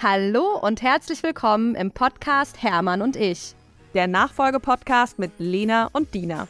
Hallo 0.00 0.56
und 0.56 0.80
herzlich 0.80 1.24
willkommen 1.24 1.74
im 1.74 1.90
Podcast 1.90 2.62
Hermann 2.62 3.02
und 3.02 3.16
ich. 3.16 3.56
Der 3.94 4.06
Nachfolgepodcast 4.06 5.18
mit 5.18 5.32
Lena 5.38 5.90
und 5.92 6.14
Dina. 6.14 6.46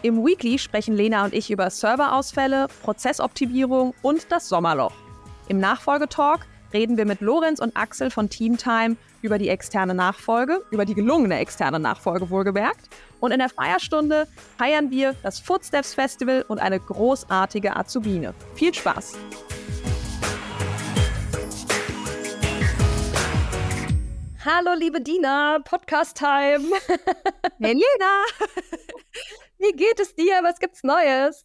Im 0.00 0.24
Weekly 0.24 0.58
sprechen 0.58 0.96
Lena 0.96 1.26
und 1.26 1.34
ich 1.34 1.50
über 1.50 1.68
Serverausfälle, 1.68 2.68
Prozessoptimierung 2.82 3.92
und 4.00 4.32
das 4.32 4.48
Sommerloch. 4.48 4.94
Im 5.48 5.60
Nachfolgetalk 5.60 6.46
reden 6.72 6.96
wir 6.96 7.04
mit 7.04 7.20
Lorenz 7.20 7.60
und 7.60 7.76
Axel 7.76 8.10
von 8.10 8.30
Teamtime 8.30 8.96
über 9.20 9.36
die 9.36 9.50
externe 9.50 9.92
Nachfolge, 9.92 10.64
über 10.70 10.86
die 10.86 10.94
gelungene 10.94 11.38
externe 11.40 11.78
Nachfolge 11.78 12.30
wohlgemerkt. 12.30 12.88
Und 13.20 13.32
in 13.32 13.40
der 13.40 13.50
Feierstunde 13.50 14.26
feiern 14.56 14.90
wir 14.90 15.14
das 15.22 15.40
Footsteps 15.40 15.92
Festival 15.92 16.42
und 16.48 16.58
eine 16.58 16.80
großartige 16.80 17.76
Azubine. 17.76 18.32
Viel 18.54 18.72
Spaß! 18.72 19.12
Hallo, 24.50 24.72
liebe 24.72 25.02
Dina, 25.02 25.58
Podcast-Time. 25.62 26.64
Hey, 27.60 27.74
Lena. 27.74 28.24
Wie 29.58 29.72
geht 29.72 30.00
es 30.00 30.14
dir? 30.14 30.40
Was 30.42 30.58
gibt's 30.58 30.82
Neues? 30.82 31.44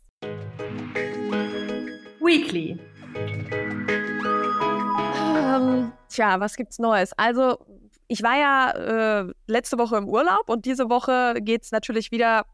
Weekly. 2.21 2.79
Ähm, 5.35 5.91
tja, 6.07 6.39
was 6.39 6.55
gibt's 6.55 6.79
Neues? 6.79 7.11
Also, 7.17 7.57
ich 8.07 8.23
war 8.23 8.37
ja 8.37 8.71
äh, 8.71 9.33
letzte 9.47 9.77
Woche 9.77 9.97
im 9.97 10.07
Urlaub 10.07 10.47
und 10.47 10.65
diese 10.65 10.89
Woche 10.89 11.35
geht's 11.41 11.73
natürlich 11.73 12.09
wieder 12.11 12.45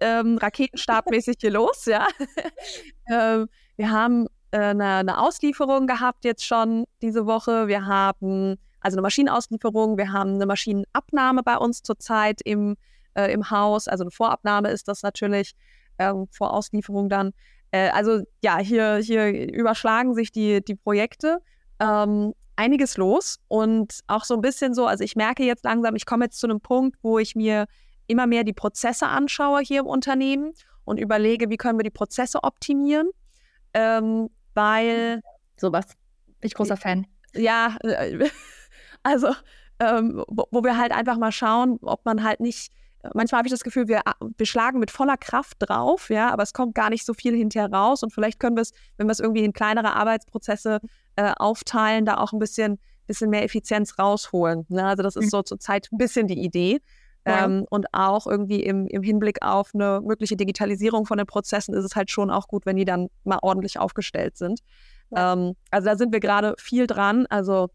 ähm, 0.00 0.38
raketenstartmäßig 0.38 1.38
hier 1.40 1.50
los, 1.50 1.84
ja. 1.86 2.06
ähm, 3.10 3.48
wir 3.74 3.90
haben 3.90 4.28
äh, 4.52 4.58
eine, 4.58 4.98
eine 4.98 5.18
Auslieferung 5.18 5.88
gehabt 5.88 6.24
jetzt 6.24 6.46
schon 6.46 6.84
diese 7.02 7.26
Woche. 7.26 7.66
Wir 7.66 7.86
haben 7.86 8.56
also 8.80 8.96
eine 8.96 9.02
Maschinenauslieferung. 9.02 9.98
Wir 9.98 10.12
haben 10.12 10.34
eine 10.34 10.46
Maschinenabnahme 10.46 11.42
bei 11.42 11.56
uns 11.56 11.82
zurzeit 11.82 12.40
im, 12.44 12.76
äh, 13.14 13.32
im 13.32 13.50
Haus. 13.50 13.88
Also 13.88 14.04
eine 14.04 14.10
Vorabnahme 14.10 14.70
ist 14.70 14.88
das 14.88 15.02
natürlich, 15.02 15.54
ähm, 15.98 16.26
vor 16.30 16.52
Auslieferung 16.52 17.08
dann. 17.08 17.32
Äh, 17.70 17.90
also 17.90 18.22
ja, 18.42 18.58
hier, 18.58 18.96
hier 18.96 19.52
überschlagen 19.52 20.14
sich 20.14 20.30
die, 20.32 20.64
die 20.64 20.74
Projekte. 20.74 21.38
Ähm, 21.80 22.34
einiges 22.56 22.96
los 22.96 23.38
und 23.46 24.00
auch 24.08 24.24
so 24.24 24.34
ein 24.34 24.40
bisschen 24.40 24.74
so, 24.74 24.86
also 24.86 25.04
ich 25.04 25.14
merke 25.14 25.44
jetzt 25.44 25.64
langsam, 25.64 25.94
ich 25.94 26.06
komme 26.06 26.24
jetzt 26.24 26.40
zu 26.40 26.46
einem 26.48 26.60
Punkt, 26.60 26.96
wo 27.02 27.20
ich 27.20 27.36
mir 27.36 27.66
immer 28.08 28.26
mehr 28.26 28.42
die 28.42 28.52
Prozesse 28.52 29.06
anschaue 29.06 29.60
hier 29.60 29.80
im 29.80 29.86
Unternehmen 29.86 30.52
und 30.84 30.98
überlege, 30.98 31.50
wie 31.50 31.56
können 31.56 31.78
wir 31.78 31.84
die 31.84 31.90
Prozesse 31.90 32.42
optimieren, 32.42 33.10
ähm, 33.74 34.28
weil 34.54 35.20
sowas. 35.56 35.86
Bin 36.40 36.48
ich 36.48 36.54
großer 36.54 36.76
Fan. 36.76 37.06
Ja, 37.34 37.76
äh, 37.82 38.28
Also, 39.08 39.28
ähm, 39.80 40.22
wo, 40.28 40.44
wo, 40.50 40.62
wir 40.64 40.76
halt 40.76 40.92
einfach 40.92 41.16
mal 41.16 41.32
schauen, 41.32 41.78
ob 41.82 42.04
man 42.04 42.22
halt 42.22 42.40
nicht, 42.40 42.70
manchmal 43.14 43.38
habe 43.38 43.48
ich 43.48 43.52
das 43.52 43.64
Gefühl, 43.64 43.88
wir, 43.88 44.02
wir 44.20 44.46
schlagen 44.46 44.80
mit 44.80 44.90
voller 44.90 45.16
Kraft 45.16 45.56
drauf, 45.60 46.10
ja, 46.10 46.30
aber 46.30 46.42
es 46.42 46.52
kommt 46.52 46.74
gar 46.74 46.90
nicht 46.90 47.06
so 47.06 47.14
viel 47.14 47.34
hinterher 47.34 47.72
raus 47.72 48.02
und 48.02 48.12
vielleicht 48.12 48.38
können 48.38 48.56
wir 48.56 48.62
es, 48.62 48.72
wenn 48.98 49.06
wir 49.06 49.12
es 49.12 49.20
irgendwie 49.20 49.44
in 49.44 49.54
kleinere 49.54 49.94
Arbeitsprozesse 49.94 50.80
äh, 51.16 51.32
aufteilen, 51.38 52.04
da 52.04 52.18
auch 52.18 52.32
ein 52.32 52.38
bisschen, 52.38 52.78
bisschen 53.06 53.30
mehr 53.30 53.44
Effizienz 53.44 53.98
rausholen. 53.98 54.66
Ne? 54.68 54.84
Also 54.84 55.02
das 55.02 55.16
ist 55.16 55.26
mhm. 55.26 55.30
so 55.30 55.42
zurzeit 55.42 55.88
ein 55.90 55.98
bisschen 55.98 56.26
die 56.26 56.38
Idee. 56.38 56.80
Ja. 57.26 57.44
Ähm, 57.44 57.66
und 57.70 57.86
auch 57.92 58.26
irgendwie 58.26 58.62
im, 58.62 58.86
im 58.86 59.02
Hinblick 59.02 59.42
auf 59.42 59.70
eine 59.74 60.00
mögliche 60.02 60.36
Digitalisierung 60.36 61.06
von 61.06 61.18
den 61.18 61.26
Prozessen 61.26 61.74
ist 61.74 61.84
es 61.84 61.96
halt 61.96 62.10
schon 62.10 62.30
auch 62.30 62.48
gut, 62.48 62.66
wenn 62.66 62.76
die 62.76 62.84
dann 62.84 63.08
mal 63.24 63.38
ordentlich 63.42 63.78
aufgestellt 63.78 64.36
sind. 64.36 64.60
Ja. 65.10 65.32
Ähm, 65.32 65.54
also 65.70 65.88
da 65.88 65.96
sind 65.96 66.12
wir 66.12 66.20
gerade 66.20 66.54
viel 66.58 66.86
dran. 66.86 67.26
Also 67.28 67.68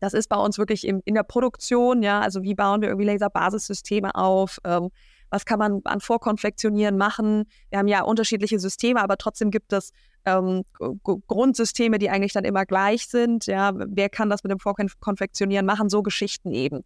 das 0.00 0.14
ist 0.14 0.28
bei 0.28 0.36
uns 0.36 0.58
wirklich 0.58 0.86
im, 0.86 1.02
in 1.04 1.14
der 1.14 1.22
Produktion, 1.22 2.02
ja, 2.02 2.20
also 2.20 2.42
wie 2.42 2.54
bauen 2.54 2.80
wir 2.80 2.88
irgendwie 2.88 3.06
Laserbasissysteme 3.06 4.14
auf, 4.14 4.58
ähm, 4.64 4.90
was 5.30 5.44
kann 5.44 5.58
man 5.58 5.80
an 5.84 6.00
Vorkonfektionieren 6.00 6.96
machen. 6.96 7.44
Wir 7.68 7.78
haben 7.78 7.88
ja 7.88 8.02
unterschiedliche 8.02 8.58
Systeme, 8.58 9.00
aber 9.00 9.16
trotzdem 9.16 9.50
gibt 9.50 9.72
es 9.72 9.92
ähm, 10.24 10.64
Grundsysteme, 11.04 11.98
die 11.98 12.10
eigentlich 12.10 12.32
dann 12.32 12.44
immer 12.44 12.66
gleich 12.66 13.06
sind. 13.06 13.46
Ja, 13.46 13.72
wer 13.74 14.08
kann 14.08 14.28
das 14.28 14.42
mit 14.42 14.50
dem 14.50 14.58
Vorkonfektionieren 14.58 15.64
machen? 15.64 15.88
So 15.88 16.02
Geschichten 16.02 16.52
eben. 16.52 16.82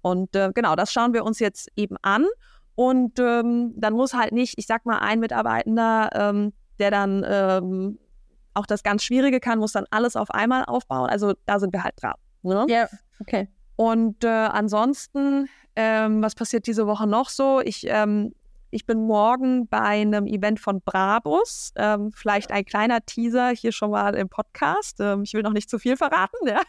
Und 0.00 0.34
äh, 0.34 0.50
genau, 0.54 0.74
das 0.74 0.92
schauen 0.92 1.12
wir 1.12 1.24
uns 1.24 1.38
jetzt 1.38 1.68
eben 1.76 1.96
an. 2.00 2.26
Und 2.74 3.18
ähm, 3.18 3.74
dann 3.76 3.92
muss 3.92 4.14
halt 4.14 4.32
nicht, 4.32 4.54
ich 4.56 4.66
sag 4.66 4.86
mal, 4.86 4.98
ein 4.98 5.20
Mitarbeitender, 5.20 6.08
ähm, 6.14 6.52
der 6.78 6.90
dann 6.90 7.24
ähm, 7.28 7.98
auch 8.54 8.66
das 8.66 8.82
ganz 8.82 9.04
Schwierige 9.04 9.40
kann, 9.40 9.58
muss 9.58 9.72
dann 9.72 9.84
alles 9.90 10.16
auf 10.16 10.30
einmal 10.30 10.64
aufbauen. 10.64 11.10
Also 11.10 11.34
da 11.44 11.58
sind 11.58 11.72
wir 11.72 11.84
halt 11.84 11.94
dran. 12.00 12.14
Ne? 12.42 12.66
Ja, 12.68 12.88
okay. 13.20 13.48
Und 13.76 14.24
äh, 14.24 14.28
ansonsten, 14.28 15.48
ähm, 15.76 16.22
was 16.22 16.34
passiert 16.34 16.66
diese 16.66 16.86
Woche 16.86 17.06
noch 17.06 17.28
so? 17.28 17.60
Ich, 17.60 17.86
ähm, 17.86 18.34
ich 18.70 18.86
bin 18.86 19.06
morgen 19.06 19.68
bei 19.68 19.80
einem 19.80 20.26
Event 20.26 20.60
von 20.60 20.80
Brabus. 20.80 21.72
Ähm, 21.76 22.10
vielleicht 22.12 22.52
ein 22.52 22.64
kleiner 22.64 23.04
Teaser 23.04 23.50
hier 23.50 23.72
schon 23.72 23.90
mal 23.90 24.14
im 24.14 24.28
Podcast. 24.28 24.98
Ähm, 25.00 25.22
ich 25.24 25.34
will 25.34 25.42
noch 25.42 25.52
nicht 25.52 25.68
zu 25.68 25.78
viel 25.78 25.96
verraten. 25.96 26.46
Ja. 26.46 26.60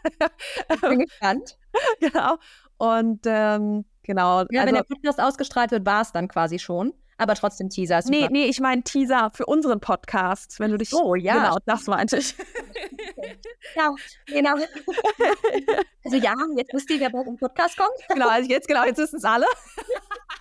Ich 0.74 0.82
bin 0.82 1.00
gespannt. 1.00 1.58
genau. 2.00 2.38
Und 2.78 3.22
ähm, 3.26 3.86
genau. 4.04 4.44
Ja, 4.50 4.62
also, 4.62 4.68
wenn 4.68 4.76
der 4.76 4.84
Podcast 4.84 5.22
ausgestrahlt 5.22 5.72
wird, 5.72 5.86
war 5.86 6.02
es 6.02 6.12
dann 6.12 6.28
quasi 6.28 6.60
schon 6.60 6.94
aber 7.18 7.36
trotzdem 7.36 7.70
Teaser. 7.70 8.02
Super. 8.02 8.18
Nee, 8.18 8.28
nee, 8.30 8.46
ich 8.46 8.60
meine 8.60 8.84
Teaser 8.84 9.32
für 9.34 9.46
unseren 9.46 9.80
Podcast, 9.80 10.60
wenn 10.60 10.72
du 10.72 10.78
dich. 10.78 10.94
Oh, 10.94 11.16
ja. 11.16 11.36
Genau, 11.36 11.58
das 11.66 11.88
meinte 11.88 12.18
ich. 12.18 12.36
Ja, 13.76 13.96
genau. 14.26 14.56
Also 16.04 16.18
ja, 16.18 16.34
jetzt 16.56 16.74
wisst 16.74 16.90
ihr, 16.90 17.00
wer 17.00 17.10
bei 17.10 17.24
dem 17.24 17.38
Podcast 17.38 17.78
kommt. 17.78 17.92
Genau, 18.10 18.30
also 18.30 18.50
jetzt, 18.50 18.68
genau, 18.68 18.84
jetzt 18.86 18.98
wissen 18.98 19.18
es 19.18 19.24
alle. 19.24 19.46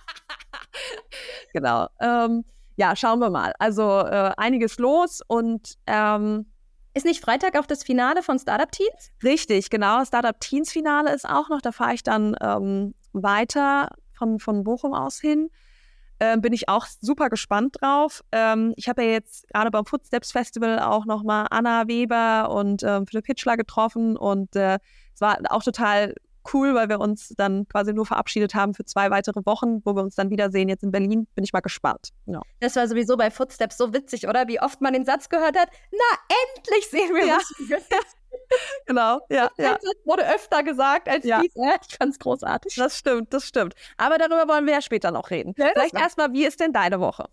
genau. 1.53 1.87
Ähm, 1.99 2.45
ja, 2.75 2.95
schauen 2.95 3.19
wir 3.19 3.29
mal. 3.29 3.53
Also 3.59 3.83
äh, 3.83 4.31
einiges 4.37 4.77
los 4.77 5.21
und 5.27 5.75
ähm, 5.87 6.51
ist 6.93 7.05
nicht 7.05 7.23
Freitag 7.23 7.57
auch 7.57 7.65
das 7.65 7.83
Finale 7.83 8.21
von 8.21 8.37
Startup 8.37 8.71
Teens? 8.71 9.11
Richtig, 9.23 9.69
genau. 9.69 10.03
Startup 10.05 10.39
Teens 10.39 10.71
Finale 10.71 11.13
ist 11.13 11.27
auch 11.27 11.49
noch. 11.49 11.61
Da 11.61 11.71
fahre 11.71 11.95
ich 11.95 12.03
dann 12.03 12.35
ähm, 12.41 12.93
weiter 13.13 13.89
von, 14.13 14.39
von 14.39 14.63
Bochum 14.63 14.93
aus 14.93 15.19
hin. 15.19 15.49
Ähm, 16.23 16.39
bin 16.39 16.53
ich 16.53 16.69
auch 16.69 16.85
super 17.01 17.29
gespannt 17.29 17.75
drauf. 17.81 18.23
Ähm, 18.31 18.73
ich 18.77 18.87
habe 18.87 19.03
ja 19.03 19.09
jetzt 19.11 19.45
gerade 19.49 19.69
beim 19.71 19.85
Footsteps 19.85 20.31
Festival 20.31 20.79
auch 20.79 21.05
nochmal 21.05 21.47
Anna 21.49 21.85
Weber 21.89 22.49
und 22.49 22.81
ähm, 22.81 23.05
Philipp 23.05 23.25
Hitschler 23.25 23.57
getroffen 23.57 24.15
und 24.15 24.55
äh, 24.55 24.79
es 25.13 25.19
war 25.19 25.37
auch 25.49 25.63
total 25.63 26.15
cool, 26.53 26.75
weil 26.75 26.87
wir 26.87 27.01
uns 27.01 27.33
dann 27.35 27.67
quasi 27.67 27.91
nur 27.91 28.05
verabschiedet 28.05 28.55
haben 28.55 28.73
für 28.73 28.85
zwei 28.85 29.11
weitere 29.11 29.41
Wochen, 29.45 29.81
wo 29.83 29.97
wir 29.97 30.01
uns 30.01 30.15
dann 30.15 30.29
wiedersehen 30.29 30.69
jetzt 30.69 30.83
in 30.83 30.91
Berlin. 30.91 31.27
Bin 31.35 31.43
ich 31.43 31.51
mal 31.51 31.59
gespannt. 31.59 32.11
Ja. 32.25 32.41
Das 32.61 32.77
war 32.77 32.87
sowieso 32.87 33.17
bei 33.17 33.29
Footsteps 33.29 33.77
so 33.77 33.93
witzig, 33.93 34.29
oder? 34.29 34.47
Wie 34.47 34.61
oft 34.61 34.79
man 34.79 34.93
den 34.93 35.03
Satz 35.03 35.27
gehört 35.27 35.59
hat, 35.59 35.67
na 35.91 36.35
endlich 36.55 36.89
sehen 36.89 37.13
wir 37.13 37.25
ja. 37.25 37.35
uns. 37.35 37.53
genau, 38.85 39.19
ja. 39.29 39.49
ja. 39.57 39.77
Das 39.81 39.81
wurde 40.05 40.27
öfter 40.27 40.63
gesagt 40.63 41.07
als 41.07 41.25
ja. 41.25 41.41
dies. 41.41 41.53
Ja, 41.55 41.75
ich 41.87 41.97
fand 41.97 42.11
es 42.13 42.19
großartig. 42.19 42.75
Das 42.75 42.97
stimmt, 42.97 43.33
das 43.33 43.45
stimmt. 43.47 43.73
Aber 43.97 44.17
darüber 44.17 44.47
wollen 44.47 44.65
wir 44.65 44.73
ja 44.73 44.81
später 44.81 45.11
noch 45.11 45.29
reden. 45.31 45.53
Ja, 45.57 45.69
Vielleicht 45.73 45.95
erstmal, 45.95 46.33
wie 46.33 46.45
ist 46.45 46.59
denn 46.59 46.73
deine 46.73 46.99
Woche? 46.99 47.25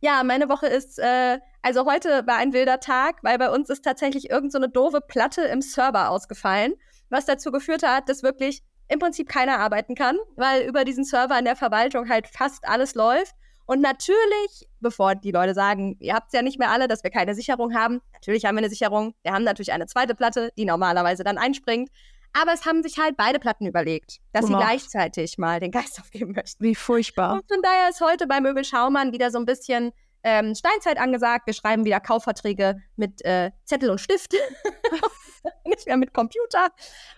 Ja, 0.00 0.24
meine 0.24 0.48
Woche 0.48 0.66
ist, 0.66 0.98
äh, 0.98 1.38
also 1.62 1.86
heute 1.86 2.26
war 2.26 2.36
ein 2.36 2.52
wilder 2.52 2.80
Tag, 2.80 3.22
weil 3.22 3.38
bei 3.38 3.50
uns 3.50 3.70
ist 3.70 3.84
tatsächlich 3.84 4.30
irgend 4.30 4.50
so 4.50 4.58
eine 4.58 4.68
doofe 4.68 5.00
Platte 5.00 5.42
im 5.42 5.62
Server 5.62 6.10
ausgefallen, 6.10 6.74
was 7.08 7.24
dazu 7.24 7.52
geführt 7.52 7.84
hat, 7.84 8.08
dass 8.08 8.24
wirklich 8.24 8.64
im 8.88 8.98
Prinzip 8.98 9.28
keiner 9.28 9.60
arbeiten 9.60 9.94
kann, 9.94 10.18
weil 10.34 10.62
über 10.62 10.84
diesen 10.84 11.04
Server 11.04 11.38
in 11.38 11.44
der 11.44 11.54
Verwaltung 11.54 12.08
halt 12.08 12.26
fast 12.26 12.66
alles 12.66 12.94
läuft. 12.94 13.34
Und 13.66 13.80
natürlich, 13.80 14.68
bevor 14.80 15.14
die 15.14 15.30
Leute 15.30 15.54
sagen, 15.54 15.96
ihr 16.00 16.14
habt 16.14 16.28
es 16.28 16.32
ja 16.32 16.42
nicht 16.42 16.58
mehr 16.58 16.70
alle, 16.70 16.88
dass 16.88 17.02
wir 17.02 17.10
keine 17.10 17.34
Sicherung 17.34 17.74
haben, 17.74 18.00
natürlich 18.12 18.44
haben 18.44 18.54
wir 18.56 18.60
eine 18.60 18.70
Sicherung. 18.70 19.14
Wir 19.22 19.32
haben 19.32 19.44
natürlich 19.44 19.72
eine 19.72 19.86
zweite 19.86 20.14
Platte, 20.14 20.52
die 20.56 20.64
normalerweise 20.64 21.24
dann 21.24 21.38
einspringt. 21.38 21.90
Aber 22.32 22.52
es 22.52 22.64
haben 22.64 22.82
sich 22.82 22.98
halt 22.98 23.16
beide 23.16 23.38
Platten 23.38 23.66
überlegt, 23.66 24.18
dass 24.32 24.46
Gemacht. 24.46 24.62
sie 24.62 24.66
gleichzeitig 24.66 25.38
mal 25.38 25.60
den 25.60 25.70
Geist 25.70 26.00
aufgeben 26.00 26.32
möchten. 26.32 26.64
Wie 26.64 26.74
furchtbar. 26.74 27.34
Und 27.34 27.48
von 27.48 27.60
daher 27.62 27.90
ist 27.90 28.00
heute 28.00 28.26
bei 28.26 28.40
Möbel 28.40 28.64
Schaumann 28.64 29.12
wieder 29.12 29.30
so 29.30 29.38
ein 29.38 29.44
bisschen 29.44 29.92
ähm, 30.24 30.54
Steinzeit 30.54 30.98
angesagt. 30.98 31.46
Wir 31.46 31.54
schreiben 31.54 31.84
wieder 31.84 32.00
Kaufverträge 32.00 32.80
mit 32.96 33.24
äh, 33.24 33.50
Zettel 33.64 33.90
und 33.90 34.00
Stift. 34.00 34.34
nicht 35.64 35.86
mehr 35.86 35.96
mit 35.96 36.14
Computer. 36.14 36.68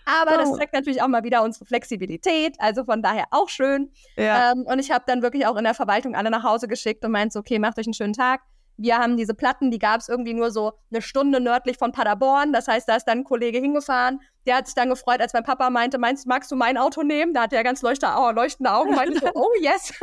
Aber 0.05 0.35
oh. 0.35 0.37
das 0.37 0.57
zeigt 0.57 0.73
natürlich 0.73 1.01
auch 1.01 1.07
mal 1.07 1.23
wieder 1.23 1.43
unsere 1.43 1.65
Flexibilität. 1.65 2.55
Also 2.59 2.85
von 2.85 3.01
daher 3.01 3.25
auch 3.31 3.49
schön. 3.49 3.91
Ja. 4.17 4.51
Ähm, 4.51 4.65
und 4.65 4.79
ich 4.79 4.91
habe 4.91 5.03
dann 5.07 5.21
wirklich 5.21 5.45
auch 5.45 5.55
in 5.57 5.63
der 5.63 5.73
Verwaltung 5.73 6.15
alle 6.15 6.29
nach 6.29 6.43
Hause 6.43 6.67
geschickt 6.67 7.03
und 7.05 7.11
meinte, 7.11 7.37
okay, 7.37 7.59
macht 7.59 7.77
euch 7.77 7.87
einen 7.87 7.93
schönen 7.93 8.13
Tag. 8.13 8.41
Wir 8.77 8.97
haben 8.97 9.17
diese 9.17 9.33
Platten, 9.33 9.71
die 9.71 9.79
gab 9.79 10.01
es 10.01 10.09
irgendwie 10.09 10.33
nur 10.33 10.51
so 10.51 10.73
eine 10.91 11.01
Stunde 11.01 11.39
nördlich 11.39 11.77
von 11.77 11.91
Paderborn. 11.91 12.53
Das 12.53 12.67
heißt, 12.67 12.87
da 12.89 12.95
ist 12.95 13.05
dann 13.05 13.19
ein 13.19 13.23
Kollege 13.23 13.59
hingefahren. 13.59 14.19
Der 14.45 14.57
hat 14.57 14.67
sich 14.67 14.75
dann 14.75 14.89
gefreut, 14.89 15.21
als 15.21 15.33
mein 15.33 15.43
Papa 15.43 15.69
meinte, 15.69 15.97
meinst, 15.97 16.27
magst 16.27 16.51
du 16.51 16.55
mein 16.55 16.77
Auto 16.77 17.03
nehmen? 17.03 17.33
Da 17.33 17.43
hat 17.43 17.53
er 17.53 17.63
ganz 17.63 17.81
leuchtende 17.81 18.13
Augen 18.15 18.95
meinte 18.95 19.19
so, 19.19 19.27
oh 19.33 19.49
yes. 19.61 19.93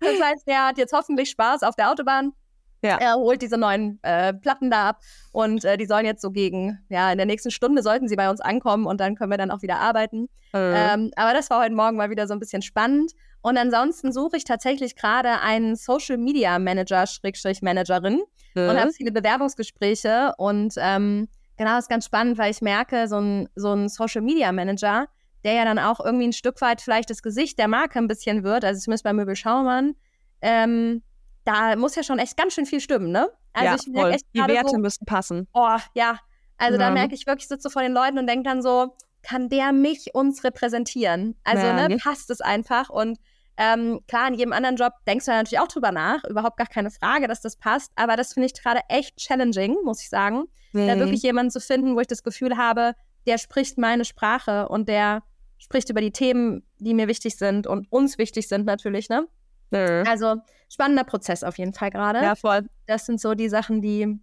das 0.00 0.20
heißt, 0.22 0.46
der 0.46 0.66
hat 0.66 0.78
jetzt 0.78 0.92
hoffentlich 0.92 1.30
Spaß 1.30 1.62
auf 1.62 1.76
der 1.76 1.90
Autobahn. 1.90 2.32
Ja. 2.82 2.98
Er 2.98 3.14
holt 3.14 3.42
diese 3.42 3.56
neuen 3.56 3.98
äh, 4.02 4.34
Platten 4.34 4.70
da 4.70 4.90
ab 4.90 5.00
und 5.32 5.64
äh, 5.64 5.76
die 5.76 5.86
sollen 5.86 6.04
jetzt 6.04 6.22
so 6.22 6.30
gegen, 6.30 6.78
ja, 6.88 7.10
in 7.10 7.18
der 7.18 7.26
nächsten 7.26 7.50
Stunde 7.50 7.82
sollten 7.82 8.06
sie 8.06 8.16
bei 8.16 8.28
uns 8.28 8.40
ankommen 8.40 8.86
und 8.86 9.00
dann 9.00 9.16
können 9.16 9.30
wir 9.30 9.38
dann 9.38 9.50
auch 9.50 9.62
wieder 9.62 9.78
arbeiten. 9.78 10.28
Mhm. 10.52 10.74
Ähm, 10.74 11.10
aber 11.16 11.32
das 11.32 11.50
war 11.50 11.62
heute 11.62 11.74
Morgen 11.74 11.96
mal 11.96 12.10
wieder 12.10 12.26
so 12.26 12.34
ein 12.34 12.38
bisschen 12.38 12.62
spannend. 12.62 13.12
Und 13.42 13.56
ansonsten 13.58 14.12
suche 14.12 14.36
ich 14.36 14.44
tatsächlich 14.44 14.96
gerade 14.96 15.40
einen 15.40 15.76
Social 15.76 16.16
Media 16.16 16.58
Manager, 16.58 17.06
Schrägstrich 17.06 17.62
Managerin 17.62 18.22
mhm. 18.54 18.68
und 18.68 18.80
habe 18.80 18.92
viele 18.92 19.12
Bewerbungsgespräche. 19.12 20.32
Und 20.38 20.74
ähm, 20.78 21.28
genau, 21.56 21.78
ist 21.78 21.88
ganz 21.88 22.06
spannend, 22.06 22.38
weil 22.38 22.50
ich 22.50 22.60
merke, 22.60 23.08
so 23.08 23.18
ein, 23.18 23.48
so 23.54 23.72
ein 23.72 23.88
Social 23.88 24.22
Media 24.22 24.50
Manager, 24.52 25.06
der 25.44 25.52
ja 25.52 25.64
dann 25.64 25.78
auch 25.78 26.00
irgendwie 26.00 26.26
ein 26.26 26.32
Stück 26.32 26.60
weit 26.60 26.80
vielleicht 26.80 27.08
das 27.10 27.22
Gesicht 27.22 27.58
der 27.58 27.68
Marke 27.68 27.98
ein 27.98 28.08
bisschen 28.08 28.42
wird, 28.42 28.64
also 28.64 28.80
zumindest 28.80 29.04
bei 29.04 29.12
Möbel 29.12 29.36
Schaumann, 29.36 29.94
ähm, 30.42 31.02
da 31.44 31.76
muss 31.76 31.94
ja 31.94 32.02
schon 32.02 32.18
echt 32.18 32.36
ganz 32.36 32.54
schön 32.54 32.66
viel 32.66 32.80
stimmen, 32.80 33.12
ne? 33.12 33.30
Also 33.52 33.66
ja, 33.66 33.76
ich 33.76 33.86
merke 33.86 34.10
echt 34.10 34.26
Die 34.34 34.40
Werte 34.40 34.70
so, 34.70 34.78
müssen 34.78 35.06
passen. 35.06 35.46
Oh, 35.54 35.76
ja. 35.94 36.18
Also 36.58 36.78
ja. 36.78 36.86
da 36.86 36.90
merke 36.90 37.14
ich 37.14 37.26
wirklich, 37.26 37.44
ich 37.44 37.48
sitze 37.48 37.70
vor 37.70 37.82
den 37.82 37.92
Leuten 37.92 38.18
und 38.18 38.26
denke 38.26 38.42
dann 38.42 38.60
so, 38.62 38.96
kann 39.26 39.48
der 39.48 39.72
mich 39.72 40.14
uns 40.14 40.44
repräsentieren? 40.44 41.34
Also, 41.42 41.66
ja, 41.66 41.88
ne, 41.88 41.96
passt 41.96 42.30
es 42.30 42.40
einfach. 42.40 42.90
Und 42.90 43.18
ähm, 43.56 44.00
klar, 44.06 44.28
in 44.28 44.34
jedem 44.34 44.52
anderen 44.52 44.76
Job 44.76 44.92
denkst 45.06 45.24
du 45.24 45.32
natürlich 45.32 45.58
auch 45.58 45.68
drüber 45.68 45.90
nach, 45.90 46.22
überhaupt 46.24 46.56
gar 46.58 46.68
keine 46.68 46.90
Frage, 46.90 47.26
dass 47.26 47.40
das 47.40 47.56
passt, 47.56 47.90
aber 47.96 48.16
das 48.16 48.34
finde 48.34 48.46
ich 48.46 48.54
gerade 48.54 48.80
echt 48.88 49.16
challenging, 49.16 49.76
muss 49.84 50.02
ich 50.02 50.10
sagen, 50.10 50.44
mhm. 50.72 50.86
da 50.86 50.98
wirklich 50.98 51.22
jemanden 51.22 51.50
zu 51.50 51.60
finden, 51.60 51.96
wo 51.96 52.00
ich 52.00 52.06
das 52.06 52.22
Gefühl 52.22 52.56
habe, 52.56 52.92
der 53.26 53.38
spricht 53.38 53.78
meine 53.78 54.04
Sprache 54.04 54.68
und 54.68 54.88
der 54.88 55.22
spricht 55.58 55.90
über 55.90 56.00
die 56.00 56.12
Themen, 56.12 56.62
die 56.78 56.94
mir 56.94 57.08
wichtig 57.08 57.36
sind 57.36 57.66
und 57.66 57.90
uns 57.90 58.18
wichtig 58.18 58.46
sind 58.46 58.66
natürlich, 58.66 59.08
ne? 59.08 59.26
Mhm. 59.70 60.04
Also 60.06 60.36
spannender 60.68 61.04
Prozess 61.04 61.42
auf 61.42 61.58
jeden 61.58 61.72
Fall 61.72 61.90
gerade. 61.90 62.20
Ja, 62.22 62.36
voll. 62.36 62.66
Das 62.86 63.06
sind 63.06 63.20
so 63.20 63.34
die 63.34 63.48
Sachen, 63.48 63.80
die, 63.80 64.20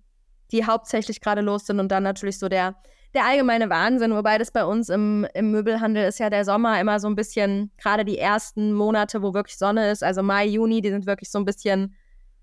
die 0.52 0.66
hauptsächlich 0.66 1.20
gerade 1.20 1.42
los 1.42 1.66
sind 1.66 1.80
und 1.82 1.92
dann 1.92 2.04
natürlich 2.04 2.40
so 2.40 2.48
der 2.48 2.76
der 3.14 3.26
allgemeine 3.26 3.70
Wahnsinn, 3.70 4.14
wobei 4.14 4.38
das 4.38 4.52
bei 4.52 4.66
uns 4.66 4.90
im, 4.90 5.28
im 5.34 5.52
Möbelhandel 5.52 6.08
ist 6.08 6.20
ja 6.20 6.30
der 6.30 6.46
Sommer 6.46 6.80
immer 6.80 7.00
so 7.00 7.08
ein 7.08 7.16
bisschen, 7.16 7.72
gerade 7.78 8.06
die 8.06 8.18
ersten 8.18 8.74
Monate, 8.74 9.22
wo 9.22 9.34
wirklich 9.34 9.58
Sonne 9.58 9.92
ist, 9.92 10.04
also 10.04 10.24
Mai, 10.24 10.46
Juni, 10.46 10.82
die 10.82 10.90
sind 10.90 11.06
wirklich 11.06 11.30
so 11.30 11.40
ein 11.40 11.46
bisschen 11.46 11.96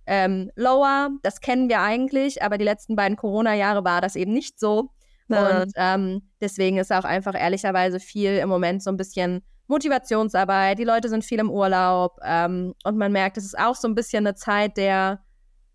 ähm, 0.06 0.50
lower. 0.56 1.10
Das 1.22 1.40
kennen 1.40 1.68
wir 1.68 1.80
eigentlich, 1.80 2.42
aber 2.42 2.58
die 2.58 2.64
letzten 2.64 2.96
beiden 2.96 3.16
Corona-Jahre 3.16 3.84
war 3.84 4.00
das 4.00 4.16
eben 4.16 4.32
nicht 4.32 4.58
so. 4.60 4.90
Ja. 5.28 5.62
Und 5.62 5.72
ähm, 5.76 6.22
deswegen 6.40 6.78
ist 6.78 6.92
auch 6.92 7.04
einfach 7.04 7.34
ehrlicherweise 7.34 8.00
viel 8.00 8.36
im 8.38 8.48
Moment 8.48 8.82
so 8.82 8.90
ein 8.90 8.96
bisschen 8.96 9.42
Motivationsarbeit. 9.68 10.78
Die 10.78 10.84
Leute 10.84 11.08
sind 11.08 11.24
viel 11.24 11.38
im 11.38 11.50
Urlaub 11.50 12.18
ähm, 12.24 12.74
und 12.84 12.96
man 12.96 13.12
merkt, 13.12 13.36
es 13.36 13.44
ist 13.44 13.58
auch 13.58 13.76
so 13.76 13.86
ein 13.86 13.94
bisschen 13.94 14.26
eine 14.26 14.34
Zeit 14.34 14.76
der, 14.76 15.20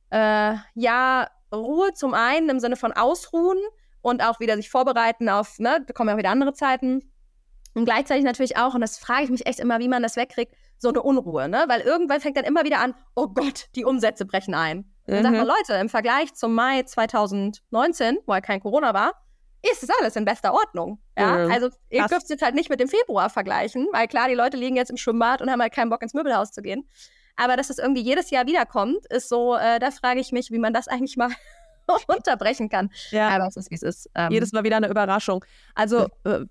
äh, 0.09 0.55
ja, 0.75 1.27
Ruhe 1.53 1.93
zum 1.93 2.13
einen 2.13 2.49
im 2.49 2.59
Sinne 2.59 2.75
von 2.75 2.91
Ausruhen, 2.91 3.57
und 4.05 4.21
auch 4.23 4.39
wieder 4.39 4.55
sich 4.55 4.69
vorbereiten 4.69 5.29
auf, 5.29 5.57
ne, 5.57 5.83
da 5.85 5.91
kommen 5.93 6.09
ja 6.09 6.13
auch 6.13 6.19
wieder 6.19 6.29
andere 6.29 6.53
Zeiten. 6.53 7.11
Und 7.73 7.85
gleichzeitig 7.85 8.23
natürlich 8.23 8.55
auch, 8.55 8.75
und 8.75 8.81
das 8.81 8.99
frage 8.99 9.23
ich 9.23 9.29
mich 9.31 9.47
echt 9.47 9.59
immer, 9.59 9.79
wie 9.79 9.87
man 9.87 10.03
das 10.03 10.15
wegkriegt, 10.15 10.53
so 10.77 10.89
eine 10.89 11.01
Unruhe, 11.01 11.49
ne? 11.49 11.65
Weil 11.67 11.81
irgendwann 11.81 12.21
fängt 12.21 12.37
dann 12.37 12.45
immer 12.45 12.63
wieder 12.63 12.79
an, 12.79 12.93
oh 13.15 13.27
Gott, 13.27 13.65
die 13.75 13.83
Umsätze 13.83 14.25
brechen 14.25 14.53
ein. 14.53 14.77
Und 15.07 15.13
dann 15.13 15.19
mhm. 15.19 15.23
sagt 15.23 15.37
man, 15.37 15.47
Leute, 15.47 15.73
im 15.81 15.89
Vergleich 15.89 16.33
zum 16.35 16.53
Mai 16.53 16.83
2019, 16.83 18.19
wo 18.27 18.33
ja 18.33 18.41
kein 18.41 18.59
Corona 18.59 18.93
war, 18.93 19.13
ist 19.69 19.81
es 19.81 19.89
alles 19.99 20.15
in 20.15 20.23
bester 20.23 20.53
Ordnung. 20.53 21.01
Ja, 21.17 21.45
mhm. 21.45 21.51
also 21.51 21.69
ihr 21.89 22.05
dürft 22.05 22.23
es 22.23 22.29
jetzt 22.29 22.43
halt 22.43 22.53
nicht 22.53 22.69
mit 22.69 22.79
dem 22.79 22.87
Februar 22.87 23.31
vergleichen, 23.31 23.87
weil 23.91 24.07
klar, 24.07 24.29
die 24.29 24.35
Leute 24.35 24.55
liegen 24.55 24.75
jetzt 24.75 24.91
im 24.91 24.97
Schwimmbad 24.97 25.41
und 25.41 25.49
haben 25.49 25.61
halt 25.61 25.73
keinen 25.73 25.89
Bock 25.89 26.03
ins 26.03 26.13
Möbelhaus 26.13 26.51
zu 26.51 26.61
gehen. 26.61 26.87
Aber 27.37 27.57
dass 27.57 27.69
es 27.69 27.79
irgendwie 27.79 28.01
jedes 28.01 28.29
Jahr 28.29 28.45
wiederkommt, 28.45 29.05
ist 29.07 29.29
so, 29.29 29.55
äh, 29.55 29.79
da 29.79 29.91
frage 29.91 30.19
ich 30.19 30.31
mich, 30.31 30.51
wie 30.51 30.59
man 30.59 30.73
das 30.73 30.87
eigentlich 30.87 31.17
mal 31.17 31.29
unterbrechen 32.07 32.69
kann. 32.69 32.89
Ja. 33.11 33.29
Aber 33.29 33.47
es 33.47 33.57
ist, 33.57 33.71
wie 33.71 33.75
es 33.75 33.83
ist. 33.83 34.09
Ähm, 34.15 34.31
Jedes 34.31 34.51
Mal 34.51 34.63
wieder 34.63 34.77
eine 34.77 34.89
Überraschung. 34.89 35.43
Also, 35.73 36.07
äh, 36.23 36.45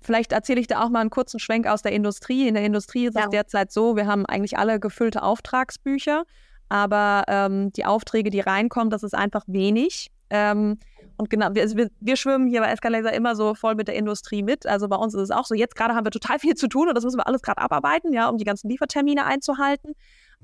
vielleicht 0.00 0.32
erzähle 0.32 0.60
ich 0.60 0.66
da 0.66 0.82
auch 0.82 0.88
mal 0.88 1.00
einen 1.00 1.10
kurzen 1.10 1.38
Schwenk 1.38 1.66
aus 1.66 1.82
der 1.82 1.92
Industrie. 1.92 2.48
In 2.48 2.54
der 2.54 2.64
Industrie 2.64 3.06
ist 3.06 3.16
ja. 3.16 3.24
es 3.24 3.30
derzeit 3.30 3.72
so, 3.72 3.96
wir 3.96 4.06
haben 4.06 4.26
eigentlich 4.26 4.58
alle 4.58 4.80
gefüllte 4.80 5.22
Auftragsbücher, 5.22 6.24
aber 6.68 7.24
ähm, 7.28 7.72
die 7.72 7.84
Aufträge, 7.84 8.30
die 8.30 8.40
reinkommen, 8.40 8.90
das 8.90 9.02
ist 9.02 9.14
einfach 9.14 9.44
wenig. 9.46 10.10
Ähm, 10.30 10.78
und 11.16 11.28
genau, 11.28 11.48
wir, 11.52 11.60
also 11.60 11.76
wir, 11.76 11.90
wir, 12.00 12.16
schwimmen 12.16 12.46
hier 12.46 12.62
bei 12.62 12.70
Escalaser 12.70 13.12
immer 13.12 13.36
so 13.36 13.54
voll 13.54 13.74
mit 13.74 13.88
der 13.88 13.94
Industrie 13.94 14.42
mit. 14.42 14.66
Also 14.66 14.88
bei 14.88 14.96
uns 14.96 15.12
ist 15.12 15.20
es 15.20 15.30
auch 15.30 15.44
so. 15.44 15.54
Jetzt 15.54 15.76
gerade 15.76 15.94
haben 15.94 16.06
wir 16.06 16.10
total 16.10 16.38
viel 16.38 16.54
zu 16.54 16.66
tun 16.66 16.88
und 16.88 16.94
das 16.94 17.04
müssen 17.04 17.18
wir 17.18 17.26
alles 17.26 17.42
gerade 17.42 17.60
abarbeiten, 17.60 18.14
ja, 18.14 18.28
um 18.28 18.38
die 18.38 18.44
ganzen 18.44 18.70
Liefertermine 18.70 19.26
einzuhalten 19.26 19.94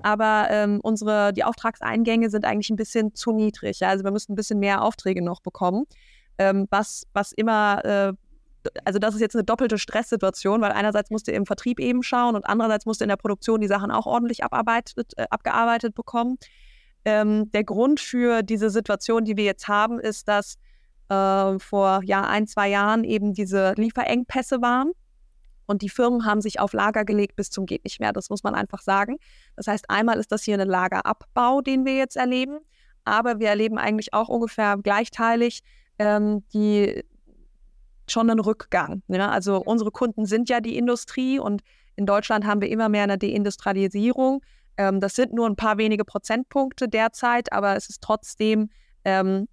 aber 0.01 0.47
ähm, 0.49 0.79
unsere, 0.81 1.33
die 1.33 1.43
Auftragseingänge 1.43 2.29
sind 2.29 2.45
eigentlich 2.45 2.69
ein 2.69 2.75
bisschen 2.75 3.15
zu 3.15 3.31
niedrig. 3.31 3.79
Ja? 3.79 3.89
Also 3.89 4.03
wir 4.03 4.11
müssen 4.11 4.33
ein 4.33 4.35
bisschen 4.35 4.59
mehr 4.59 4.83
Aufträge 4.83 5.23
noch 5.23 5.41
bekommen, 5.41 5.85
ähm, 6.37 6.67
was, 6.69 7.07
was 7.13 7.31
immer, 7.31 7.83
äh, 7.83 8.13
also 8.85 8.99
das 8.99 9.15
ist 9.15 9.21
jetzt 9.21 9.35
eine 9.35 9.43
doppelte 9.43 9.77
Stresssituation, 9.77 10.61
weil 10.61 10.71
einerseits 10.71 11.09
musst 11.09 11.27
du 11.27 11.31
im 11.31 11.45
Vertrieb 11.45 11.79
eben 11.79 12.03
schauen 12.03 12.35
und 12.35 12.45
andererseits 12.45 12.85
musst 12.85 13.01
du 13.01 13.05
in 13.05 13.09
der 13.09 13.17
Produktion 13.17 13.61
die 13.61 13.67
Sachen 13.67 13.91
auch 13.91 14.05
ordentlich 14.05 14.43
abarbeitet, 14.43 15.13
äh, 15.17 15.25
abgearbeitet 15.29 15.95
bekommen. 15.95 16.37
Ähm, 17.05 17.51
der 17.51 17.63
Grund 17.63 17.99
für 17.99 18.43
diese 18.43 18.69
Situation, 18.69 19.25
die 19.25 19.37
wir 19.37 19.45
jetzt 19.45 19.67
haben, 19.67 19.99
ist, 19.99 20.27
dass 20.27 20.57
äh, 21.09 21.57
vor 21.59 22.01
ja, 22.03 22.21
ein, 22.21 22.47
zwei 22.47 22.69
Jahren 22.69 23.03
eben 23.03 23.33
diese 23.33 23.73
Lieferengpässe 23.77 24.61
waren. 24.61 24.91
Und 25.67 25.81
die 25.83 25.89
Firmen 25.89 26.25
haben 26.25 26.41
sich 26.41 26.59
auf 26.59 26.73
Lager 26.73 27.05
gelegt 27.05 27.35
bis 27.35 27.51
zum 27.51 27.65
geht 27.65 27.83
nicht 27.83 27.99
mehr. 27.99 28.13
Das 28.13 28.29
muss 28.29 28.43
man 28.43 28.55
einfach 28.55 28.81
sagen. 28.81 29.17
Das 29.55 29.67
heißt, 29.67 29.89
einmal 29.89 30.17
ist 30.17 30.31
das 30.31 30.43
hier 30.43 30.57
ein 30.59 30.67
Lagerabbau, 30.67 31.61
den 31.61 31.85
wir 31.85 31.95
jetzt 31.95 32.17
erleben, 32.17 32.59
aber 33.05 33.39
wir 33.39 33.49
erleben 33.49 33.77
eigentlich 33.77 34.13
auch 34.13 34.29
ungefähr 34.29 34.77
gleichteilig 34.77 35.61
ähm, 35.99 36.43
die 36.53 37.03
schon 38.09 38.29
einen 38.29 38.39
Rückgang. 38.39 39.01
Ja? 39.07 39.29
Also 39.29 39.57
unsere 39.57 39.91
Kunden 39.91 40.25
sind 40.25 40.49
ja 40.49 40.61
die 40.61 40.77
Industrie 40.77 41.39
und 41.39 41.61
in 41.95 42.05
Deutschland 42.05 42.45
haben 42.45 42.61
wir 42.61 42.69
immer 42.69 42.89
mehr 42.89 43.03
eine 43.03 43.17
Deindustrialisierung. 43.17 44.41
Ähm, 44.77 44.99
das 44.99 45.15
sind 45.15 45.33
nur 45.33 45.47
ein 45.47 45.55
paar 45.55 45.77
wenige 45.77 46.05
Prozentpunkte 46.05 46.87
derzeit, 46.87 47.51
aber 47.51 47.75
es 47.75 47.89
ist 47.89 48.01
trotzdem 48.01 48.69
ähm, 49.03 49.47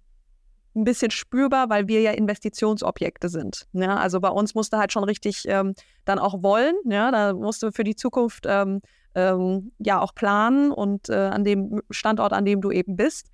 ein 0.75 0.83
bisschen 0.83 1.11
spürbar, 1.11 1.69
weil 1.69 1.87
wir 1.87 2.01
ja 2.01 2.11
Investitionsobjekte 2.11 3.29
sind. 3.29 3.65
Ja, 3.73 3.95
also 3.97 4.19
bei 4.19 4.29
uns 4.29 4.55
musst 4.55 4.73
du 4.73 4.77
halt 4.77 4.91
schon 4.91 5.03
richtig 5.03 5.43
ähm, 5.47 5.73
dann 6.03 6.19
auch 6.19 6.43
wollen. 6.43 6.75
Ja, 6.85 7.11
da 7.11 7.33
musst 7.33 7.63
du 7.63 7.71
für 7.71 7.83
die 7.83 7.95
Zukunft 7.95 8.45
ähm, 8.47 8.81
ähm, 9.15 9.71
ja 9.79 10.01
auch 10.01 10.13
planen 10.13 10.71
und 10.71 11.09
äh, 11.09 11.15
an 11.15 11.43
dem 11.43 11.81
Standort, 11.89 12.33
an 12.33 12.45
dem 12.45 12.61
du 12.61 12.71
eben 12.71 12.97
bist. 12.97 13.29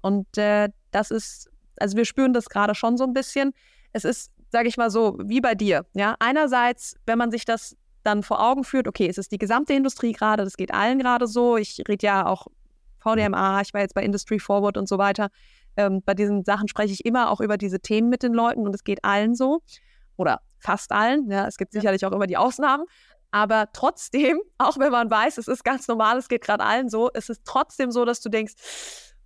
Und 0.00 0.38
äh, 0.38 0.70
das 0.90 1.10
ist, 1.10 1.50
also 1.78 1.96
wir 1.96 2.06
spüren 2.06 2.32
das 2.32 2.48
gerade 2.48 2.74
schon 2.74 2.96
so 2.96 3.04
ein 3.04 3.12
bisschen. 3.12 3.52
Es 3.92 4.04
ist, 4.04 4.32
sage 4.50 4.68
ich 4.68 4.78
mal 4.78 4.90
so, 4.90 5.18
wie 5.22 5.40
bei 5.40 5.54
dir. 5.54 5.84
Ja, 5.94 6.16
einerseits, 6.18 6.96
wenn 7.04 7.18
man 7.18 7.30
sich 7.30 7.44
das 7.44 7.76
dann 8.04 8.22
vor 8.22 8.40
Augen 8.40 8.64
führt, 8.64 8.88
okay, 8.88 9.08
es 9.08 9.18
ist 9.18 9.32
die 9.32 9.38
gesamte 9.38 9.74
Industrie 9.74 10.12
gerade, 10.12 10.44
das 10.44 10.56
geht 10.56 10.72
allen 10.72 10.98
gerade 10.98 11.26
so. 11.26 11.56
Ich 11.56 11.82
rede 11.86 12.06
ja 12.06 12.26
auch 12.26 12.46
VDMA, 13.00 13.60
ich 13.60 13.74
war 13.74 13.82
jetzt 13.82 13.94
bei 13.94 14.02
Industry 14.02 14.38
Forward 14.38 14.76
und 14.76 14.88
so 14.88 14.96
weiter 14.96 15.30
ähm, 15.76 16.02
bei 16.04 16.14
diesen 16.14 16.44
Sachen 16.44 16.68
spreche 16.68 16.92
ich 16.92 17.04
immer 17.04 17.30
auch 17.30 17.40
über 17.40 17.56
diese 17.56 17.80
Themen 17.80 18.08
mit 18.08 18.22
den 18.22 18.32
Leuten 18.32 18.66
und 18.66 18.74
es 18.74 18.84
geht 18.84 19.04
allen 19.04 19.34
so 19.34 19.60
oder 20.16 20.40
fast 20.58 20.92
allen. 20.92 21.30
Ja, 21.30 21.46
es 21.46 21.56
gibt 21.56 21.72
sicherlich 21.72 22.04
auch 22.06 22.12
immer 22.12 22.26
die 22.26 22.36
Ausnahmen. 22.36 22.84
Aber 23.30 23.68
trotzdem, 23.72 24.40
auch 24.58 24.78
wenn 24.78 24.92
man 24.92 25.10
weiß, 25.10 25.38
es 25.38 25.48
ist 25.48 25.64
ganz 25.64 25.88
normal, 25.88 26.18
es 26.18 26.28
geht 26.28 26.42
gerade 26.42 26.64
allen 26.64 26.88
so, 26.88 27.10
ist 27.10 27.30
es 27.30 27.42
trotzdem 27.44 27.90
so, 27.90 28.04
dass 28.04 28.20
du 28.20 28.28
denkst, 28.28 28.54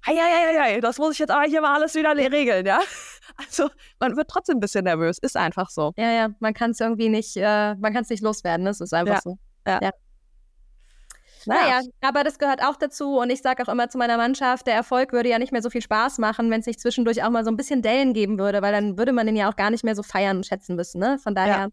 Eieieiei, 0.03 0.81
das 0.81 0.97
muss 0.97 1.13
ich 1.13 1.19
jetzt 1.19 1.31
aber 1.31 1.45
hier 1.45 1.61
mal 1.61 1.75
alles 1.75 1.95
wieder 1.95 2.17
regeln, 2.17 2.67
ja. 2.67 2.81
Also 3.37 3.71
man 4.01 4.17
wird 4.17 4.29
trotzdem 4.29 4.57
ein 4.57 4.61
bisschen 4.61 4.85
nervös, 4.85 5.19
ist 5.19 5.37
einfach 5.37 5.71
so. 5.71 5.93
Ja, 5.97 6.11
ja, 6.11 6.29
man 6.41 6.53
kann 6.53 6.73
es 6.73 6.81
irgendwie 6.81 7.09
nicht, 7.09 7.37
äh, 7.37 7.75
man 7.77 7.93
kann 7.93 8.03
es 8.03 8.11
nicht 8.11 8.23
loswerden, 8.23 8.67
das 8.67 8.81
ist 8.81 8.93
einfach 8.93 9.17
ja. 9.17 9.21
so. 9.23 9.39
Ja. 9.67 9.79
ja. 9.83 9.91
Naja, 11.47 11.81
aber 12.01 12.25
das 12.25 12.39
gehört 12.39 12.63
auch 12.63 12.77
dazu 12.77 13.19
und 13.19 13.31
ich 13.31 13.43
sage 13.43 13.63
auch 13.63 13.69
immer 13.69 13.89
zu 13.89 13.99
meiner 13.99 14.17
Mannschaft, 14.17 14.67
der 14.67 14.75
Erfolg 14.75 15.13
würde 15.13 15.29
ja 15.29 15.39
nicht 15.39 15.53
mehr 15.53 15.63
so 15.63 15.71
viel 15.71 15.83
Spaß 15.83 16.19
machen, 16.19 16.51
wenn 16.51 16.61
es 16.61 16.67
nicht 16.67 16.81
zwischendurch 16.81 17.23
auch 17.23 17.31
mal 17.31 17.45
so 17.45 17.51
ein 17.51 17.57
bisschen 17.57 17.83
Dellen 17.83 18.13
geben 18.13 18.39
würde, 18.39 18.63
weil 18.63 18.73
dann 18.73 18.99
würde 18.99 19.13
man 19.13 19.27
den 19.27 19.37
ja 19.37 19.51
auch 19.51 19.57
gar 19.57 19.71
nicht 19.71 19.85
mehr 19.85 19.95
so 19.95 20.03
feiern 20.03 20.39
und 20.39 20.47
schätzen 20.47 20.77
müssen. 20.77 20.99
Ne? 20.99 21.19
Von 21.23 21.35
daher, 21.35 21.59
ja. 21.59 21.69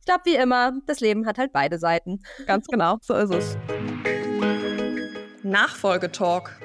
ich 0.00 0.06
glaube, 0.06 0.22
wie 0.24 0.36
immer, 0.36 0.72
das 0.86 1.00
Leben 1.00 1.26
hat 1.26 1.38
halt 1.38 1.52
beide 1.52 1.78
Seiten. 1.78 2.22
Ganz 2.46 2.66
genau, 2.66 2.98
so 3.00 3.14
ist 3.14 3.32
es. 3.32 3.56
Nachfolgetalk. 5.42 6.58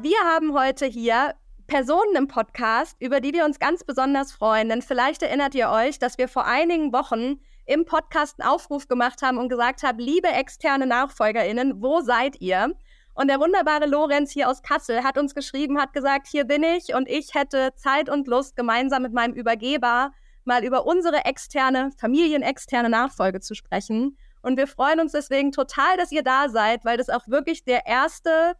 Wir 0.00 0.18
haben 0.24 0.54
heute 0.54 0.86
hier 0.86 1.34
Personen 1.68 2.16
im 2.16 2.28
Podcast, 2.28 2.96
über 2.98 3.20
die 3.20 3.34
wir 3.34 3.44
uns 3.44 3.58
ganz 3.58 3.84
besonders 3.84 4.32
freuen. 4.32 4.70
Denn 4.70 4.80
vielleicht 4.80 5.22
erinnert 5.22 5.54
ihr 5.54 5.68
euch, 5.68 5.98
dass 5.98 6.16
wir 6.16 6.26
vor 6.26 6.46
einigen 6.46 6.92
Wochen 6.92 7.40
im 7.68 7.84
Podcast 7.84 8.40
einen 8.40 8.48
Aufruf 8.48 8.88
gemacht 8.88 9.22
haben 9.22 9.36
und 9.38 9.48
gesagt 9.48 9.82
haben, 9.82 9.98
liebe 9.98 10.28
externe 10.28 10.86
NachfolgerInnen, 10.86 11.82
wo 11.82 12.00
seid 12.00 12.40
ihr? 12.40 12.74
Und 13.12 13.28
der 13.28 13.40
wunderbare 13.40 13.86
Lorenz 13.86 14.30
hier 14.30 14.48
aus 14.48 14.62
Kassel 14.62 15.04
hat 15.04 15.18
uns 15.18 15.34
geschrieben, 15.34 15.78
hat 15.78 15.92
gesagt, 15.92 16.28
hier 16.28 16.44
bin 16.44 16.62
ich 16.62 16.94
und 16.94 17.08
ich 17.08 17.34
hätte 17.34 17.74
Zeit 17.76 18.08
und 18.08 18.26
Lust, 18.26 18.56
gemeinsam 18.56 19.02
mit 19.02 19.12
meinem 19.12 19.34
Übergeber 19.34 20.12
mal 20.44 20.64
über 20.64 20.86
unsere 20.86 21.24
externe, 21.26 21.90
familienexterne 21.98 22.88
Nachfolge 22.88 23.40
zu 23.40 23.54
sprechen. 23.54 24.16
Und 24.40 24.56
wir 24.56 24.66
freuen 24.66 25.00
uns 25.00 25.12
deswegen 25.12 25.52
total, 25.52 25.96
dass 25.98 26.10
ihr 26.10 26.22
da 26.22 26.48
seid, 26.48 26.84
weil 26.84 26.96
das 26.96 27.10
auch 27.10 27.28
wirklich 27.28 27.64
der 27.64 27.86
erste 27.86 28.54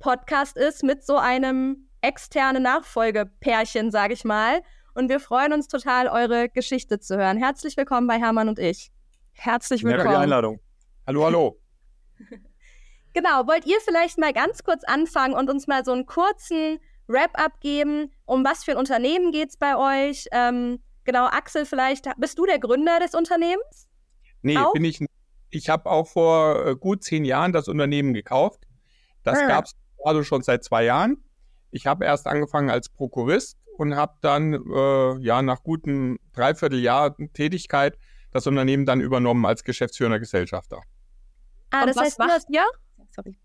Podcast 0.00 0.56
ist 0.56 0.82
mit 0.82 1.04
so 1.04 1.16
einem 1.16 1.88
externen 2.00 2.62
Nachfolgepärchen, 2.64 3.90
sage 3.90 4.14
ich 4.14 4.24
mal. 4.24 4.62
Und 4.94 5.08
wir 5.08 5.20
freuen 5.20 5.52
uns 5.52 5.68
total, 5.68 6.08
eure 6.08 6.48
Geschichte 6.48 6.98
zu 6.98 7.16
hören. 7.16 7.36
Herzlich 7.36 7.76
willkommen 7.76 8.06
bei 8.06 8.18
Hermann 8.18 8.48
und 8.48 8.58
ich. 8.58 8.90
Herzlich 9.32 9.84
willkommen. 9.84 10.04
Ja, 10.04 10.10
für 10.10 10.16
die 10.16 10.22
Einladung. 10.22 10.60
Hallo, 11.06 11.24
hallo. 11.24 11.60
genau, 13.14 13.46
wollt 13.46 13.66
ihr 13.66 13.78
vielleicht 13.80 14.18
mal 14.18 14.32
ganz 14.32 14.64
kurz 14.64 14.82
anfangen 14.84 15.34
und 15.34 15.48
uns 15.50 15.66
mal 15.66 15.84
so 15.84 15.92
einen 15.92 16.06
kurzen 16.06 16.78
Wrap-up 17.06 17.60
geben? 17.60 18.12
Um 18.24 18.44
was 18.44 18.64
für 18.64 18.72
ein 18.72 18.76
Unternehmen 18.78 19.30
geht 19.30 19.50
es 19.50 19.56
bei 19.56 19.76
euch? 19.76 20.26
Ähm, 20.32 20.80
genau, 21.04 21.26
Axel, 21.26 21.64
vielleicht 21.64 22.06
bist 22.16 22.38
du 22.38 22.46
der 22.46 22.58
Gründer 22.58 22.98
des 22.98 23.14
Unternehmens? 23.14 23.88
Nee, 24.42 24.58
auch? 24.58 24.72
bin 24.72 24.84
ich. 24.84 25.04
Ich 25.50 25.68
habe 25.68 25.88
auch 25.88 26.06
vor 26.08 26.66
äh, 26.66 26.76
gut 26.76 27.04
zehn 27.04 27.24
Jahren 27.24 27.52
das 27.52 27.68
Unternehmen 27.68 28.12
gekauft. 28.12 28.66
Das 29.22 29.38
ah. 29.38 29.46
gab 29.46 29.64
es 29.64 29.72
also 30.04 30.22
schon 30.22 30.42
seit 30.42 30.64
zwei 30.64 30.84
Jahren. 30.84 31.24
Ich 31.70 31.86
habe 31.86 32.04
erst 32.04 32.26
angefangen 32.26 32.70
als 32.70 32.88
Prokurist 32.88 33.58
und 33.78 33.96
habe 33.96 34.14
dann 34.20 34.52
äh, 34.54 35.18
ja 35.20 35.40
nach 35.42 35.62
gutem 35.62 36.18
Dreivierteljahr 36.32 37.16
Tätigkeit 37.32 37.98
das 38.30 38.46
Unternehmen 38.46 38.86
dann 38.86 39.00
übernommen 39.00 39.46
als 39.46 39.64
geschäftsführender 39.64 40.18
Gesellschafter. 40.18 40.82
Ah, 41.70 41.82
und 41.82 41.88
das 41.88 41.96
heißt, 41.96 42.18
macht, 42.18 42.46
ja? 42.50 42.64
Sorry. 43.10 43.38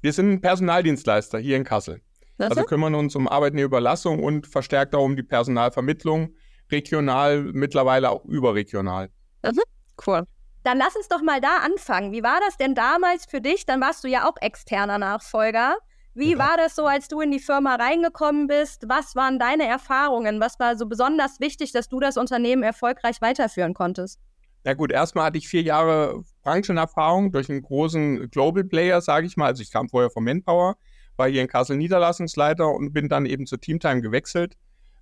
Wir 0.00 0.12
sind 0.12 0.40
Personaldienstleister 0.40 1.38
hier 1.38 1.56
in 1.56 1.64
Kassel. 1.64 2.00
Was 2.38 2.50
also 2.50 2.64
kümmern 2.64 2.94
uns 2.94 3.14
um 3.14 3.28
Arbeitnehmerüberlassung 3.28 4.22
und 4.22 4.46
verstärkt 4.46 4.94
auch 4.94 5.04
um 5.04 5.16
die 5.16 5.22
Personalvermittlung, 5.22 6.34
regional, 6.70 7.42
mittlerweile 7.42 8.10
auch 8.10 8.24
überregional. 8.24 9.10
Mhm. 9.44 9.60
Cool. 10.04 10.24
Dann 10.64 10.78
lass 10.78 10.96
uns 10.96 11.08
doch 11.08 11.22
mal 11.22 11.40
da 11.40 11.58
anfangen. 11.58 12.12
Wie 12.12 12.22
war 12.22 12.40
das 12.40 12.56
denn 12.56 12.74
damals 12.74 13.26
für 13.26 13.40
dich? 13.40 13.66
Dann 13.66 13.80
warst 13.80 14.04
du 14.04 14.08
ja 14.08 14.28
auch 14.28 14.36
externer 14.40 14.98
Nachfolger. 14.98 15.76
Wie 16.14 16.36
war 16.36 16.56
das 16.58 16.74
so, 16.74 16.86
als 16.86 17.08
du 17.08 17.20
in 17.20 17.30
die 17.30 17.38
Firma 17.38 17.76
reingekommen 17.76 18.46
bist? 18.46 18.84
Was 18.86 19.16
waren 19.16 19.38
deine 19.38 19.66
Erfahrungen? 19.66 20.40
Was 20.40 20.58
war 20.60 20.76
so 20.76 20.86
besonders 20.86 21.40
wichtig, 21.40 21.72
dass 21.72 21.88
du 21.88 22.00
das 22.00 22.18
Unternehmen 22.18 22.62
erfolgreich 22.62 23.22
weiterführen 23.22 23.72
konntest? 23.72 24.20
Na 24.64 24.74
gut, 24.74 24.92
erstmal 24.92 25.24
hatte 25.24 25.38
ich 25.38 25.48
vier 25.48 25.62
Jahre 25.62 26.22
Branchenerfahrung 26.42 27.32
durch 27.32 27.48
einen 27.48 27.62
großen 27.62 28.30
Global 28.30 28.62
Player, 28.62 29.00
sage 29.00 29.26
ich 29.26 29.36
mal. 29.36 29.46
Also 29.46 29.62
ich 29.62 29.72
kam 29.72 29.88
vorher 29.88 30.10
vom 30.10 30.24
Manpower, 30.24 30.76
war 31.16 31.28
hier 31.28 31.40
in 31.40 31.48
Kassel 31.48 31.76
Niederlassungsleiter 31.78 32.68
und 32.68 32.92
bin 32.92 33.08
dann 33.08 33.26
eben 33.26 33.46
zur 33.46 33.60
Teamtime 33.60 34.02
gewechselt. 34.02 34.56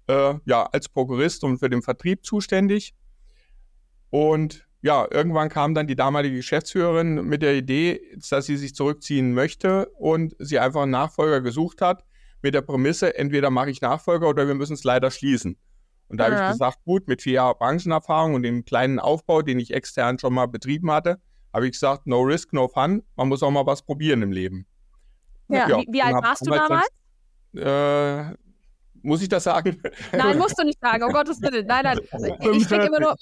Äh, 0.07 0.35
ja, 0.45 0.63
als 0.73 0.89
Prokurist 0.89 1.43
und 1.45 1.59
für 1.59 1.69
den 1.69 1.83
Vertrieb 1.83 2.25
zuständig. 2.25 2.95
Und 4.11 4.67
ja, 4.83 5.07
irgendwann 5.11 5.49
kam 5.49 5.75
dann 5.75 5.87
die 5.87 5.97
damalige 5.97 6.37
Geschäftsführerin 6.37 7.27
mit 7.27 7.43
der 7.43 7.55
Idee, 7.55 8.01
dass 8.31 8.47
sie 8.47 8.57
sich 8.57 8.75
zurückziehen 8.75 9.35
möchte 9.35 9.87
und 9.91 10.35
sie 10.39 10.59
einfach 10.59 10.83
einen 10.83 10.93
Nachfolger 10.93 11.41
gesucht 11.41 11.83
hat 11.83 12.05
mit 12.43 12.55
der 12.55 12.63
Prämisse, 12.63 13.17
entweder 13.19 13.51
mache 13.51 13.71
ich 13.71 13.83
Nachfolger 13.83 14.29
oder 14.29 14.47
wir 14.47 14.55
müssen 14.55 14.73
es 14.73 14.85
leider 14.85 15.11
schließen. 15.11 15.59
Und 16.09 16.19
da 16.19 16.29
ja. 16.29 16.35
habe 16.35 16.45
ich 16.47 16.53
gesagt, 16.53 16.79
gut, 16.85 17.07
mit 17.09 17.23
vier 17.23 17.35
Jahren 17.35 17.59
Branchenerfahrung 17.59 18.35
und 18.35 18.43
dem 18.43 18.65
kleinen 18.65 18.99
Aufbau, 18.99 19.43
den 19.43 19.61
ich 19.61 19.73
extern 19.73 20.19
schon 20.19 20.35
mal 20.35 20.47
betrieben 20.47 20.91
hatte, 20.91 21.21
habe 21.53 21.67
ich 21.67 21.73
gesagt, 21.73 22.07
no 22.07 22.23
risk, 22.23 22.53
no 22.53 22.69
fun. 22.69 23.03
Man 23.17 23.29
muss 23.29 23.43
auch 23.43 23.51
mal 23.51 23.67
was 23.67 23.83
probieren 23.83 24.23
im 24.23 24.33
Leben. 24.33 24.67
Ja, 25.49 25.69
ja 25.69 25.79
wie, 25.79 25.87
wie 25.91 26.03
alt 26.03 26.15
warst 26.15 26.47
du 26.47 26.51
damals? 26.51 26.89
Dann, 27.53 28.33
äh, 28.33 28.37
muss 29.03 29.23
ich 29.23 29.29
das 29.29 29.45
sagen? 29.45 29.81
Nein, 30.13 30.39
musst 30.39 30.59
du 30.59 30.65
nicht 30.65 30.81
sagen, 30.81 31.03
um 31.03 31.13
Gottes 31.13 31.41
Willen. 31.43 31.67
Nein, 31.67 31.85
nein. 31.85 31.99
Ich 32.55 32.67
kriege 32.67 32.87
immer 32.87 33.01
nur. 33.01 33.17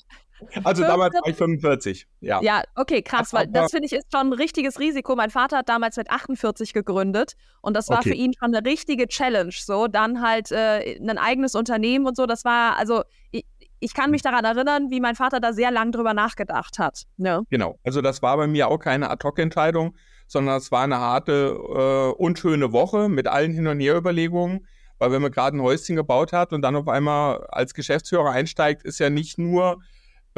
Also 0.64 0.82
damals 0.82 1.14
war 1.14 1.26
ich 1.26 1.36
45, 1.36 2.06
ja. 2.20 2.40
Ja, 2.42 2.62
okay, 2.74 3.02
krass, 3.02 3.32
weil 3.32 3.46
das 3.48 3.70
finde 3.70 3.86
ich 3.86 3.92
ist 3.92 4.06
schon 4.12 4.28
ein 4.28 4.32
richtiges 4.32 4.78
Risiko. 4.78 5.16
Mein 5.16 5.30
Vater 5.30 5.58
hat 5.58 5.68
damals 5.68 5.96
mit 5.96 6.10
48 6.10 6.72
gegründet 6.72 7.34
und 7.60 7.74
das 7.74 7.88
war 7.88 7.98
okay. 7.98 8.10
für 8.10 8.14
ihn 8.14 8.32
schon 8.38 8.54
eine 8.54 8.64
richtige 8.64 9.08
Challenge. 9.08 9.52
So, 9.52 9.88
dann 9.88 10.22
halt 10.22 10.52
äh, 10.52 10.98
ein 11.00 11.18
eigenes 11.18 11.54
Unternehmen 11.54 12.06
und 12.06 12.16
so. 12.16 12.26
Das 12.26 12.44
war, 12.44 12.76
also 12.76 13.02
ich, 13.30 13.44
ich 13.80 13.94
kann 13.94 14.10
mich 14.10 14.22
daran 14.22 14.44
erinnern, 14.44 14.90
wie 14.90 15.00
mein 15.00 15.14
Vater 15.14 15.40
da 15.40 15.52
sehr 15.52 15.70
lang 15.70 15.92
drüber 15.92 16.14
nachgedacht 16.14 16.78
hat. 16.78 17.04
Ne? 17.16 17.42
Genau, 17.50 17.78
also 17.84 18.00
das 18.00 18.22
war 18.22 18.36
bei 18.36 18.46
mir 18.46 18.68
auch 18.68 18.78
keine 18.78 19.10
Ad-Hoc-Entscheidung, 19.10 19.96
sondern 20.26 20.56
es 20.56 20.70
war 20.70 20.84
eine 20.84 20.98
harte, 20.98 21.56
äh, 21.56 22.20
unschöne 22.20 22.72
Woche 22.72 23.08
mit 23.08 23.26
allen 23.26 23.52
Hin- 23.52 23.66
und 23.66 23.80
Her-Überlegungen 23.80 24.66
weil 24.98 25.12
wenn 25.12 25.22
man 25.22 25.30
gerade 25.30 25.56
ein 25.56 25.62
Häuschen 25.62 25.96
gebaut 25.96 26.32
hat 26.32 26.52
und 26.52 26.62
dann 26.62 26.76
auf 26.76 26.88
einmal 26.88 27.46
als 27.48 27.74
Geschäftsführer 27.74 28.30
einsteigt, 28.30 28.82
ist 28.82 28.98
ja 28.98 29.10
nicht 29.10 29.38
nur, 29.38 29.80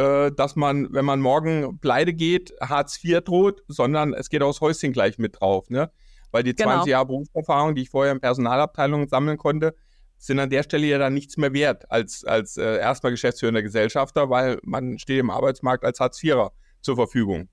äh, 0.01 0.33
dass 0.33 0.57
man, 0.57 0.93
wenn 0.93 1.05
man 1.05 1.21
morgen 1.21 1.79
pleite 1.81 2.15
geht, 2.15 2.55
Hartz 2.61 3.03
IV 3.05 3.21
droht, 3.21 3.63
sondern 3.69 4.15
es 4.15 4.31
geht 4.31 4.43
auch 4.43 4.49
das 4.49 4.61
Häuschen 4.61 4.93
gleich 4.93 5.19
mit 5.19 5.41
drauf, 5.41 5.69
ne? 5.69 5.91
Weil 6.31 6.43
die 6.43 6.55
20 6.55 6.73
genau. 6.73 6.87
Jahre 6.87 7.07
Berufserfahrung, 7.07 7.75
die 7.75 7.83
ich 7.83 7.91
vorher 7.91 8.13
in 8.13 8.21
Personalabteilungen 8.21 9.09
sammeln 9.09 9.37
konnte, 9.37 9.75
sind 10.17 10.39
an 10.39 10.49
der 10.49 10.63
Stelle 10.63 10.87
ja 10.87 10.99
dann 10.99 11.13
nichts 11.13 11.37
mehr 11.37 11.53
wert 11.53 11.91
als, 11.91 12.25
als 12.25 12.57
äh, 12.57 12.79
erstmal 12.79 13.13
geschäftsführender 13.13 13.63
Gesellschafter, 13.63 14.31
weil 14.31 14.59
man 14.63 14.99
steht 14.99 15.19
im 15.19 15.31
Arbeitsmarkt 15.31 15.85
als 15.85 15.99
Hartz 15.99 16.23
IVer 16.23 16.53
zur 16.81 16.97
Verfügung. 16.97 17.49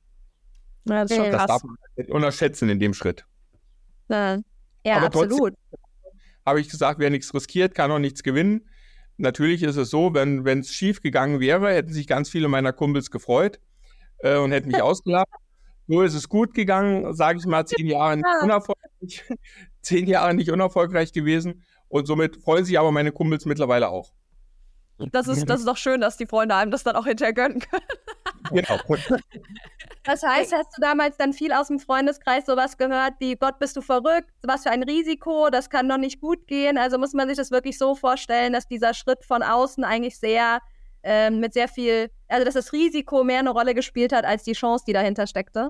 Ja, 0.85 1.01
das, 1.01 1.11
ist 1.11 1.17
schon 1.17 1.31
das 1.31 1.47
darf 1.47 1.63
man 1.63 1.75
nicht 1.95 2.09
unterschätzen 2.09 2.69
in 2.69 2.79
dem 2.79 2.93
Schritt. 2.93 3.25
Ja, 4.09 4.37
ja 4.85 4.97
absolut. 4.97 5.55
Trotzdem, 5.55 5.79
habe 6.45 6.61
ich 6.61 6.69
gesagt, 6.69 6.99
wer 6.99 7.09
nichts 7.09 7.33
riskiert, 7.33 7.73
kann 7.75 7.91
auch 7.91 7.99
nichts 7.99 8.23
gewinnen. 8.23 8.69
Natürlich 9.17 9.63
ist 9.63 9.77
es 9.77 9.89
so, 9.89 10.13
wenn 10.13 10.59
es 10.59 10.71
schief 10.71 11.01
gegangen 11.01 11.39
wäre, 11.39 11.73
hätten 11.73 11.91
sich 11.91 12.07
ganz 12.07 12.29
viele 12.29 12.47
meiner 12.47 12.71
Kumpels 12.71 13.09
gefreut 13.09 13.59
äh, 14.19 14.37
und 14.37 14.51
hätten 14.51 14.69
mich 14.69 14.81
ausgelacht. 14.81 15.27
So 15.87 16.01
ist 16.01 16.13
es 16.13 16.27
gut 16.29 16.53
gegangen, 16.53 17.13
sage 17.13 17.39
ich 17.39 17.45
mal, 17.45 17.65
zehn 17.65 17.87
Jahre 17.87 18.17
nicht 18.17 18.27
unerfolgreich, 18.43 19.23
zehn 19.81 20.05
Jahre 20.05 20.33
nicht 20.33 20.51
unerfolgreich 20.51 21.13
gewesen. 21.13 21.63
Und 21.87 22.05
somit 22.05 22.35
freuen 22.37 22.65
sich 22.65 22.77
aber 22.77 22.91
meine 22.91 23.11
Kumpels 23.11 23.45
mittlerweile 23.45 23.89
auch. 23.89 24.11
Das 25.11 25.27
ist, 25.27 25.45
das 25.47 25.59
ist 25.59 25.67
doch 25.67 25.77
schön, 25.77 26.01
dass 26.01 26.17
die 26.17 26.25
Freunde 26.25 26.55
einem 26.55 26.71
das 26.71 26.83
dann 26.83 26.95
auch 26.95 27.05
hinterher 27.05 27.33
gönnen 27.33 27.59
können. 27.59 27.85
Genau. 28.51 28.77
Das 30.03 30.23
heißt, 30.23 30.53
hast 30.53 30.75
du 30.75 30.81
damals 30.81 31.17
dann 31.17 31.33
viel 31.33 31.51
aus 31.51 31.67
dem 31.67 31.79
Freundeskreis 31.79 32.45
sowas 32.45 32.77
gehört 32.77 33.13
wie, 33.19 33.35
Gott, 33.35 33.59
bist 33.59 33.75
du 33.75 33.81
verrückt, 33.81 34.29
was 34.41 34.63
für 34.63 34.71
ein 34.71 34.83
Risiko, 34.83 35.49
das 35.51 35.69
kann 35.69 35.89
doch 35.89 35.97
nicht 35.97 36.21
gut 36.21 36.47
gehen. 36.47 36.77
Also 36.77 36.97
muss 36.97 37.13
man 37.13 37.27
sich 37.27 37.37
das 37.37 37.51
wirklich 37.51 37.77
so 37.77 37.93
vorstellen, 37.93 38.53
dass 38.53 38.67
dieser 38.67 38.93
Schritt 38.93 39.25
von 39.25 39.43
außen 39.43 39.83
eigentlich 39.83 40.17
sehr 40.17 40.61
ähm, 41.03 41.39
mit 41.39 41.53
sehr 41.53 41.67
viel, 41.67 42.09
also 42.27 42.45
dass 42.45 42.53
das 42.53 42.73
Risiko 42.73 43.23
mehr 43.23 43.39
eine 43.39 43.51
Rolle 43.51 43.75
gespielt 43.75 44.13
hat 44.13 44.25
als 44.25 44.43
die 44.43 44.53
Chance, 44.53 44.85
die 44.87 44.93
dahinter 44.93 45.27
steckte? 45.27 45.69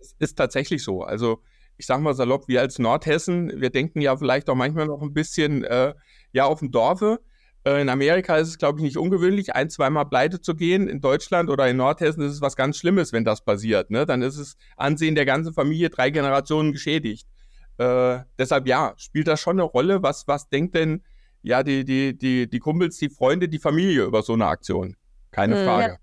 Es 0.00 0.14
ist 0.18 0.36
tatsächlich 0.36 0.84
so. 0.84 1.02
Also 1.02 1.42
ich 1.76 1.86
sage 1.86 2.02
mal 2.02 2.14
salopp, 2.14 2.48
wir 2.48 2.60
als 2.60 2.78
Nordhessen, 2.78 3.60
wir 3.60 3.70
denken 3.70 4.00
ja 4.00 4.16
vielleicht 4.16 4.48
auch 4.50 4.54
manchmal 4.54 4.86
noch 4.86 5.02
ein 5.02 5.14
bisschen 5.14 5.64
äh, 5.64 5.94
ja 6.32 6.44
auf 6.44 6.60
dem 6.60 6.70
Dorfe. 6.70 7.20
Äh, 7.68 7.82
in 7.82 7.88
Amerika 7.88 8.36
ist 8.36 8.48
es, 8.48 8.58
glaube 8.58 8.78
ich, 8.78 8.82
nicht 8.82 8.96
ungewöhnlich, 8.96 9.54
ein, 9.54 9.68
zweimal 9.68 10.06
pleite 10.06 10.40
zu 10.40 10.54
gehen. 10.54 10.88
In 10.88 11.00
Deutschland 11.00 11.50
oder 11.50 11.68
in 11.68 11.76
Nordhessen 11.76 12.22
ist 12.22 12.32
es 12.32 12.40
was 12.40 12.56
ganz 12.56 12.78
Schlimmes, 12.78 13.12
wenn 13.12 13.24
das 13.24 13.44
passiert. 13.44 13.90
Ne? 13.90 14.06
Dann 14.06 14.22
ist 14.22 14.38
es 14.38 14.56
Ansehen 14.76 15.14
der 15.14 15.26
ganzen 15.26 15.52
Familie 15.52 15.90
drei 15.90 16.10
Generationen 16.10 16.72
geschädigt. 16.72 17.28
Äh, 17.76 18.20
deshalb 18.38 18.66
ja, 18.66 18.94
spielt 18.96 19.28
das 19.28 19.40
schon 19.40 19.56
eine 19.56 19.64
Rolle. 19.64 20.02
Was, 20.02 20.26
was 20.26 20.48
denkt 20.48 20.74
denn 20.74 21.04
ja 21.42 21.62
die, 21.62 21.84
die, 21.84 22.16
die, 22.16 22.48
die 22.48 22.58
Kumpels, 22.58 22.96
die 22.96 23.10
Freunde, 23.10 23.48
die 23.48 23.58
Familie 23.58 24.04
über 24.04 24.22
so 24.22 24.32
eine 24.32 24.46
Aktion? 24.46 24.96
Keine 25.30 25.56
mhm. 25.56 25.64
Frage. 25.64 25.98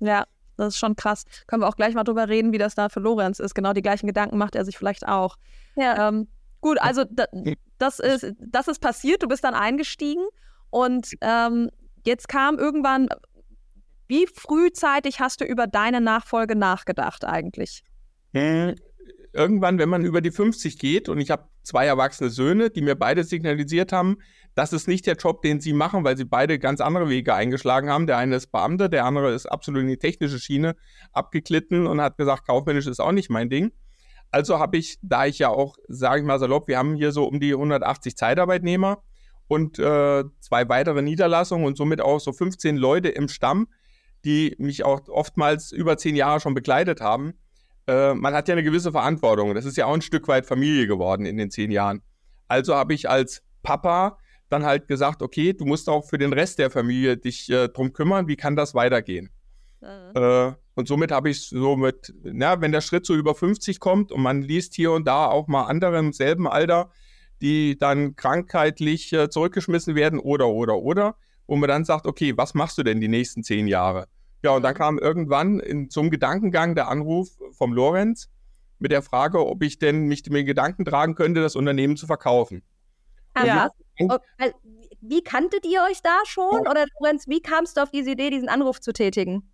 Ja. 0.00 0.08
ja. 0.08 0.24
Das 0.56 0.74
ist 0.74 0.78
schon 0.78 0.96
krass. 0.96 1.22
Können 1.46 1.62
wir 1.62 1.68
auch 1.68 1.76
gleich 1.76 1.94
mal 1.94 2.02
drüber 2.02 2.28
reden, 2.28 2.52
wie 2.52 2.58
das 2.58 2.74
da 2.74 2.88
für 2.88 2.98
Lorenz 2.98 3.38
ist. 3.38 3.54
Genau 3.54 3.72
die 3.72 3.82
gleichen 3.82 4.08
Gedanken 4.08 4.38
macht 4.38 4.56
er 4.56 4.64
sich 4.64 4.76
vielleicht 4.76 5.06
auch. 5.06 5.36
Ja. 5.76 6.08
Ähm, 6.08 6.26
gut, 6.60 6.78
also 6.80 7.04
da, 7.08 7.26
das, 7.78 8.00
ist, 8.00 8.32
das 8.40 8.66
ist 8.66 8.80
passiert. 8.80 9.22
Du 9.22 9.28
bist 9.28 9.44
dann 9.44 9.54
eingestiegen 9.54 10.24
und 10.70 11.12
ähm, 11.20 11.70
jetzt 12.04 12.28
kam 12.28 12.58
irgendwann, 12.58 13.08
wie 14.08 14.26
frühzeitig 14.26 15.20
hast 15.20 15.40
du 15.40 15.44
über 15.44 15.66
deine 15.66 16.00
Nachfolge 16.00 16.56
nachgedacht 16.56 17.24
eigentlich? 17.24 17.82
Hm, 18.32 18.74
irgendwann, 19.32 19.78
wenn 19.78 19.88
man 19.88 20.04
über 20.04 20.20
die 20.20 20.30
50 20.30 20.78
geht 20.78 21.08
und 21.08 21.20
ich 21.20 21.30
habe 21.30 21.48
zwei 21.62 21.86
erwachsene 21.86 22.30
Söhne, 22.30 22.70
die 22.70 22.80
mir 22.80 22.94
beide 22.94 23.24
signalisiert 23.24 23.92
haben, 23.92 24.18
das 24.54 24.72
ist 24.72 24.88
nicht 24.88 25.06
der 25.06 25.16
Job, 25.16 25.42
den 25.42 25.60
sie 25.60 25.72
machen, 25.72 26.02
weil 26.02 26.16
sie 26.16 26.24
beide 26.24 26.58
ganz 26.58 26.80
andere 26.80 27.08
Wege 27.08 27.34
eingeschlagen 27.34 27.90
haben. 27.90 28.06
Der 28.06 28.16
eine 28.16 28.36
ist 28.36 28.50
Beamter, 28.50 28.88
der 28.88 29.04
andere 29.04 29.32
ist 29.32 29.46
absolut 29.46 29.82
in 29.82 29.88
die 29.88 29.98
technische 29.98 30.40
Schiene 30.40 30.74
abgeglitten 31.12 31.86
und 31.86 32.00
hat 32.00 32.16
gesagt, 32.16 32.46
kaufmännisch 32.46 32.86
ist 32.86 33.00
auch 33.00 33.12
nicht 33.12 33.30
mein 33.30 33.50
Ding. 33.50 33.72
Also 34.30 34.58
habe 34.58 34.76
ich, 34.76 34.98
da 35.02 35.26
ich 35.26 35.38
ja 35.38 35.48
auch, 35.48 35.76
sage 35.88 36.20
ich 36.20 36.26
mal 36.26 36.38
salopp, 36.38 36.68
wir 36.68 36.78
haben 36.78 36.96
hier 36.96 37.12
so 37.12 37.24
um 37.24 37.40
die 37.40 37.52
180 37.52 38.16
Zeitarbeitnehmer, 38.16 39.02
und 39.48 39.78
äh, 39.78 40.24
zwei 40.40 40.68
weitere 40.68 41.02
Niederlassungen 41.02 41.66
und 41.66 41.76
somit 41.76 42.00
auch 42.00 42.20
so 42.20 42.32
15 42.32 42.76
Leute 42.76 43.08
im 43.08 43.28
Stamm, 43.28 43.68
die 44.24 44.54
mich 44.58 44.84
auch 44.84 45.08
oftmals 45.08 45.72
über 45.72 45.96
zehn 45.96 46.16
Jahre 46.16 46.40
schon 46.40 46.54
begleitet 46.54 47.00
haben. 47.00 47.34
Äh, 47.86 48.14
man 48.14 48.34
hat 48.34 48.48
ja 48.48 48.52
eine 48.52 48.62
gewisse 48.62 48.92
Verantwortung. 48.92 49.54
Das 49.54 49.64
ist 49.64 49.76
ja 49.76 49.86
auch 49.86 49.94
ein 49.94 50.02
Stück 50.02 50.28
weit 50.28 50.46
Familie 50.46 50.86
geworden 50.86 51.24
in 51.24 51.36
den 51.36 51.50
zehn 51.50 51.70
Jahren. 51.70 52.02
Also 52.46 52.74
habe 52.74 52.94
ich 52.94 53.08
als 53.08 53.42
Papa 53.62 54.18
dann 54.48 54.64
halt 54.64 54.88
gesagt, 54.88 55.22
okay, 55.22 55.52
du 55.52 55.64
musst 55.64 55.88
auch 55.88 56.04
für 56.04 56.18
den 56.18 56.32
Rest 56.32 56.58
der 56.58 56.70
Familie 56.70 57.16
dich 57.16 57.50
äh, 57.50 57.68
drum 57.68 57.92
kümmern, 57.92 58.28
wie 58.28 58.36
kann 58.36 58.56
das 58.56 58.74
weitergehen? 58.74 59.30
Mhm. 59.80 60.12
Äh, 60.14 60.52
Und 60.74 60.88
somit 60.88 61.12
habe 61.12 61.30
ich 61.30 61.48
so 61.48 61.76
mit, 61.76 62.14
na, 62.22 62.60
wenn 62.60 62.72
der 62.72 62.80
Schritt 62.80 63.06
so 63.06 63.14
über 63.14 63.34
50 63.34 63.80
kommt 63.80 64.12
und 64.12 64.22
man 64.22 64.42
liest 64.42 64.74
hier 64.74 64.92
und 64.92 65.06
da 65.06 65.26
auch 65.26 65.48
mal 65.48 65.64
andere 65.64 65.98
im 65.98 66.12
selben 66.12 66.48
Alter, 66.48 66.90
die 67.40 67.78
dann 67.78 68.16
krankheitlich 68.16 69.12
äh, 69.12 69.30
zurückgeschmissen 69.30 69.94
werden 69.94 70.18
oder, 70.18 70.48
oder, 70.48 70.76
oder, 70.76 71.16
wo 71.46 71.56
man 71.56 71.68
dann 71.68 71.84
sagt, 71.84 72.06
okay, 72.06 72.36
was 72.36 72.54
machst 72.54 72.78
du 72.78 72.82
denn 72.82 73.00
die 73.00 73.08
nächsten 73.08 73.42
zehn 73.42 73.66
Jahre? 73.66 74.06
Ja, 74.42 74.52
und 74.52 74.62
dann 74.62 74.74
kam 74.74 74.98
irgendwann 74.98 75.58
in, 75.58 75.90
zum 75.90 76.10
Gedankengang 76.10 76.74
der 76.74 76.88
Anruf 76.88 77.28
vom 77.52 77.72
Lorenz 77.72 78.28
mit 78.78 78.92
der 78.92 79.02
Frage, 79.02 79.44
ob 79.44 79.62
ich 79.62 79.78
denn 79.78 80.06
mich 80.06 80.28
mir 80.30 80.44
Gedanken 80.44 80.84
tragen 80.84 81.14
könnte, 81.14 81.40
das 81.40 81.56
Unternehmen 81.56 81.96
zu 81.96 82.06
verkaufen. 82.06 82.62
Ah, 83.34 83.44
ja. 83.44 83.70
Okay. 83.98 84.52
Wie 85.00 85.22
kanntet 85.22 85.64
ihr 85.64 85.80
euch 85.88 86.02
da 86.02 86.18
schon? 86.24 86.60
Oder 86.60 86.86
Lorenz, 87.00 87.28
wie 87.28 87.40
kamst 87.40 87.76
du 87.76 87.82
auf 87.82 87.90
diese 87.90 88.10
Idee, 88.10 88.30
diesen 88.30 88.48
Anruf 88.48 88.80
zu 88.80 88.92
tätigen? 88.92 89.48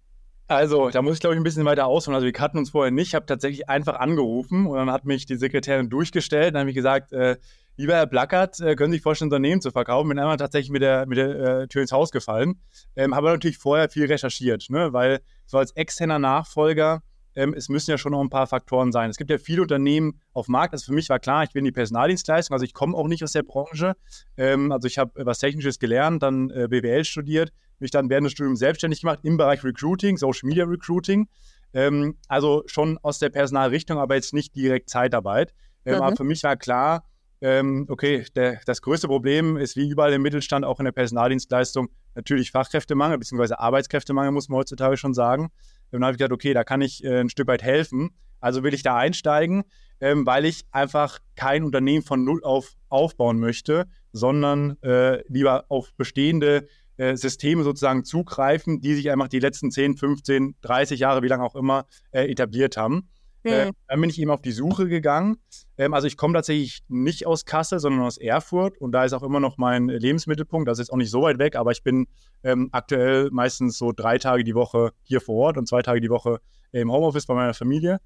Also, 0.47 0.91
da 0.91 1.01
muss 1.01 1.15
ich, 1.15 1.21
glaube 1.21 1.35
ich, 1.35 1.41
ein 1.41 1.45
bisschen 1.45 1.65
weiter 1.65 1.87
ausholen. 1.87 2.15
Also, 2.15 2.27
wir 2.27 2.33
kannten 2.33 2.59
uns 2.59 2.71
vorher 2.71 2.91
nicht. 2.91 3.09
Ich 3.09 3.15
habe 3.15 3.27
tatsächlich 3.27 3.69
einfach 3.69 3.99
angerufen 3.99 4.67
und 4.67 4.77
dann 4.77 4.91
hat 4.91 5.07
mich 5.07 5.25
die 5.27 5.37
Sekretärin 5.37 5.89
durchgestellt. 5.89 6.55
Dann 6.55 6.61
habe 6.61 6.71
ich 6.71 6.77
gesagt, 6.77 7.13
äh, 7.13 7.37
lieber 7.77 7.95
Herr 7.95 8.07
Blackert, 8.07 8.61
äh, 8.61 8.77
können 8.77 8.93
Sie 8.93 8.97
sich 8.97 9.03
vorstellen, 9.03 9.31
Unternehmen 9.31 9.61
zu 9.61 9.71
verkaufen? 9.71 10.09
Bin 10.09 10.19
einmal 10.19 10.37
tatsächlich 10.37 10.71
mit 10.71 10.83
der, 10.83 11.07
mit 11.07 11.19
der 11.19 11.63
äh, 11.63 11.69
Tür 11.69 11.83
ins 11.83 11.93
Haus 11.93 12.11
gefallen. 12.11 12.61
Ähm, 12.97 13.15
habe 13.15 13.29
natürlich 13.29 13.59
vorher 13.59 13.89
viel 13.89 14.07
recherchiert, 14.07 14.67
ne? 14.69 14.93
weil 14.93 15.21
so 15.47 15.59
als 15.59 15.73
externer 15.73 16.19
Nachfolger 16.19 17.03
ähm, 17.37 17.55
es 17.55 17.69
müssen 17.69 17.91
ja 17.91 17.99
schon 17.99 18.13
noch 18.13 18.21
ein 18.21 18.31
paar 18.31 18.47
Faktoren 18.47 18.93
sein. 18.93 19.11
Es 19.11 19.17
gibt 19.17 19.31
ja 19.31 19.39
viele 19.39 19.63
Unternehmen 19.63 20.21
auf 20.33 20.47
dem 20.47 20.53
Markt. 20.53 20.73
Also 20.73 20.87
für 20.87 20.93
mich 20.93 21.09
war 21.09 21.19
klar, 21.19 21.43
ich 21.43 21.51
bin 21.51 21.61
in 21.61 21.67
die 21.67 21.73
Personaldienstleistung, 21.73 22.55
also 22.55 22.65
ich 22.65 22.75
komme 22.75 22.97
auch 22.97 23.09
nicht 23.09 23.25
aus 23.25 23.33
der 23.33 23.43
Branche. 23.43 23.97
Ähm, 24.37 24.73
also 24.73 24.87
ich 24.87 24.99
habe 24.99 25.25
was 25.25 25.39
Technisches 25.39 25.79
gelernt, 25.79 26.23
dann 26.23 26.51
äh, 26.51 26.69
BWL 26.69 27.05
studiert, 27.05 27.53
mich 27.79 27.91
dann 27.91 28.09
während 28.09 28.27
des 28.27 28.33
Studiums 28.33 28.61
selbstständig 28.61 29.01
gemacht 29.01 29.21
im 29.23 29.37
Bereich 29.37 29.65
Recruiting, 29.65 30.17
Social 30.17 30.49
Media 30.49 30.65
Recruiting. 30.65 31.29
Ähm, 31.73 32.17
also 32.29 32.63
schon 32.67 32.99
aus 33.03 33.19
der 33.19 33.31
Personalrichtung, 33.31 33.99
aber 33.99 34.15
jetzt 34.15 34.33
nicht 34.33 34.55
direkt 34.55 34.89
Zeitarbeit. 34.89 35.55
Ähm, 35.85 35.97
mhm. 35.97 36.03
Aber 36.03 36.17
für 36.17 36.25
mich 36.25 36.43
war 36.45 36.57
klar, 36.57 37.05
ähm, 37.41 37.87
okay, 37.89 38.25
der, 38.35 38.61
das 38.67 38.83
größte 38.83 39.09
Problem 39.09 39.57
ist 39.57 39.77
wie 39.77 39.89
überall 39.89 40.13
im 40.13 40.23
Mittelstand, 40.23 40.65
auch 40.65 40.79
in 40.79 40.85
der 40.85 40.93
Personaldienstleistung, 40.93 41.89
natürlich 42.15 42.51
Fachkräftemangel 42.51 43.19
bzw. 43.19 43.55
Arbeitskräftemangel, 43.55 44.33
muss 44.33 44.49
man 44.49 44.59
heutzutage 44.59 44.97
schon 44.97 45.15
sagen. 45.15 45.45
Und 45.45 46.01
dann 46.01 46.05
habe 46.05 46.13
ich 46.13 46.19
gedacht, 46.19 46.33
okay, 46.33 46.55
da 46.55 46.65
kann 46.65 46.81
ich 46.81 47.05
äh, 47.05 47.21
ein 47.21 47.29
Stück 47.29 47.49
weit 47.49 47.63
helfen. 47.63 48.11
Also 48.41 48.63
will 48.63 48.75
ich 48.75 48.83
da 48.83 48.97
einsteigen, 48.97 49.65
ähm, 50.01 50.27
weil 50.27 50.45
ich 50.45 50.65
einfach 50.71 51.19
kein 51.35 51.65
Unternehmen 51.65 52.05
von 52.05 52.25
null 52.25 52.43
auf 52.45 52.75
aufbauen 52.89 53.41
möchte, 53.41 53.87
sondern 54.13 54.77
äh, 54.83 55.23
lieber 55.29 55.65
auf 55.69 55.93
bestehende 55.95 56.69
äh, 56.97 57.17
Systeme 57.17 57.65
sozusagen 57.65 58.05
zugreifen, 58.05 58.81
die 58.81 58.95
sich 58.95 59.11
einfach 59.11 59.29
die 59.29 59.41
letzten 59.41 59.71
10, 59.71 59.97
15, 59.97 60.55
30 60.63 61.01
Jahre, 61.01 61.23
wie 61.23 61.29
lange 61.29 61.43
auch 61.43 61.57
immer, 61.57 61.87
äh, 62.13 62.31
etabliert 62.31 62.77
haben. 62.77 63.09
Äh, 63.45 63.73
dann 63.89 64.01
bin 64.01 64.11
ich 64.11 64.19
eben 64.21 64.31
auf 64.31 64.43
die 64.43 64.53
Suche 64.53 64.89
gegangen. 64.89 65.37
Ähm, 65.77 65.95
also 65.95 66.07
ich 66.07 66.17
komme 66.17 66.35
tatsächlich 66.35 66.83
nicht 66.89 67.27
aus 67.27 67.45
Kassel, 67.45 67.79
sondern 67.79 68.03
aus 68.03 68.17
Erfurt 68.17 68.79
und 68.79 68.93
da 68.93 69.05
ist 69.05 69.13
auch 69.13 69.23
immer 69.23 69.41
noch 69.41 69.59
mein 69.59 69.89
Lebensmittelpunkt. 69.89 70.69
Das 70.69 70.79
ist 70.79 70.87
jetzt 70.87 70.93
auch 70.93 70.97
nicht 70.97 71.11
so 71.11 71.23
weit 71.23 71.39
weg, 71.39 71.57
aber 71.57 71.71
ich 71.71 71.83
bin 71.83 72.07
ähm, 72.43 72.71
aktuell 72.73 73.31
meistens 73.31 73.77
so 73.77 73.93
drei 73.93 74.19
Tage 74.19 74.45
die 74.45 74.55
Woche 74.55 74.93
hier 75.03 75.21
vor 75.21 75.37
Ort 75.37 75.59
und 75.59 75.69
zwei 75.69 75.83
Tage 75.83 76.01
die 76.01 76.11
Woche 76.11 76.41
im 76.73 76.91
Homeoffice 76.91 77.27
bei 77.27 77.35
meiner 77.35 77.55
Familie. 77.55 78.01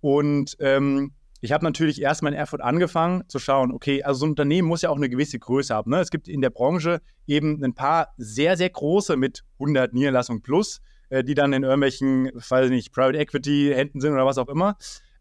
Und 0.00 0.56
ähm, 0.60 1.12
ich 1.40 1.52
habe 1.52 1.64
natürlich 1.64 2.02
erstmal 2.02 2.32
in 2.32 2.38
Erfurt 2.38 2.60
angefangen 2.60 3.22
zu 3.28 3.38
schauen, 3.38 3.72
okay, 3.72 4.02
also 4.02 4.20
so 4.20 4.26
ein 4.26 4.30
Unternehmen 4.30 4.66
muss 4.66 4.82
ja 4.82 4.90
auch 4.90 4.96
eine 4.96 5.08
gewisse 5.08 5.38
Größe 5.38 5.72
haben. 5.74 5.90
Ne? 5.90 6.00
Es 6.00 6.10
gibt 6.10 6.28
in 6.28 6.40
der 6.40 6.50
Branche 6.50 7.00
eben 7.26 7.62
ein 7.62 7.74
paar 7.74 8.08
sehr, 8.16 8.56
sehr 8.56 8.70
große 8.70 9.16
mit 9.16 9.44
100 9.60 9.92
Niederlassungen 9.92 10.42
plus 10.42 10.80
die 11.10 11.34
dann 11.34 11.52
in 11.52 11.62
irgendwelchen, 11.62 12.30
weiß 12.34 12.70
nicht, 12.70 12.92
Private 12.92 13.18
Equity 13.18 13.72
Händen 13.74 14.00
sind 14.00 14.12
oder 14.12 14.26
was 14.26 14.38
auch 14.38 14.48
immer. 14.48 14.76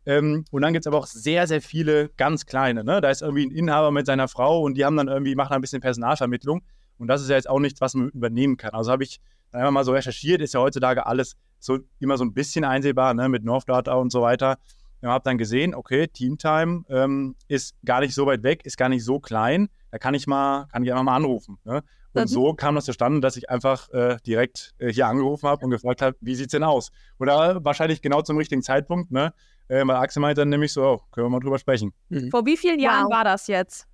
Ähm, 0.07 0.45
und 0.51 0.61
dann 0.61 0.71
gibt 0.71 0.83
es 0.83 0.87
aber 0.87 0.97
auch 0.97 1.05
sehr, 1.05 1.47
sehr 1.47 1.61
viele 1.61 2.09
ganz 2.15 2.45
kleine. 2.45 2.85
Ne? 2.85 3.01
Da 3.01 3.09
ist 3.09 3.21
irgendwie 3.21 3.45
ein 3.45 3.51
Inhaber 3.51 3.91
mit 3.91 4.05
seiner 4.05 4.29
Frau 4.29 4.61
und 4.61 4.75
die 4.75 4.85
haben 4.85 4.95
dann 4.95 5.09
irgendwie, 5.09 5.35
machen 5.35 5.53
ein 5.53 5.61
bisschen 5.61 5.81
Personalvermittlung. 5.81 6.61
Und 6.97 7.07
das 7.07 7.21
ist 7.21 7.29
ja 7.29 7.35
jetzt 7.35 7.49
auch 7.49 7.59
nichts, 7.59 7.81
was 7.81 7.93
man 7.93 8.09
übernehmen 8.09 8.55
kann. 8.55 8.71
Also 8.71 8.91
habe 8.91 9.03
ich 9.03 9.19
dann 9.51 9.61
einfach 9.61 9.71
mal 9.71 9.83
so 9.83 9.91
recherchiert, 9.91 10.41
ist 10.41 10.53
ja 10.53 10.61
heutzutage 10.61 11.05
alles 11.05 11.35
so 11.59 11.79
immer 11.99 12.17
so 12.17 12.23
ein 12.23 12.33
bisschen 12.33 12.63
einsehbar, 12.63 13.13
ne? 13.13 13.27
mit 13.27 13.43
Northdata 13.43 13.93
und 13.95 14.11
so 14.11 14.21
weiter. 14.21 14.57
Ich 15.01 15.07
habe 15.07 15.23
dann 15.23 15.37
gesehen, 15.37 15.75
okay, 15.75 16.07
Teamtime 16.07 16.83
ähm, 16.89 17.35
ist 17.49 17.75
gar 17.85 17.99
nicht 17.99 18.15
so 18.15 18.25
weit 18.25 18.43
weg, 18.43 18.65
ist 18.65 18.77
gar 18.77 18.89
nicht 18.89 19.03
so 19.03 19.19
klein. 19.19 19.67
Da 19.91 19.99
kann 19.99 20.13
ich 20.13 20.25
mal, 20.25 20.67
kann 20.71 20.83
ich 20.83 20.91
einfach 20.91 21.03
mal 21.03 21.15
anrufen. 21.15 21.57
Ne? 21.65 21.83
Und 22.13 22.23
mhm. 22.23 22.27
so 22.27 22.53
kam 22.53 22.75
das 22.75 22.85
zustande, 22.85 23.19
dass 23.19 23.37
ich 23.37 23.49
einfach 23.49 23.89
äh, 23.89 24.17
direkt 24.25 24.73
äh, 24.79 24.91
hier 24.91 25.07
angerufen 25.07 25.47
habe 25.47 25.63
und 25.65 25.71
gefragt 25.71 26.01
habe, 26.01 26.17
wie 26.21 26.35
sieht 26.35 26.47
es 26.47 26.51
denn 26.51 26.63
aus? 26.63 26.91
Oder 27.19 27.63
wahrscheinlich 27.63 28.01
genau 28.01 28.21
zum 28.21 28.37
richtigen 28.37 28.63
Zeitpunkt, 28.63 29.11
ne? 29.11 29.33
Äh, 29.67 29.85
weil 29.85 29.97
Axel 29.97 30.21
meinte 30.21 30.41
dann 30.41 30.49
nämlich 30.49 30.73
so, 30.73 30.83
oh, 30.83 31.01
können 31.11 31.27
wir 31.27 31.29
mal 31.29 31.39
drüber 31.39 31.59
sprechen. 31.59 31.93
Mhm. 32.09 32.31
Vor 32.31 32.45
wie 32.45 32.57
vielen 32.57 32.79
Jahren 32.79 33.05
wow. 33.05 33.11
war 33.11 33.23
das 33.23 33.47
jetzt? 33.47 33.87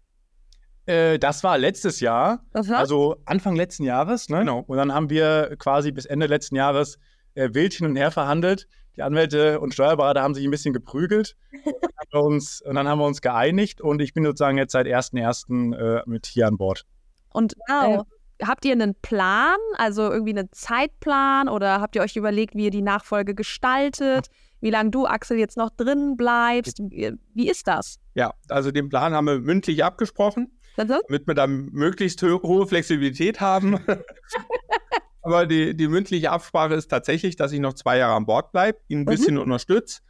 Äh, 0.86 1.18
das 1.18 1.44
war 1.44 1.58
letztes 1.58 2.00
Jahr, 2.00 2.46
Aha. 2.54 2.76
also 2.76 3.18
Anfang 3.26 3.56
letzten 3.56 3.84
Jahres, 3.84 4.30
ne? 4.30 4.40
Genau. 4.40 4.60
Und 4.60 4.78
dann 4.78 4.94
haben 4.94 5.10
wir 5.10 5.56
quasi 5.58 5.92
bis 5.92 6.06
Ende 6.06 6.28
letzten 6.28 6.56
Jahres 6.56 7.00
äh, 7.36 7.50
wild 7.54 7.74
hin 7.74 7.88
und 7.88 7.96
her 7.96 8.12
verhandelt. 8.12 8.68
Die 8.96 9.02
Anwälte 9.02 9.60
und 9.60 9.74
Steuerberater 9.74 10.22
haben 10.22 10.36
sich 10.36 10.46
ein 10.46 10.52
bisschen 10.52 10.74
geprügelt 10.74 11.36
und 11.66 11.74
dann, 12.12 12.22
uns, 12.22 12.62
und 12.62 12.76
dann 12.76 12.88
haben 12.88 13.00
wir 13.00 13.06
uns 13.06 13.22
geeinigt 13.22 13.82
und 13.82 14.02
ich 14.02 14.14
bin 14.14 14.24
sozusagen 14.24 14.58
jetzt 14.58 14.74
seit 14.74 14.86
1.1. 14.86 15.76
Äh, 15.76 16.04
mit 16.06 16.28
hier 16.28 16.48
an 16.48 16.58
Bord. 16.58 16.86
Und 17.34 17.56
wow. 17.68 18.06
äh, 18.40 18.46
habt 18.46 18.66
ihr 18.66 18.72
einen 18.72 18.96
Plan, 18.96 19.58
also 19.76 20.12
irgendwie 20.12 20.38
einen 20.38 20.50
Zeitplan 20.52 21.50
oder 21.50 21.82
habt 21.82 21.96
ihr 21.96 22.02
euch 22.02 22.16
überlegt, 22.16 22.56
wie 22.56 22.66
ihr 22.66 22.72
die 22.72 22.82
Nachfolge 22.82 23.36
gestaltet? 23.36 24.28
Wie 24.62 24.70
lange 24.70 24.92
du, 24.92 25.06
Axel, 25.06 25.38
jetzt 25.38 25.58
noch 25.58 25.72
drin 25.72 26.16
bleibst? 26.16 26.80
Wie 26.80 27.50
ist 27.50 27.68
das? 27.68 28.00
Ja, 28.16 28.34
also 28.48 28.72
den 28.72 28.90
Plan 28.90 29.14
haben 29.14 29.26
wir 29.26 29.40
mündlich 29.40 29.84
abgesprochen, 29.84 30.58
damit 30.78 31.28
wir 31.28 31.34
dann 31.34 31.66
möglichst 31.72 32.22
hohe 32.22 32.68
Flexibilität 32.68 33.42
haben. 33.42 33.80
Aber 35.22 35.46
die, 35.46 35.76
die 35.76 35.88
mündliche 35.88 36.32
Absprache 36.32 36.76
ist 36.76 36.90
tatsächlich, 36.90 37.38
dass 37.38 37.52
ich 37.54 37.60
noch 37.60 37.74
zwei 37.74 37.98
Jahre 37.98 38.16
an 38.16 38.26
Bord 38.26 38.52
bleibe, 38.52 38.80
ihn 38.88 39.00
ein 39.00 39.02
mhm. 39.02 39.06
bisschen 39.06 39.38
unterstütze. 39.38 40.02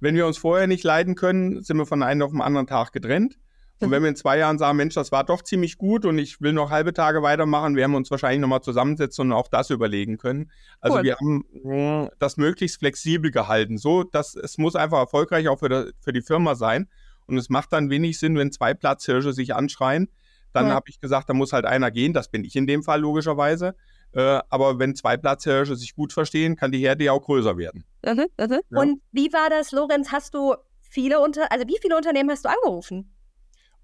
Wenn 0.00 0.14
wir 0.14 0.26
uns 0.26 0.38
vorher 0.38 0.66
nicht 0.66 0.84
leiden 0.84 1.14
können, 1.14 1.62
sind 1.62 1.76
wir 1.76 1.86
von 1.86 2.02
einem 2.02 2.22
auf 2.22 2.30
den 2.30 2.40
anderen 2.40 2.66
Tag 2.66 2.92
getrennt. 2.92 3.38
Und 3.80 3.90
wenn 3.90 4.02
wir 4.02 4.08
in 4.08 4.16
zwei 4.16 4.38
Jahren 4.38 4.58
sagen, 4.58 4.76
Mensch, 4.76 4.94
das 4.94 5.12
war 5.12 5.24
doch 5.24 5.42
ziemlich 5.42 5.78
gut 5.78 6.04
und 6.04 6.18
ich 6.18 6.40
will 6.40 6.52
noch 6.52 6.70
halbe 6.70 6.92
Tage 6.92 7.22
weitermachen, 7.22 7.76
werden 7.76 7.92
wir 7.92 7.96
uns 7.96 8.10
wahrscheinlich 8.10 8.40
nochmal 8.40 8.60
zusammensetzen 8.60 9.26
und 9.26 9.32
auch 9.32 9.48
das 9.48 9.70
überlegen 9.70 10.18
können. 10.18 10.50
Also 10.80 10.98
cool. 10.98 11.04
wir 11.04 11.16
haben 11.16 11.44
mh, 11.52 12.02
hm, 12.02 12.10
das 12.18 12.36
möglichst 12.36 12.78
flexibel 12.78 13.30
gehalten, 13.30 13.78
so 13.78 14.02
dass 14.02 14.34
es 14.34 14.58
muss 14.58 14.74
einfach 14.74 14.98
erfolgreich 14.98 15.48
auch 15.48 15.60
für, 15.60 15.68
der, 15.68 15.86
für 16.00 16.12
die 16.12 16.22
Firma 16.22 16.54
sein. 16.54 16.88
Und 17.26 17.36
es 17.36 17.50
macht 17.50 17.72
dann 17.72 17.90
wenig 17.90 18.18
Sinn, 18.18 18.36
wenn 18.36 18.50
zwei 18.50 18.74
Platzhirsche 18.74 19.32
sich 19.32 19.54
anschreien. 19.54 20.08
Dann 20.52 20.68
ja. 20.68 20.74
habe 20.74 20.88
ich 20.88 20.98
gesagt, 20.98 21.28
da 21.28 21.34
muss 21.34 21.52
halt 21.52 21.66
einer 21.66 21.90
gehen. 21.90 22.14
Das 22.14 22.30
bin 22.30 22.42
ich 22.42 22.56
in 22.56 22.66
dem 22.66 22.82
Fall 22.82 23.00
logischerweise. 23.00 23.74
Äh, 24.12 24.40
aber 24.48 24.78
wenn 24.78 24.94
zwei 24.94 25.16
Platzhirsche 25.18 25.76
sich 25.76 25.94
gut 25.94 26.12
verstehen, 26.12 26.56
kann 26.56 26.72
die 26.72 26.78
Herde 26.78 27.04
ja 27.04 27.12
auch 27.12 27.22
größer 27.22 27.58
werden. 27.58 27.84
Mhm, 28.04 28.26
mhm. 28.38 28.60
Ja. 28.70 28.80
Und 28.80 29.02
wie 29.12 29.30
war 29.32 29.50
das, 29.50 29.72
Lorenz? 29.72 30.10
Hast 30.10 30.34
du 30.34 30.54
viele 30.80 31.20
unter, 31.20 31.52
also 31.52 31.66
wie 31.68 31.76
viele 31.80 31.96
Unternehmen 31.96 32.30
hast 32.30 32.46
du 32.46 32.48
angerufen? 32.48 33.12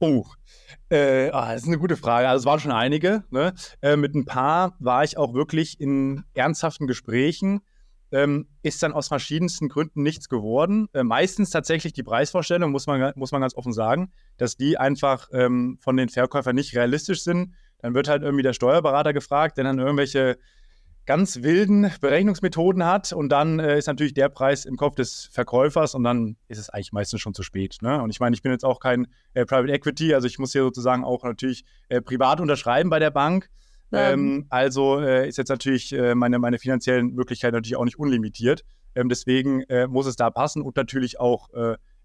Oh, 0.01 0.25
äh, 0.91 1.31
ah, 1.31 1.53
das 1.53 1.63
ist 1.63 1.69
eine 1.69 1.79
gute 1.79 1.97
Frage. 1.97 2.29
Also 2.29 2.43
es 2.43 2.47
waren 2.47 2.61
schon 2.61 2.73
einige. 2.73 3.25
Ne? 3.31 3.55
Äh, 3.81 3.97
mit 3.97 4.15
ein 4.15 4.25
paar 4.25 4.77
war 4.79 5.05
ich 5.05 5.17
auch 5.17 5.35
wirklich 5.35 5.81
in 5.81 6.25
ernsthaften 6.35 6.87
Gesprächen. 6.87 7.61
Ähm, 8.13 8.47
ist 8.63 8.83
dann 8.83 8.93
aus 8.93 9.09
verschiedensten 9.09 9.69
Gründen 9.69 10.03
nichts 10.03 10.29
geworden. 10.29 10.89
Äh, 10.93 11.03
meistens 11.03 11.51
tatsächlich 11.51 11.95
die 11.95 12.03
Preisvorstellung, 12.03 12.71
muss 12.71 12.87
man, 12.87 13.13
muss 13.17 13.33
man 13.33 13.41
ganz 13.41 13.57
offen 13.57 13.73
sagen, 13.73 14.13
dass 14.37 14.57
die 14.57 14.79
einfach 14.79 15.29
ähm, 15.33 15.79
von 15.81 15.97
den 15.97 16.09
Verkäufern 16.09 16.55
nicht 16.55 16.77
realistisch 16.77 17.23
sind. 17.23 17.55
Dann 17.79 17.95
wird 17.95 18.09
halt 18.09 18.23
irgendwie 18.23 18.45
der 18.45 18.53
Steuerberater 18.53 19.13
gefragt, 19.13 19.57
der 19.57 19.65
dann 19.65 19.79
irgendwelche 19.79 20.39
ganz 21.07 21.43
wilden 21.43 21.91
Berechnungsmethoden 22.01 22.85
hat 22.85 23.13
und 23.13 23.29
dann 23.29 23.59
äh, 23.59 23.79
ist 23.79 23.87
natürlich 23.87 24.15
der 24.15 24.29
Preis 24.29 24.65
im 24.65 24.77
Kopf 24.77 24.95
des 24.95 25.29
Verkäufers 25.33 25.95
und 25.95 26.05
dann 26.05 26.37
ist 26.49 26.59
es 26.59 26.71
eigentlich 26.71 26.93
meistens 26.93 27.21
schon 27.21 27.35
zu 27.35 27.43
spät. 27.43 27.79
Ne? 27.83 28.03
Und 28.03 28.11
ich 28.11 28.21
meine, 28.21 28.35
ich 28.35 28.43
bin 28.43 28.53
jetzt 28.53 28.65
auch 28.65 28.81
kein 28.81 29.07
äh, 29.35 29.45
Private 29.45 29.73
Equity, 29.73 30.15
also 30.15 30.27
ich 30.27 30.39
muss 30.39 30.53
hier 30.53 30.63
sozusagen 30.63 31.05
auch 31.05 31.25
natürlich 31.25 31.65
äh, 31.89 32.01
privat 32.01 32.41
unterschreiben 32.41 32.91
bei 32.91 32.99
der 32.99 33.11
Bank. 33.11 33.51
Ähm, 33.93 34.47
also 34.49 34.99
äh, 34.99 35.29
ist 35.29 35.39
jetzt 35.39 35.51
natürlich 35.51 35.93
äh, 35.93 36.17
meine, 36.17 36.41
meine 36.41 36.59
finanziellen 36.59 37.15
Möglichkeiten 37.15 37.55
natürlich 37.55 37.77
auch 37.77 37.85
nicht 37.85 37.99
unlimitiert. 37.99 38.65
Ähm, 38.97 39.09
deswegen 39.09 39.61
äh, 39.63 39.87
muss 39.87 40.07
es 40.07 40.17
da 40.17 40.31
passen 40.31 40.63
und 40.63 40.77
natürlich 40.77 41.21
auch 41.21 41.49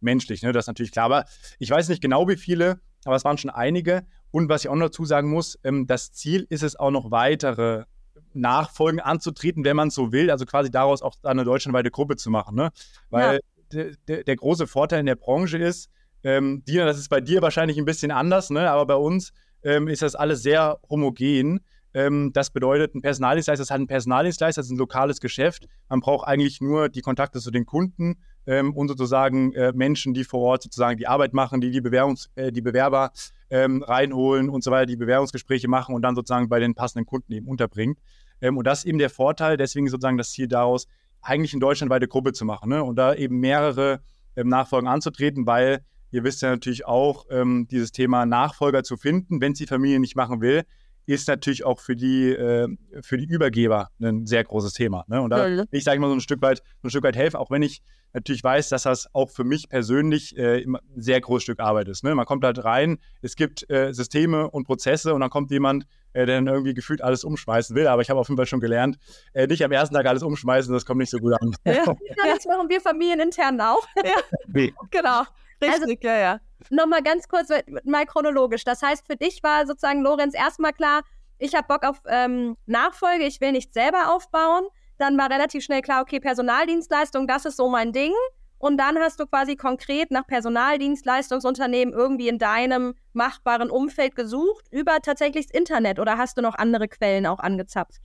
menschlich, 0.02 0.44
ne? 0.44 0.54
das 0.54 0.64
ist 0.64 0.68
natürlich 0.68 0.92
klar. 0.92 1.06
Aber 1.06 1.26
ich 1.58 1.70
weiß 1.70 1.90
nicht 1.90 2.02
genau, 2.02 2.28
wie 2.30 2.38
viele, 2.38 2.80
aber 3.06 3.16
es 3.16 3.26
waren 3.26 3.38
schon 3.38 3.50
einige. 3.50 4.06
Und 4.32 4.50
was 4.50 4.64
ich 4.64 4.70
auch 4.70 4.76
noch 4.76 4.88
dazu 4.88 5.06
sagen 5.06 5.30
muss, 5.30 5.58
ähm, 5.64 5.88
das 5.88 6.12
Ziel 6.12 6.46
ist 6.50 6.64
es 6.64 6.76
auch 6.76 6.92
noch 6.92 7.12
weitere 7.12 7.86
Nachfolgen 8.34 9.00
anzutreten, 9.00 9.64
wenn 9.64 9.76
man 9.76 9.90
so 9.90 10.12
will, 10.12 10.32
also 10.32 10.46
quasi 10.46 10.72
daraus 10.72 11.02
auch 11.02 11.16
eine 11.24 11.44
deutschlandweite 11.44 11.92
Gruppe 11.92 12.16
zu 12.16 12.30
machen. 12.30 12.56
Ne? 12.56 12.72
Weil 13.10 13.42
ja. 13.72 13.86
der, 14.08 14.24
der 14.24 14.36
große 14.36 14.68
Vorteil 14.68 15.00
in 15.00 15.06
der 15.06 15.16
Branche 15.16 15.58
ist, 15.58 15.90
ähm, 16.24 16.64
Dina, 16.68 16.86
das 16.86 16.98
ist 16.98 17.10
bei 17.10 17.22
dir 17.22 17.42
wahrscheinlich 17.42 17.78
ein 17.78 17.86
bisschen 17.86 18.12
anders, 18.12 18.50
ne? 18.50 18.70
aber 18.70 18.86
bei 18.86 18.96
uns 18.96 19.32
ähm, 19.64 19.88
ist 19.88 20.02
das 20.02 20.16
alles 20.16 20.44
sehr 20.44 20.80
homogen. 20.90 21.62
Ähm, 21.94 22.32
das 22.34 22.52
bedeutet, 22.52 22.96
ein 22.96 23.02
Personaldienstleister 23.02 23.64
ist 23.64 23.72
halt 23.72 23.82
ein 23.82 23.88
Personaldienstleister, 23.88 24.60
das 24.60 24.68
ist 24.68 24.72
ein 24.72 24.78
lokales 24.78 25.20
Geschäft. 25.20 25.68
Man 25.90 26.02
braucht 26.02 26.28
eigentlich 26.28 26.62
nur 26.62 26.90
die 26.90 27.02
Kontakte 27.02 27.40
zu 27.40 27.52
den 27.52 27.66
Kunden 27.66 28.18
ähm, 28.46 28.76
und 28.76 28.88
sozusagen 28.90 29.54
äh, 29.54 29.72
Menschen, 29.74 30.14
die 30.14 30.24
vor 30.24 30.42
Ort 30.42 30.64
sozusagen 30.64 30.98
die 30.98 31.08
Arbeit 31.08 31.34
machen, 31.34 31.62
die 31.62 31.72
die, 31.72 31.82
Bewerbungs-, 31.82 32.30
äh, 32.36 32.52
die 32.52 32.62
Bewerber 32.62 33.12
ähm, 33.50 33.82
reinholen 33.82 34.50
und 34.50 34.64
so 34.64 34.72
weiter, 34.72 34.86
die 34.86 34.98
Bewerbungsgespräche 34.98 35.68
machen 35.68 35.96
und 35.96 36.04
dann 36.04 36.16
sozusagen 36.16 36.50
bei 36.50 36.60
den 36.60 36.76
passenden 36.76 37.06
Kunden 37.06 37.34
eben 37.34 37.48
unterbringt. 37.48 38.00
Ähm, 38.42 38.58
und 38.58 38.66
das 38.66 38.80
ist 38.80 38.86
eben 38.86 39.00
der 39.00 39.10
Vorteil, 39.10 39.58
deswegen 39.58 39.88
sozusagen 39.88 40.18
das 40.18 40.32
Ziel 40.32 40.48
daraus, 40.48 40.88
eigentlich 41.22 41.54
eine 41.54 41.60
deutschlandweite 41.60 42.08
Gruppe 42.08 42.34
zu 42.34 42.46
machen 42.46 42.70
ne? 42.70 42.84
und 42.84 42.96
da 42.96 43.14
eben 43.14 43.40
mehrere 43.40 44.02
ähm, 44.36 44.48
Nachfolgen 44.48 44.88
anzutreten, 44.88 45.46
weil 45.46 45.82
ihr 46.12 46.24
wisst 46.24 46.42
ja 46.42 46.50
natürlich 46.50 46.86
auch, 46.86 47.26
ähm, 47.30 47.68
dieses 47.70 47.92
Thema 47.92 48.26
Nachfolger 48.26 48.84
zu 48.84 48.98
finden, 48.98 49.42
wenn 49.42 49.52
es 49.52 49.58
die 49.58 49.68
Familie 49.68 50.00
nicht 50.00 50.16
machen 50.16 50.42
will, 50.42 50.64
ist 51.10 51.28
natürlich 51.28 51.66
auch 51.66 51.80
für 51.80 51.96
die, 51.96 52.30
äh, 52.30 52.68
für 53.02 53.18
die 53.18 53.26
Übergeber 53.26 53.90
ein 54.00 54.28
sehr 54.28 54.44
großes 54.44 54.74
Thema. 54.74 55.06
Ne? 55.08 55.20
Und 55.20 55.32
da 55.32 55.48
ja. 55.48 55.64
ich 55.72 55.84
sage 55.84 56.00
mal 56.00 56.08
so 56.08 56.14
ein 56.14 56.22
Stück 56.22 56.40
weit, 56.44 56.60
so 56.82 56.88
ein 56.88 56.90
Stück 56.92 57.04
weit 57.04 57.16
helfen, 57.16 57.38
auch 57.38 57.50
wenn 57.50 57.64
ich 57.64 57.82
natürlich 58.14 58.44
weiß, 58.44 58.70
dass 58.70 58.84
das 58.84 59.10
auch 59.14 59.32
für 59.32 59.44
mich 59.44 59.70
persönlich 59.70 60.38
äh, 60.38 60.64
ein 60.64 60.78
sehr 60.96 61.20
großes 61.20 61.44
Stück 61.44 61.60
Arbeit 61.60 61.88
ist. 61.88 62.04
Ne? 62.04 62.14
Man 62.14 62.28
kommt 62.28 62.44
halt 62.44 62.64
rein, 62.64 63.00
es 63.24 63.36
gibt 63.36 63.68
äh, 63.72 63.92
Systeme 63.92 64.52
und 64.52 64.66
Prozesse 64.66 65.16
und 65.16 65.22
dann 65.22 65.32
kommt 65.32 65.50
jemand, 65.50 65.88
äh, 66.14 66.28
der 66.28 66.36
dann 66.36 66.48
irgendwie 66.48 66.76
gefühlt 66.76 67.02
alles 67.02 67.24
umschmeißen 67.24 67.76
will. 67.76 67.88
Aber 67.88 68.04
ich 68.04 68.12
habe 68.12 68.20
auf 68.20 68.28
jeden 68.28 68.38
Fall 68.38 68.46
schon 68.46 68.60
gelernt, 68.60 69.00
äh, 69.34 69.48
nicht 69.48 69.64
am 69.64 69.72
ersten 69.72 69.96
Tag 69.96 70.06
alles 70.06 70.22
umschmeißen, 70.22 70.72
das 70.72 70.86
kommt 70.86 71.00
nicht 71.00 71.10
so 71.10 71.18
gut 71.18 71.34
an. 71.42 71.56
Ja, 71.66 71.86
das 72.36 72.46
machen 72.46 72.70
wir 72.70 72.82
familienintern 72.82 73.60
auch. 73.62 73.88
Ja, 73.96 74.14
genau. 74.92 75.24
Richtig, 75.62 75.82
also, 75.82 75.94
ja, 76.02 76.18
ja. 76.18 76.40
Nochmal 76.70 77.04
ganz 77.04 77.28
kurz, 77.28 77.50
mal 77.84 78.06
chronologisch. 78.06 78.64
Das 78.64 78.82
heißt, 78.82 79.06
für 79.08 79.16
dich 79.16 79.42
war 79.44 79.66
sozusagen, 79.66 80.02
Lorenz, 80.02 80.34
erstmal 80.36 80.74
klar, 80.74 81.02
ich 81.38 81.56
habe 81.56 81.68
Bock 81.68 81.84
auf 81.84 82.02
ähm, 82.08 82.58
Nachfolge, 82.66 83.26
ich 83.26 83.40
will 83.40 83.54
nicht 83.54 83.74
selber 83.74 84.14
aufbauen. 84.14 84.66
Dann 84.98 85.18
war 85.18 85.30
relativ 85.30 85.64
schnell 85.64 85.82
klar, 85.82 86.02
okay, 86.02 86.20
Personaldienstleistung, 86.20 87.28
das 87.28 87.46
ist 87.46 87.56
so 87.58 87.70
mein 87.70 87.94
Ding. 87.94 88.14
Und 88.58 88.78
dann 88.78 89.00
hast 89.00 89.22
du 89.22 89.26
quasi 89.26 89.56
konkret 89.56 90.12
nach 90.12 90.28
Personaldienstleistungsunternehmen 90.28 91.94
irgendwie 91.94 92.28
in 92.28 92.38
deinem 92.40 92.94
machbaren 93.14 93.72
Umfeld 93.72 94.16
gesucht, 94.16 94.66
über 94.70 95.00
tatsächlich 95.02 95.48
das 95.48 95.56
Internet 95.58 95.98
oder 95.98 96.18
hast 96.18 96.38
du 96.38 96.42
noch 96.42 96.56
andere 96.56 96.90
Quellen 96.90 97.26
auch 97.26 97.40
angezapft? 97.40 98.02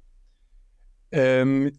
Ähm, 1.10 1.72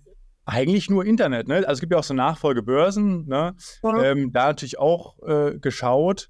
eigentlich 0.46 0.90
nur 0.90 1.06
Internet, 1.06 1.48
ne? 1.48 1.56
Also 1.56 1.72
es 1.72 1.80
gibt 1.80 1.92
ja 1.92 2.00
auch 2.00 2.04
so 2.04 2.14
Nachfolgebörsen, 2.14 3.28
ne? 3.28 3.56
Mhm. 3.84 4.04
Ähm, 4.04 4.32
da 4.32 4.48
natürlich 4.48 4.80
auch 4.80 5.18
äh, 5.24 5.58
geschaut 5.60 6.30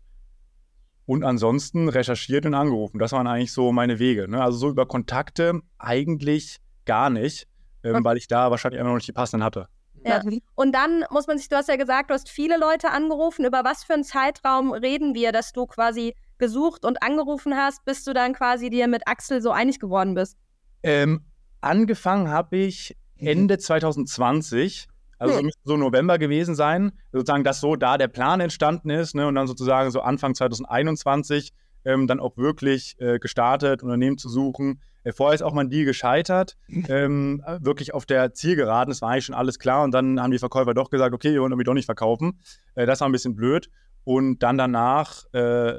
und 1.06 1.24
ansonsten 1.24 1.90
recherchiert 1.90 2.46
und 2.46 2.54
angerufen. 2.54 3.00
Das 3.00 3.12
waren 3.12 3.28
eigentlich 3.28 3.54
so 3.54 3.72
meine 3.72 4.00
Wege. 4.00 4.28
Ne? 4.28 4.42
Also 4.42 4.58
so 4.58 4.70
über 4.70 4.88
Kontakte 4.88 5.62
eigentlich 5.78 6.58
gar 6.86 7.10
nicht, 7.10 7.48
ähm, 7.84 8.04
weil 8.04 8.18
ich 8.18 8.28
da 8.28 8.50
wahrscheinlich 8.52 8.80
immer 8.80 8.90
noch 8.90 8.96
nicht 8.96 9.08
die 9.08 9.14
passenden 9.14 9.44
hatte. 9.44 9.68
Ja. 10.04 10.22
Und 10.54 10.72
dann 10.74 11.04
muss 11.10 11.26
man 11.26 11.38
sich, 11.38 11.50
du 11.50 11.56
hast 11.56 11.68
ja 11.68 11.78
gesagt, 11.78 12.12
du 12.12 12.14
hast 12.14 12.30
viele 12.30 12.60
Leute 12.60 12.92
angerufen. 12.92 13.44
Über 13.44 13.64
was 13.64 13.84
für 13.84 13.94
einen 13.94 14.04
Zeitraum 14.04 14.72
reden 14.72 15.16
wir, 15.16 15.32
dass 15.32 15.52
du 15.52 15.66
quasi 15.66 16.16
gesucht 16.38 16.86
und 16.86 17.02
angerufen 17.02 17.56
hast, 17.56 17.84
bis 17.86 18.04
du 18.04 18.14
dann 18.14 18.34
quasi 18.34 18.70
dir 18.70 18.88
mit 18.88 19.08
Axel 19.08 19.42
so 19.42 19.52
einig 19.52 19.80
geworden 19.80 20.14
bist? 20.14 20.38
Ähm, 20.84 21.26
angefangen 21.62 22.30
habe 22.30 22.58
ich 22.58 22.96
Ende 23.18 23.58
2020. 23.58 24.88
Also 25.18 25.38
hm. 25.38 25.46
müsste 25.46 25.62
so 25.64 25.78
November 25.78 26.18
gewesen 26.18 26.56
sein, 26.56 26.92
sozusagen, 27.12 27.44
dass 27.44 27.62
so 27.62 27.76
da 27.76 27.98
der 27.98 28.08
Plan 28.08 28.42
entstanden 28.42 28.90
ist 28.90 29.16
ne, 29.16 29.28
und 29.28 29.36
dann 29.36 29.48
sozusagen 29.48 29.92
so 29.92 30.02
Anfang 30.02 30.36
2021 30.36 31.54
ähm, 31.86 32.08
dann 32.08 32.20
auch 32.20 32.36
wirklich 32.38 32.96
äh, 33.00 33.20
gestartet, 33.20 33.84
Unternehmen 33.84 34.18
zu 34.18 34.28
suchen. 34.28 34.82
Äh, 35.04 35.14
vorher 35.14 35.36
ist 35.36 35.42
auch 35.42 35.54
mal 35.54 35.62
ein 35.62 35.70
Deal 35.70 35.86
gescheitert, 35.86 36.58
ähm, 36.90 37.44
wirklich 37.60 37.94
auf 37.94 38.06
der 38.06 38.34
Zielgeraden, 38.34 38.92
das 38.92 39.02
war 39.02 39.12
eigentlich 39.12 39.26
schon 39.26 39.36
alles 39.36 39.60
klar 39.60 39.84
und 39.84 39.92
dann 39.92 40.20
haben 40.20 40.32
die 40.32 40.40
Verkäufer 40.40 40.74
doch 40.74 40.90
gesagt, 40.90 41.14
okay, 41.14 41.32
wir 41.32 41.42
wollen 41.42 41.52
irgendwie 41.52 41.66
doch 41.66 41.74
nicht 41.74 41.86
verkaufen. 41.86 42.40
Äh, 42.74 42.86
das 42.86 43.00
war 43.00 43.08
ein 43.08 43.12
bisschen 43.12 43.36
blöd 43.36 43.70
und 44.04 44.40
dann 44.40 44.58
danach, 44.58 45.26
äh, 45.34 45.76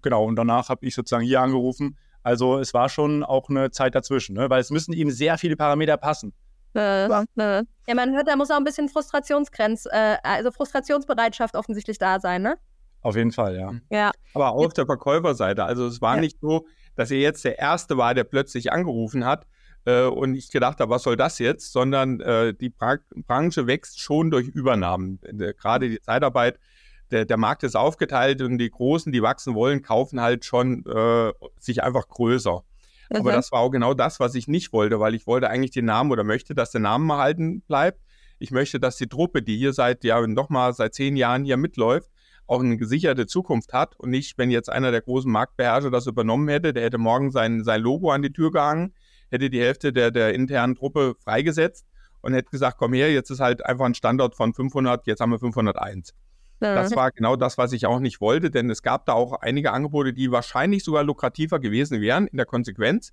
genau, 0.00 0.24
und 0.24 0.36
danach 0.36 0.68
habe 0.68 0.86
ich 0.86 0.94
sozusagen 0.94 1.24
hier 1.24 1.40
angerufen. 1.40 1.98
Also 2.22 2.58
es 2.58 2.74
war 2.74 2.88
schon 2.88 3.22
auch 3.24 3.48
eine 3.48 3.70
Zeit 3.70 3.94
dazwischen, 3.94 4.34
ne, 4.34 4.48
weil 4.48 4.60
es 4.60 4.70
müssen 4.70 4.92
eben 4.92 5.10
sehr 5.10 5.38
viele 5.38 5.56
Parameter 5.56 5.96
passen. 5.96 6.32
Äh, 6.74 7.06
äh. 7.06 7.64
Ja, 7.86 7.94
man 7.94 8.14
hört, 8.14 8.28
da 8.28 8.36
muss 8.36 8.50
auch 8.50 8.56
ein 8.56 8.64
bisschen 8.64 8.88
Frustrationsgrenz, 8.88 9.86
äh, 9.86 10.16
also 10.22 10.50
Frustrationsbereitschaft 10.50 11.56
offensichtlich 11.56 11.98
da 11.98 12.20
sein, 12.20 12.42
ne? 12.42 12.58
Auf 13.00 13.16
jeden 13.16 13.32
Fall, 13.32 13.56
ja. 13.56 13.72
Mhm. 13.72 13.82
ja. 13.90 14.10
Aber 14.34 14.50
auch 14.52 14.66
auf 14.66 14.72
der 14.74 14.86
Verkäuferseite. 14.86 15.64
Also 15.64 15.86
es 15.86 16.00
war 16.00 16.16
ja. 16.16 16.20
nicht 16.20 16.38
so, 16.40 16.66
dass 16.96 17.10
er 17.10 17.18
jetzt 17.18 17.44
der 17.44 17.58
Erste 17.58 17.96
war, 17.96 18.14
der 18.14 18.24
plötzlich 18.24 18.72
angerufen 18.72 19.24
hat 19.24 19.46
äh, 19.84 20.04
und 20.04 20.34
ich 20.34 20.50
gedacht 20.50 20.80
habe, 20.80 20.90
was 20.90 21.04
soll 21.04 21.16
das 21.16 21.38
jetzt? 21.38 21.72
Sondern 21.72 22.20
äh, 22.20 22.54
die 22.54 22.70
Bra 22.70 22.96
Branche 23.26 23.66
wächst 23.66 24.00
schon 24.00 24.30
durch 24.30 24.48
Übernahmen. 24.48 25.20
Gerade 25.22 25.88
die 25.88 26.00
Zeitarbeit, 26.00 26.58
der, 27.10 27.24
der 27.24 27.36
Markt 27.36 27.62
ist 27.62 27.76
aufgeteilt 27.76 28.42
und 28.42 28.58
die 28.58 28.70
Großen, 28.70 29.12
die 29.12 29.22
wachsen 29.22 29.54
wollen, 29.54 29.82
kaufen 29.82 30.20
halt 30.20 30.44
schon 30.44 30.84
äh, 30.86 31.32
sich 31.58 31.82
einfach 31.82 32.08
größer. 32.08 32.62
Mhm. 33.10 33.16
Aber 33.16 33.32
das 33.32 33.52
war 33.52 33.60
auch 33.60 33.70
genau 33.70 33.94
das, 33.94 34.20
was 34.20 34.34
ich 34.34 34.48
nicht 34.48 34.72
wollte, 34.72 35.00
weil 35.00 35.14
ich 35.14 35.26
wollte 35.26 35.48
eigentlich 35.50 35.70
den 35.70 35.86
Namen 35.86 36.10
oder 36.10 36.24
möchte, 36.24 36.54
dass 36.54 36.70
der 36.70 36.80
Name 36.80 37.12
erhalten 37.12 37.62
bleibt. 37.62 38.00
Ich 38.38 38.50
möchte, 38.50 38.78
dass 38.78 38.96
die 38.96 39.08
Truppe, 39.08 39.42
die 39.42 39.56
hier 39.56 39.72
seit, 39.72 40.04
ja, 40.04 40.24
nochmal 40.26 40.72
seit 40.72 40.94
zehn 40.94 41.16
Jahren 41.16 41.44
hier 41.44 41.56
mitläuft, 41.56 42.10
auch 42.46 42.60
eine 42.60 42.76
gesicherte 42.76 43.26
Zukunft 43.26 43.72
hat 43.72 43.98
und 43.98 44.10
nicht, 44.10 44.38
wenn 44.38 44.50
jetzt 44.50 44.70
einer 44.70 44.90
der 44.90 45.02
großen 45.02 45.30
Marktbeherrscher 45.30 45.90
das 45.90 46.06
übernommen 46.06 46.48
hätte, 46.48 46.72
der 46.72 46.84
hätte 46.84 46.98
morgen 46.98 47.30
sein, 47.30 47.62
sein 47.64 47.80
Logo 47.82 48.10
an 48.10 48.22
die 48.22 48.32
Tür 48.32 48.50
gehangen, 48.50 48.94
hätte 49.30 49.50
die 49.50 49.60
Hälfte 49.60 49.92
der, 49.92 50.10
der 50.10 50.34
internen 50.34 50.74
Truppe 50.74 51.14
freigesetzt 51.22 51.86
und 52.22 52.32
hätte 52.32 52.50
gesagt, 52.50 52.78
komm 52.78 52.94
her, 52.94 53.12
jetzt 53.12 53.30
ist 53.30 53.40
halt 53.40 53.64
einfach 53.66 53.84
ein 53.84 53.94
Standort 53.94 54.34
von 54.34 54.54
500, 54.54 55.06
jetzt 55.06 55.20
haben 55.20 55.30
wir 55.30 55.38
501. 55.38 56.14
Das 56.74 56.96
war 56.96 57.10
genau 57.12 57.36
das, 57.36 57.56
was 57.58 57.72
ich 57.72 57.86
auch 57.86 58.00
nicht 58.00 58.20
wollte, 58.20 58.50
denn 58.50 58.68
es 58.70 58.82
gab 58.82 59.06
da 59.06 59.12
auch 59.12 59.32
einige 59.34 59.72
Angebote, 59.72 60.12
die 60.12 60.30
wahrscheinlich 60.30 60.84
sogar 60.84 61.04
lukrativer 61.04 61.60
gewesen 61.60 62.00
wären 62.00 62.26
in 62.26 62.36
der 62.36 62.46
Konsequenz, 62.46 63.12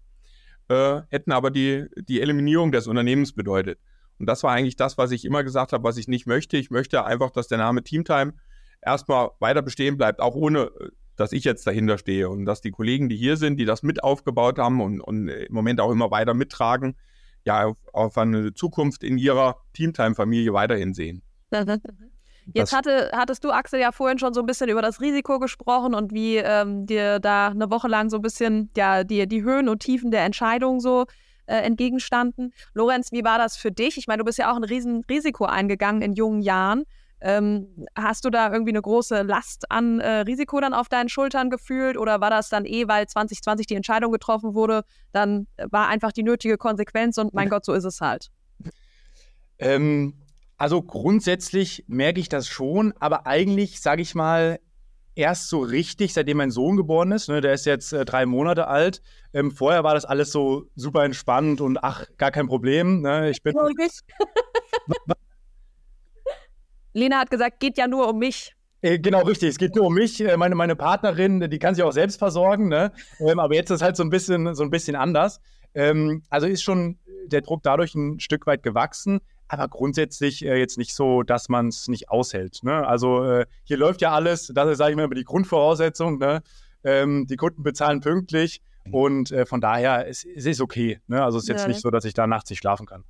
äh, 0.69 1.01
hätten 1.09 1.31
aber 1.31 1.51
die, 1.51 1.85
die 1.95 2.21
Eliminierung 2.21 2.71
des 2.71 2.87
Unternehmens 2.87 3.33
bedeutet. 3.33 3.79
Und 4.17 4.27
das 4.27 4.43
war 4.43 4.53
eigentlich 4.53 4.75
das, 4.75 4.97
was 4.97 5.11
ich 5.11 5.25
immer 5.25 5.43
gesagt 5.43 5.73
habe, 5.73 5.83
was 5.83 5.97
ich 5.97 6.07
nicht 6.07 6.25
möchte. 6.25 6.57
Ich 6.57 6.71
möchte 6.71 7.05
einfach, 7.05 7.31
dass 7.31 7.47
der 7.47 7.57
Name 7.57 7.83
Teamtime 7.83 8.33
erstmal 8.81 9.29
weiter 9.39 9.61
bestehen 9.61 9.97
bleibt, 9.97 10.21
auch 10.21 10.35
ohne, 10.35 10.71
dass 11.15 11.31
ich 11.31 11.43
jetzt 11.43 11.67
dahinter 11.67 11.97
stehe 11.97 12.29
und 12.29 12.45
dass 12.45 12.61
die 12.61 12.71
Kollegen, 12.71 13.09
die 13.09 13.17
hier 13.17 13.37
sind, 13.37 13.57
die 13.57 13.65
das 13.65 13.83
mit 13.83 14.03
aufgebaut 14.03 14.57
haben 14.57 14.81
und, 14.81 15.01
und 15.01 15.27
im 15.27 15.53
Moment 15.53 15.79
auch 15.81 15.91
immer 15.91 16.11
weiter 16.11 16.33
mittragen, 16.33 16.95
ja, 17.45 17.65
auf, 17.65 17.77
auf 17.93 18.17
eine 18.17 18.53
Zukunft 18.53 19.03
in 19.03 19.17
ihrer 19.17 19.57
Teamtime-Familie 19.73 20.53
weiterhin 20.53 20.93
sehen. 20.93 21.21
Jetzt 22.53 22.73
hatte, 22.73 23.11
hattest 23.13 23.43
du, 23.43 23.51
Axel, 23.51 23.79
ja 23.79 23.91
vorhin 23.91 24.19
schon 24.19 24.33
so 24.33 24.41
ein 24.41 24.45
bisschen 24.45 24.69
über 24.69 24.81
das 24.81 25.01
Risiko 25.01 25.39
gesprochen 25.39 25.93
und 25.93 26.13
wie 26.13 26.37
ähm, 26.37 26.85
dir 26.85 27.19
da 27.19 27.47
eine 27.47 27.71
Woche 27.71 27.87
lang 27.87 28.09
so 28.09 28.17
ein 28.17 28.21
bisschen 28.21 28.69
ja, 28.77 29.03
die, 29.03 29.27
die 29.27 29.43
Höhen 29.43 29.67
und 29.67 29.79
Tiefen 29.79 30.11
der 30.11 30.23
Entscheidung 30.23 30.79
so 30.79 31.05
äh, 31.47 31.57
entgegenstanden. 31.57 32.53
Lorenz, 32.73 33.11
wie 33.11 33.23
war 33.23 33.37
das 33.37 33.57
für 33.57 33.71
dich? 33.71 33.97
Ich 33.97 34.07
meine, 34.07 34.19
du 34.19 34.25
bist 34.25 34.37
ja 34.37 34.51
auch 34.51 34.55
ein 34.55 34.63
riesen 34.63 35.03
Risiko 35.09 35.45
eingegangen 35.45 36.01
in 36.01 36.13
jungen 36.13 36.41
Jahren. 36.41 36.83
Ähm, 37.21 37.87
hast 37.95 38.25
du 38.25 38.29
da 38.29 38.51
irgendwie 38.51 38.71
eine 38.71 38.81
große 38.81 39.21
Last 39.21 39.71
an 39.71 39.99
äh, 39.99 40.19
Risiko 40.19 40.59
dann 40.59 40.73
auf 40.73 40.89
deinen 40.89 41.09
Schultern 41.09 41.49
gefühlt 41.49 41.97
oder 41.97 42.19
war 42.21 42.29
das 42.29 42.49
dann 42.49 42.65
eh, 42.65 42.87
weil 42.87 43.07
2020 43.07 43.67
die 43.67 43.75
Entscheidung 43.75 44.11
getroffen 44.11 44.53
wurde, 44.53 44.83
dann 45.11 45.47
war 45.57 45.87
einfach 45.87 46.11
die 46.11 46.23
nötige 46.23 46.57
Konsequenz 46.57 47.17
und 47.17 47.33
mein 47.33 47.49
Gott, 47.49 47.65
so 47.65 47.73
ist 47.73 47.85
es 47.85 48.01
halt? 48.01 48.29
Ähm, 49.57 50.13
also 50.57 50.81
grundsätzlich 50.81 51.83
merke 51.87 52.19
ich 52.19 52.29
das 52.29 52.47
schon, 52.47 52.93
aber 52.99 53.27
eigentlich, 53.27 53.81
sage 53.81 54.01
ich 54.01 54.15
mal, 54.15 54.59
erst 55.15 55.49
so 55.49 55.59
richtig, 55.61 56.13
seitdem 56.13 56.37
mein 56.37 56.51
Sohn 56.51 56.77
geboren 56.77 57.11
ist. 57.11 57.27
Ne, 57.29 57.41
der 57.41 57.53
ist 57.53 57.65
jetzt 57.65 57.91
äh, 57.93 58.05
drei 58.05 58.25
Monate 58.25 58.67
alt. 58.67 59.01
Ähm, 59.33 59.51
vorher 59.51 59.83
war 59.83 59.93
das 59.95 60.05
alles 60.05 60.31
so 60.31 60.69
super 60.75 61.03
entspannt 61.03 61.61
und 61.61 61.83
ach, 61.83 62.05
gar 62.17 62.31
kein 62.31 62.47
Problem. 62.47 63.01
Ne, 63.01 63.29
ich 63.29 63.41
bin. 63.41 63.55
Lena 66.93 67.19
hat 67.19 67.29
gesagt, 67.29 67.59
geht 67.59 67.77
ja 67.77 67.87
nur 67.87 68.07
um 68.09 68.19
mich. 68.19 68.55
Äh, 68.81 68.99
genau, 68.99 69.23
richtig. 69.23 69.49
Es 69.49 69.57
geht 69.57 69.75
nur 69.75 69.85
um 69.87 69.93
mich. 69.93 70.21
Äh, 70.21 70.37
meine, 70.37 70.55
meine 70.55 70.75
Partnerin, 70.75 71.49
die 71.49 71.59
kann 71.59 71.75
sich 71.75 71.83
auch 71.83 71.91
selbst 71.91 72.17
versorgen. 72.17 72.69
Ne? 72.69 72.93
Ähm, 73.19 73.39
aber 73.39 73.55
jetzt 73.55 73.69
ist 73.69 73.77
es 73.77 73.81
halt 73.81 73.97
so 73.97 74.03
ein 74.03 74.09
bisschen, 74.09 74.53
so 74.55 74.63
ein 74.63 74.69
bisschen 74.69 74.95
anders. 74.95 75.41
Ähm, 75.73 76.23
also 76.29 76.47
ist 76.47 76.63
schon 76.63 76.99
der 77.25 77.41
Druck 77.41 77.63
dadurch 77.63 77.95
ein 77.95 78.19
Stück 78.19 78.47
weit 78.47 78.63
gewachsen 78.63 79.19
aber 79.47 79.67
grundsätzlich 79.67 80.45
äh, 80.45 80.57
jetzt 80.57 80.77
nicht 80.77 80.95
so, 80.95 81.23
dass 81.23 81.49
man 81.49 81.67
es 81.67 81.87
nicht 81.87 82.09
aushält. 82.09 82.59
Ne? 82.63 82.85
Also 82.85 83.23
äh, 83.23 83.45
hier 83.63 83.77
läuft 83.77 84.01
ja 84.01 84.11
alles, 84.11 84.51
das 84.53 84.69
ist, 84.69 84.77
sage 84.77 84.91
ich 84.91 84.97
mal, 84.97 85.05
über 85.05 85.15
die 85.15 85.23
Grundvoraussetzung. 85.23 86.17
Ne? 86.17 86.41
Ähm, 86.83 87.27
die 87.27 87.35
Kunden 87.35 87.63
bezahlen 87.63 88.01
pünktlich 88.01 88.61
und 88.91 89.31
äh, 89.31 89.45
von 89.45 89.61
daher 89.61 90.07
es, 90.07 90.25
es 90.25 90.45
ist 90.45 90.61
okay. 90.61 90.99
Ne? 91.07 91.23
Also 91.23 91.37
es 91.37 91.45
ist 91.45 91.49
jetzt 91.49 91.61
ja. 91.63 91.67
nicht 91.67 91.81
so, 91.81 91.89
dass 91.89 92.05
ich 92.05 92.13
da 92.13 92.27
nachts 92.27 92.49
nicht 92.49 92.59
schlafen 92.59 92.85
kann. 92.85 93.03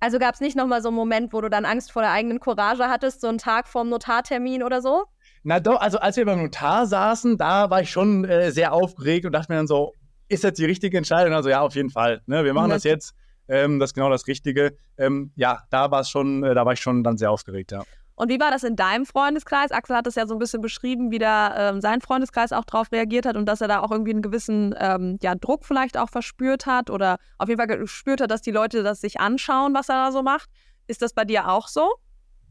Also 0.00 0.18
gab 0.18 0.34
es 0.34 0.40
nicht 0.40 0.56
nochmal 0.56 0.82
so 0.82 0.88
einen 0.88 0.96
Moment, 0.96 1.32
wo 1.32 1.40
du 1.40 1.48
dann 1.48 1.64
Angst 1.64 1.92
vor 1.92 2.02
der 2.02 2.12
eigenen 2.12 2.40
Courage 2.40 2.88
hattest, 2.88 3.22
so 3.22 3.28
einen 3.28 3.38
Tag 3.38 3.68
vorm 3.68 3.88
Notartermin 3.88 4.62
oder 4.62 4.82
so? 4.82 5.04
Na 5.42 5.60
doch, 5.60 5.80
also 5.80 5.98
als 5.98 6.18
wir 6.18 6.26
beim 6.26 6.42
Notar 6.42 6.86
saßen, 6.86 7.38
da 7.38 7.70
war 7.70 7.80
ich 7.80 7.90
schon 7.90 8.26
äh, 8.26 8.52
sehr 8.52 8.74
aufgeregt 8.74 9.24
und 9.24 9.32
dachte 9.32 9.50
mir 9.50 9.56
dann 9.56 9.66
so, 9.66 9.94
ist 10.28 10.44
das 10.44 10.52
die 10.52 10.66
richtige 10.66 10.96
Entscheidung? 10.98 11.32
Also 11.32 11.48
ja, 11.48 11.62
auf 11.62 11.74
jeden 11.74 11.90
Fall. 11.90 12.20
Ne? 12.26 12.44
Wir 12.44 12.52
machen 12.52 12.70
das 12.70 12.84
jetzt. 12.84 13.14
Ähm, 13.50 13.80
das 13.80 13.90
ist 13.90 13.94
genau 13.94 14.08
das 14.08 14.26
Richtige. 14.28 14.76
Ähm, 14.96 15.32
ja, 15.34 15.64
da 15.70 15.90
war 15.90 16.00
es 16.00 16.08
schon, 16.08 16.44
äh, 16.44 16.54
da 16.54 16.64
war 16.64 16.72
ich 16.72 16.80
schon 16.80 17.02
dann 17.02 17.18
sehr 17.18 17.30
aufgeregt, 17.30 17.72
ja. 17.72 17.82
Und 18.14 18.28
wie 18.28 18.38
war 18.38 18.50
das 18.50 18.64
in 18.64 18.76
deinem 18.76 19.06
Freundeskreis? 19.06 19.72
Axel 19.72 19.96
hat 19.96 20.06
es 20.06 20.14
ja 20.14 20.26
so 20.26 20.34
ein 20.34 20.38
bisschen 20.38 20.60
beschrieben, 20.60 21.10
wie 21.10 21.18
da 21.18 21.70
ähm, 21.70 21.80
sein 21.80 22.02
Freundeskreis 22.02 22.52
auch 22.52 22.66
drauf 22.66 22.92
reagiert 22.92 23.24
hat 23.24 23.34
und 23.34 23.46
dass 23.46 23.62
er 23.62 23.68
da 23.68 23.80
auch 23.80 23.90
irgendwie 23.90 24.10
einen 24.10 24.20
gewissen 24.20 24.74
ähm, 24.78 25.18
ja, 25.22 25.34
Druck 25.34 25.64
vielleicht 25.64 25.96
auch 25.96 26.10
verspürt 26.10 26.66
hat 26.66 26.90
oder 26.90 27.16
auf 27.38 27.48
jeden 27.48 27.58
Fall 27.58 27.78
gespürt 27.78 28.20
hat, 28.20 28.30
dass 28.30 28.42
die 28.42 28.50
Leute 28.50 28.82
das 28.82 29.00
sich 29.00 29.20
anschauen, 29.20 29.72
was 29.72 29.88
er 29.88 29.94
da 29.94 30.12
so 30.12 30.22
macht. 30.22 30.50
Ist 30.86 31.00
das 31.00 31.14
bei 31.14 31.24
dir 31.24 31.48
auch 31.48 31.66
so? 31.66 31.88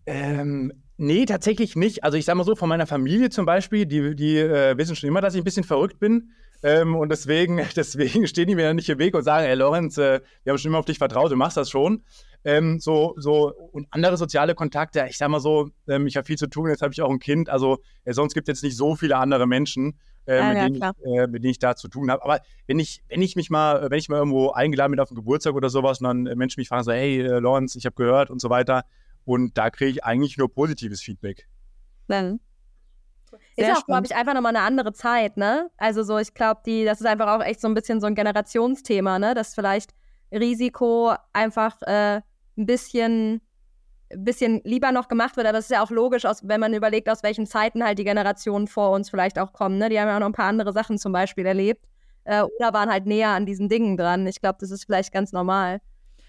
Ähm, 0.08 0.74
nee, 0.98 1.26
tatsächlich 1.26 1.76
nicht. 1.76 2.04
Also 2.04 2.18
ich 2.18 2.26
sage 2.26 2.38
mal 2.40 2.46
so, 2.46 2.56
von 2.56 2.68
meiner 2.68 2.88
Familie 2.88 3.30
zum 3.30 3.46
Beispiel, 3.46 3.86
die, 3.86 4.16
die 4.16 4.40
äh, 4.40 4.76
wissen 4.76 4.96
schon 4.96 5.08
immer, 5.08 5.22
dass 5.22 5.36
ich 5.36 5.42
ein 5.42 5.46
bisschen 5.46 5.64
verrückt 5.64 6.00
bin. 6.00 6.32
Ähm, 6.62 6.96
und 6.96 7.10
deswegen, 7.10 7.58
deswegen 7.76 8.28
stehen 8.28 8.48
die 8.48 8.56
mir 8.56 8.66
ja 8.66 8.74
nicht 8.74 8.90
im 8.90 9.00
Weg 9.00 9.16
und 9.16 9.24
sagen, 9.24 9.46
hey 9.46 9.56
Lorenz, 9.56 9.98
äh, 9.98 10.22
wir 10.44 10.52
haben 10.52 10.58
schon 10.58 10.70
immer 10.72 10.80
auf 10.80 10.86
dich 10.86 10.98
vertraut, 10.98 11.32
du 11.32 11.36
machst 11.36 11.58
das 11.58 11.70
schon. 11.70 12.04
Ähm, 12.46 12.80
so, 12.80 13.16
so, 13.18 13.54
und 13.72 13.88
andere 13.92 14.16
soziale 14.16 14.56
Kontakte, 14.56 15.06
ich 15.10 15.18
sag 15.18 15.30
mal 15.30 15.42
so, 15.42 15.70
ähm, 15.90 16.08
ich 16.08 16.16
habe 16.16 16.26
viel 16.26 16.38
zu 16.38 16.48
tun, 16.48 16.70
jetzt 16.70 16.82
habe 16.82 16.94
ich 16.94 17.02
auch 17.02 17.10
ein 17.10 17.20
Kind, 17.20 17.50
also 17.50 17.80
äh, 18.06 18.14
sonst 18.14 18.34
gibt 18.34 18.48
es 18.48 18.60
jetzt 18.60 18.64
nicht 18.64 18.78
so 18.78 18.96
viele 18.96 19.18
andere 19.18 19.46
Menschen, 19.46 20.00
äh, 20.26 20.38
ja, 20.38 20.48
mit, 20.48 20.58
ja, 20.58 20.64
denen 20.64 20.76
ich, 20.76 21.20
äh, 21.20 21.28
mit, 21.28 21.44
denen 21.44 21.52
ich, 21.52 21.60
da 21.60 21.76
zu 21.76 21.90
tun 21.90 22.10
habe. 22.10 22.24
Aber 22.24 22.40
wenn 22.68 22.80
ich, 22.80 23.02
wenn 23.10 23.22
ich 23.22 23.36
mich 23.36 23.50
mal, 23.50 23.90
wenn 23.90 23.98
ich 23.98 24.08
mal 24.08 24.18
irgendwo 24.18 24.52
eingeladen 24.52 24.92
bin 24.92 25.00
auf 25.02 25.10
einen 25.10 25.18
Geburtstag 25.18 25.54
oder 25.54 25.70
sowas 25.70 26.00
und 26.00 26.06
dann 26.06 26.38
Menschen 26.38 26.62
mich 26.62 26.70
fragen 26.70 26.84
so, 26.84 26.92
hey 26.92 27.20
äh, 27.20 27.40
Lorenz, 27.40 27.76
ich 27.76 27.86
habe 27.86 27.96
gehört 27.96 28.30
und 28.30 28.40
so 28.40 28.50
weiter, 28.50 28.86
und 29.26 29.58
da 29.58 29.70
kriege 29.70 29.92
ich 29.92 30.04
eigentlich 30.04 30.38
nur 30.38 30.52
positives 30.52 31.02
Feedback. 31.02 31.48
Dann. 32.08 32.40
Ist 33.56 33.72
auch, 33.72 33.86
glaube 33.86 34.06
ich, 34.06 34.16
einfach 34.16 34.34
nochmal 34.34 34.56
eine 34.56 34.66
andere 34.66 34.94
Zeit, 34.94 35.38
ne? 35.38 35.70
Also 35.78 36.04
so, 36.04 36.18
ich 36.18 36.34
glaube, 36.34 36.62
die, 36.66 36.86
das 36.86 37.00
ist 37.00 37.08
einfach 37.08 37.28
auch 37.28 37.44
echt 37.44 37.62
so 37.62 37.68
ein 37.68 37.74
bisschen 37.74 38.02
so 38.02 38.08
ein 38.08 38.16
Generationsthema, 38.16 39.20
ne? 39.20 39.34
Dass 39.34 39.56
vielleicht 39.56 39.92
Risiko 40.32 41.14
einfach 41.34 41.82
äh, 41.84 42.22
ein 42.58 42.66
bisschen, 42.66 43.42
bisschen 44.16 44.62
lieber 44.64 44.92
noch 44.92 45.08
gemacht 45.08 45.38
wird. 45.38 45.48
Aber 45.48 45.58
das 45.58 45.66
ist 45.66 45.72
ja 45.72 45.84
auch 45.84 45.92
logisch, 45.92 46.26
aus, 46.26 46.48
wenn 46.48 46.60
man 46.60 46.74
überlegt, 46.74 47.10
aus 47.10 47.24
welchen 47.24 47.46
Zeiten 47.46 47.84
halt 47.84 48.00
die 48.00 48.04
Generationen 48.04 48.68
vor 48.68 48.92
uns 48.92 49.10
vielleicht 49.10 49.40
auch 49.40 49.54
kommen. 49.54 49.78
Ne? 49.78 49.90
Die 49.90 50.00
haben 50.00 50.08
ja 50.08 50.16
auch 50.16 50.20
noch 50.20 50.28
ein 50.28 50.34
paar 50.34 50.50
andere 50.50 50.74
Sachen 50.74 50.98
zum 50.98 51.12
Beispiel 51.12 51.46
erlebt. 51.46 51.86
Äh, 52.26 52.44
oder 52.44 52.74
waren 52.74 52.92
halt 52.92 53.06
näher 53.06 53.30
an 53.30 53.46
diesen 53.46 53.70
Dingen 53.70 53.98
dran. 53.98 54.28
Ich 54.28 54.42
glaube, 54.42 54.58
das 54.60 54.72
ist 54.72 54.86
vielleicht 54.86 55.14
ganz 55.14 55.32
normal. 55.32 55.82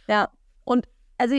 Ja. 0.08 0.30
Und 0.64 0.88
also 1.18 1.34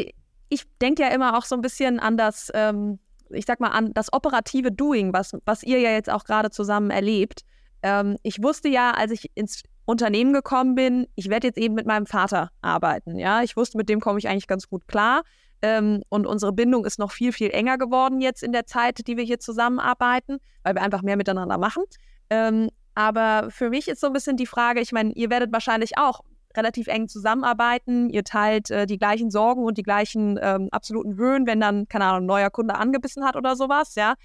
ich 0.50 0.66
denke 0.80 1.02
ja 1.04 1.10
immer 1.10 1.38
auch 1.38 1.46
so 1.46 1.56
ein 1.56 1.62
bisschen 1.62 2.00
an 2.00 2.18
das, 2.18 2.52
ähm, 2.54 3.00
ich 3.34 3.46
sag 3.46 3.60
mal, 3.60 3.70
an 3.70 3.94
das 3.94 4.12
operative 4.14 4.72
Doing, 4.72 5.14
was, 5.14 5.36
was 5.46 5.64
ihr 5.64 5.80
ja 5.80 5.92
jetzt 5.92 6.10
auch 6.10 6.24
gerade 6.24 6.50
zusammen 6.50 6.92
erlebt. 6.92 7.42
Ähm, 7.84 8.18
ich 8.24 8.42
wusste 8.42 8.70
ja, 8.70 8.92
als 8.92 9.12
ich 9.12 9.32
ins 9.36 9.64
Unternehmen 9.86 10.34
gekommen 10.34 10.76
bin, 10.76 11.08
ich 11.16 11.30
werde 11.30 11.48
jetzt 11.48 11.58
eben 11.58 11.76
mit 11.76 11.86
meinem 11.86 12.06
Vater 12.06 12.50
arbeiten. 12.62 13.18
Ja, 13.18 13.42
ich 13.44 13.58
wusste, 13.58 13.78
mit 13.78 13.90
dem 13.90 14.00
komme 14.00 14.20
ich 14.20 14.28
eigentlich 14.28 14.48
ganz 14.48 14.68
gut 14.68 14.88
klar. 14.88 15.24
Ähm, 15.62 16.02
und 16.10 16.26
unsere 16.26 16.54
Bindung 16.54 16.86
ist 16.86 16.98
noch 16.98 17.12
viel, 17.12 17.34
viel 17.34 17.52
enger 17.52 17.78
geworden 17.78 18.22
jetzt 18.22 18.42
in 18.42 18.52
der 18.52 18.66
Zeit, 18.66 19.08
die 19.08 19.18
wir 19.18 19.24
hier 19.24 19.40
zusammenarbeiten, 19.40 20.40
weil 20.64 20.76
wir 20.76 20.82
einfach 20.82 21.02
mehr 21.02 21.18
miteinander 21.18 21.58
machen. 21.58 21.84
Ähm, 22.30 22.70
aber 22.96 23.50
für 23.52 23.70
mich 23.70 23.88
ist 23.88 24.02
so 24.02 24.08
ein 24.08 24.14
bisschen 24.14 24.38
die 24.38 24.48
Frage, 24.48 24.82
ich 24.82 24.92
meine, 24.92 25.12
ihr 25.14 25.30
werdet 25.30 25.52
wahrscheinlich 25.54 25.98
auch 25.98 26.22
relativ 26.56 26.88
eng 26.88 27.08
zusammenarbeiten, 27.08 28.10
ihr 28.10 28.24
teilt 28.24 28.70
äh, 28.72 28.86
die 28.86 28.98
gleichen 28.98 29.32
Sorgen 29.32 29.64
und 29.64 29.78
die 29.78 29.84
gleichen 29.84 30.40
ähm, 30.42 30.70
absoluten 30.72 31.16
Höhen, 31.16 31.48
wenn 31.48 31.60
dann, 31.60 31.88
keine 31.88 32.06
Ahnung, 32.06 32.24
ein 32.24 32.28
neuer 32.28 32.50
Kunde 32.50 32.76
angebissen 32.76 33.26
hat 33.26 33.36
oder 33.36 33.56
sowas, 33.56 33.96
ja. 33.96 34.16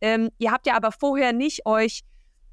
Ähm, 0.00 0.30
ihr 0.38 0.50
habt 0.50 0.66
ja 0.66 0.74
aber 0.74 0.92
vorher 0.92 1.32
nicht 1.32 1.64
euch 1.66 2.02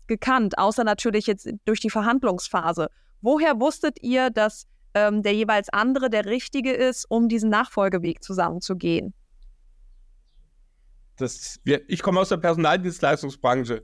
gekannt, 0.07 0.57
außer 0.57 0.83
natürlich 0.83 1.27
jetzt 1.27 1.49
durch 1.65 1.79
die 1.79 1.89
Verhandlungsphase. 1.89 2.89
Woher 3.21 3.59
wusstet 3.59 4.01
ihr, 4.01 4.29
dass 4.29 4.67
ähm, 4.93 5.23
der 5.23 5.33
jeweils 5.33 5.69
andere 5.69 6.09
der 6.09 6.25
richtige 6.25 6.71
ist, 6.71 7.05
um 7.09 7.29
diesen 7.29 7.49
Nachfolgeweg 7.49 8.23
zusammenzugehen? 8.23 9.13
Das, 11.19 11.59
ich 11.87 12.01
komme 12.01 12.21
aus 12.21 12.29
der 12.29 12.37
Personaldienstleistungsbranche. 12.37 13.83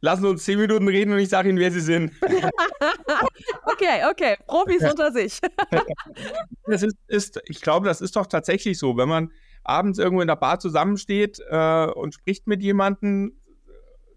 Lassen 0.00 0.22
Sie 0.22 0.28
uns 0.28 0.44
zehn 0.44 0.58
Minuten 0.58 0.86
reden 0.86 1.12
und 1.12 1.18
ich 1.18 1.30
sage 1.30 1.48
Ihnen, 1.48 1.58
wer 1.58 1.70
Sie 1.70 1.80
sind. 1.80 2.12
okay, 3.64 4.02
okay. 4.10 4.36
Profis 4.46 4.82
unter 4.82 5.10
sich. 5.10 5.38
das 6.66 6.82
ist, 6.82 6.96
ist, 7.06 7.40
ich 7.46 7.62
glaube, 7.62 7.86
das 7.86 8.02
ist 8.02 8.16
doch 8.16 8.26
tatsächlich 8.26 8.78
so. 8.78 8.96
Wenn 8.98 9.08
man 9.08 9.32
abends 9.64 9.98
irgendwo 9.98 10.20
in 10.20 10.28
der 10.28 10.36
Bar 10.36 10.60
zusammensteht 10.60 11.40
äh, 11.48 11.86
und 11.86 12.14
spricht 12.14 12.46
mit 12.46 12.62
jemandem, 12.62 13.40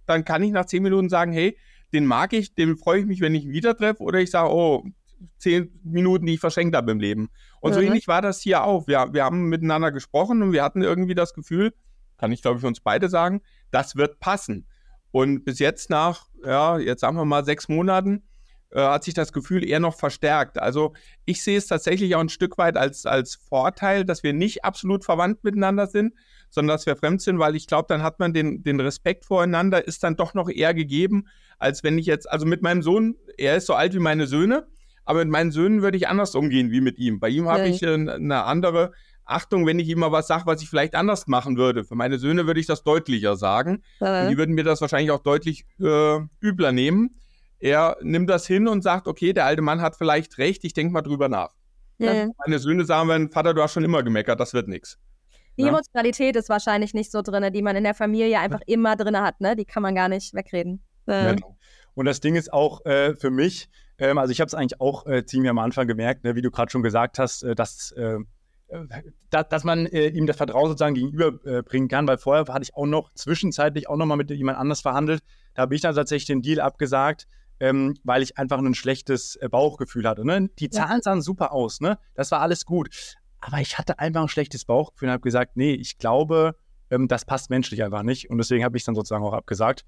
dann 0.05 0.25
kann 0.25 0.43
ich 0.43 0.51
nach 0.51 0.65
zehn 0.65 0.83
Minuten 0.83 1.07
sagen, 1.07 1.31
hey, 1.31 1.57
den 1.93 2.05
mag 2.05 2.33
ich, 2.33 2.53
den 2.53 2.77
freue 2.77 2.99
ich 2.99 3.05
mich, 3.05 3.21
wenn 3.21 3.33
ich 3.33 3.45
ihn 3.45 3.53
wieder 3.53 3.77
treffe. 3.77 4.03
Oder 4.03 4.19
ich 4.19 4.31
sage, 4.31 4.53
oh, 4.53 4.83
zehn 5.37 5.79
Minuten, 5.83 6.25
die 6.25 6.33
ich 6.33 6.39
verschenkt 6.39 6.75
habe 6.75 6.91
im 6.91 6.99
Leben. 6.99 7.29
Und 7.61 7.71
mhm. 7.71 7.75
so 7.75 7.81
ähnlich 7.81 8.07
war 8.07 8.21
das 8.21 8.41
hier 8.41 8.63
auch. 8.63 8.87
Wir, 8.87 9.09
wir 9.13 9.23
haben 9.23 9.49
miteinander 9.49 9.91
gesprochen 9.91 10.41
und 10.41 10.51
wir 10.51 10.63
hatten 10.63 10.81
irgendwie 10.81 11.15
das 11.15 11.33
Gefühl, 11.33 11.73
kann 12.21 12.31
ich 12.31 12.41
glaube 12.41 12.57
ich 12.57 12.61
für 12.61 12.67
uns 12.67 12.79
beide 12.79 13.09
sagen, 13.09 13.41
das 13.71 13.95
wird 13.95 14.19
passen. 14.19 14.67
Und 15.09 15.43
bis 15.43 15.59
jetzt 15.59 15.89
nach, 15.89 16.27
ja, 16.45 16.77
jetzt 16.77 17.01
sagen 17.01 17.17
wir 17.17 17.25
mal 17.25 17.43
sechs 17.43 17.67
Monaten, 17.67 18.23
äh, 18.69 18.79
hat 18.79 19.03
sich 19.03 19.13
das 19.13 19.33
Gefühl 19.33 19.67
eher 19.67 19.81
noch 19.81 19.95
verstärkt. 19.95 20.57
Also 20.61 20.93
ich 21.25 21.43
sehe 21.43 21.57
es 21.57 21.67
tatsächlich 21.67 22.15
auch 22.15 22.21
ein 22.21 22.29
Stück 22.29 22.57
weit 22.57 22.77
als, 22.77 23.05
als 23.05 23.35
Vorteil, 23.35 24.05
dass 24.05 24.23
wir 24.23 24.31
nicht 24.31 24.63
absolut 24.63 25.03
verwandt 25.03 25.43
miteinander 25.43 25.87
sind, 25.87 26.13
sondern 26.49 26.75
dass 26.75 26.85
wir 26.85 26.95
fremd 26.95 27.21
sind, 27.21 27.39
weil 27.39 27.55
ich 27.55 27.67
glaube, 27.67 27.87
dann 27.89 28.03
hat 28.03 28.19
man 28.19 28.33
den, 28.33 28.63
den 28.63 28.79
Respekt 28.79 29.25
voreinander, 29.25 29.85
ist 29.85 30.03
dann 30.03 30.15
doch 30.15 30.33
noch 30.33 30.49
eher 30.49 30.73
gegeben, 30.73 31.25
als 31.57 31.83
wenn 31.83 31.97
ich 31.97 32.05
jetzt, 32.05 32.31
also 32.31 32.45
mit 32.45 32.61
meinem 32.61 32.83
Sohn, 32.83 33.17
er 33.37 33.57
ist 33.57 33.65
so 33.65 33.73
alt 33.73 33.93
wie 33.93 33.99
meine 33.99 34.27
Söhne, 34.27 34.67
aber 35.03 35.19
mit 35.19 35.29
meinen 35.29 35.51
Söhnen 35.51 35.81
würde 35.81 35.97
ich 35.97 36.07
anders 36.07 36.35
umgehen 36.35 36.71
wie 36.71 36.81
mit 36.81 36.97
ihm. 36.97 37.19
Bei 37.19 37.27
ihm 37.27 37.49
habe 37.49 37.67
ich 37.67 37.83
äh, 37.83 37.93
eine 37.93 38.43
andere 38.43 38.93
Achtung, 39.31 39.65
wenn 39.65 39.79
ich 39.79 39.87
ihm 39.87 39.99
mal 39.99 40.11
was 40.11 40.27
sage, 40.27 40.45
was 40.45 40.61
ich 40.61 40.69
vielleicht 40.69 40.95
anders 40.95 41.27
machen 41.27 41.57
würde. 41.57 41.83
Für 41.83 41.95
meine 41.95 42.17
Söhne 42.17 42.47
würde 42.47 42.59
ich 42.59 42.67
das 42.67 42.83
deutlicher 42.83 43.35
sagen. 43.35 43.83
Ja. 43.99 44.23
Und 44.23 44.29
die 44.29 44.37
würden 44.37 44.55
mir 44.55 44.63
das 44.63 44.81
wahrscheinlich 44.81 45.11
auch 45.11 45.23
deutlich 45.23 45.65
äh, 45.79 46.19
übler 46.41 46.71
nehmen. 46.71 47.15
Er 47.59 47.97
nimmt 48.01 48.29
das 48.29 48.47
hin 48.47 48.67
und 48.67 48.81
sagt, 48.81 49.07
okay, 49.07 49.33
der 49.33 49.45
alte 49.45 49.61
Mann 49.61 49.81
hat 49.81 49.95
vielleicht 49.95 50.37
recht, 50.37 50.63
ich 50.63 50.73
denke 50.73 50.93
mal 50.93 51.01
drüber 51.01 51.29
nach. 51.29 51.51
Ja. 51.99 52.27
Meine 52.43 52.59
Söhne 52.59 52.85
sagen 52.85 53.09
wenn 53.09 53.29
Vater, 53.29 53.53
du 53.53 53.61
hast 53.61 53.73
schon 53.73 53.83
immer 53.83 54.01
gemeckert, 54.01 54.39
das 54.39 54.53
wird 54.53 54.67
nichts. 54.67 54.97
Die 55.57 55.67
Emotionalität 55.67 56.35
ist 56.35 56.49
wahrscheinlich 56.49 56.93
nicht 56.93 57.11
so 57.11 57.21
drin, 57.21 57.51
die 57.53 57.61
man 57.61 57.75
in 57.75 57.83
der 57.83 57.93
Familie 57.93 58.39
einfach 58.39 58.61
immer 58.65 58.95
drin 58.95 59.17
hat, 59.17 59.41
ne? 59.41 59.55
Die 59.55 59.65
kann 59.65 59.83
man 59.83 59.93
gar 59.93 60.07
nicht 60.07 60.33
wegreden. 60.33 60.81
Ja. 61.07 61.33
Genau. 61.33 61.57
Und 61.93 62.05
das 62.05 62.21
Ding 62.21 62.35
ist 62.35 62.51
auch 62.51 62.85
äh, 62.85 63.15
für 63.15 63.29
mich, 63.29 63.69
ähm, 63.97 64.17
also 64.17 64.31
ich 64.31 64.39
habe 64.39 64.47
es 64.47 64.53
eigentlich 64.53 64.79
auch 64.79 65.05
äh, 65.05 65.25
ziemlich 65.25 65.49
am 65.49 65.59
Anfang 65.59 65.87
gemerkt, 65.87 66.23
ne, 66.23 66.35
wie 66.35 66.41
du 66.41 66.49
gerade 66.49 66.71
schon 66.71 66.83
gesagt 66.83 67.19
hast, 67.19 67.43
äh, 67.43 67.53
dass 67.53 67.93
dass, 69.29 69.49
dass 69.49 69.63
man 69.63 69.85
äh, 69.87 70.07
ihm 70.07 70.27
das 70.27 70.37
Vertrauen 70.37 70.67
sozusagen 70.67 70.95
gegenüberbringen 70.95 71.87
äh, 71.87 71.91
kann, 71.91 72.07
weil 72.07 72.17
vorher 72.17 72.45
hatte 72.53 72.63
ich 72.63 72.75
auch 72.75 72.85
noch 72.85 73.13
zwischenzeitlich 73.13 73.89
auch 73.89 73.97
noch 73.97 74.05
mal 74.05 74.15
mit 74.15 74.31
jemand 74.31 74.57
anders 74.57 74.81
verhandelt. 74.81 75.21
Da 75.53 75.63
habe 75.63 75.75
ich 75.75 75.81
dann 75.81 75.95
tatsächlich 75.95 76.27
den 76.27 76.41
Deal 76.41 76.59
abgesagt, 76.59 77.27
ähm, 77.59 77.95
weil 78.03 78.23
ich 78.23 78.37
einfach 78.37 78.57
ein 78.59 78.73
schlechtes 78.73 79.35
äh, 79.35 79.49
Bauchgefühl 79.49 80.07
hatte. 80.07 80.25
Ne? 80.25 80.49
Die 80.59 80.69
Zahlen 80.69 80.97
ja. 80.97 81.01
sahen 81.01 81.21
super 81.21 81.51
aus, 81.51 81.81
ne? 81.81 81.97
Das 82.15 82.31
war 82.31 82.41
alles 82.41 82.65
gut. 82.65 82.89
Aber 83.41 83.59
ich 83.59 83.77
hatte 83.77 83.99
einfach 83.99 84.21
ein 84.21 84.27
schlechtes 84.27 84.65
Bauchgefühl 84.65 85.09
und 85.09 85.13
habe 85.13 85.21
gesagt, 85.21 85.57
nee, 85.57 85.73
ich 85.73 85.97
glaube, 85.97 86.55
ähm, 86.89 87.07
das 87.07 87.25
passt 87.25 87.49
menschlich 87.49 87.83
einfach 87.83 88.03
nicht. 88.03 88.29
Und 88.29 88.37
deswegen 88.37 88.63
habe 88.63 88.77
ich 88.77 88.83
dann 88.83 88.95
sozusagen 88.95 89.23
auch 89.23 89.33
abgesagt. 89.33 89.83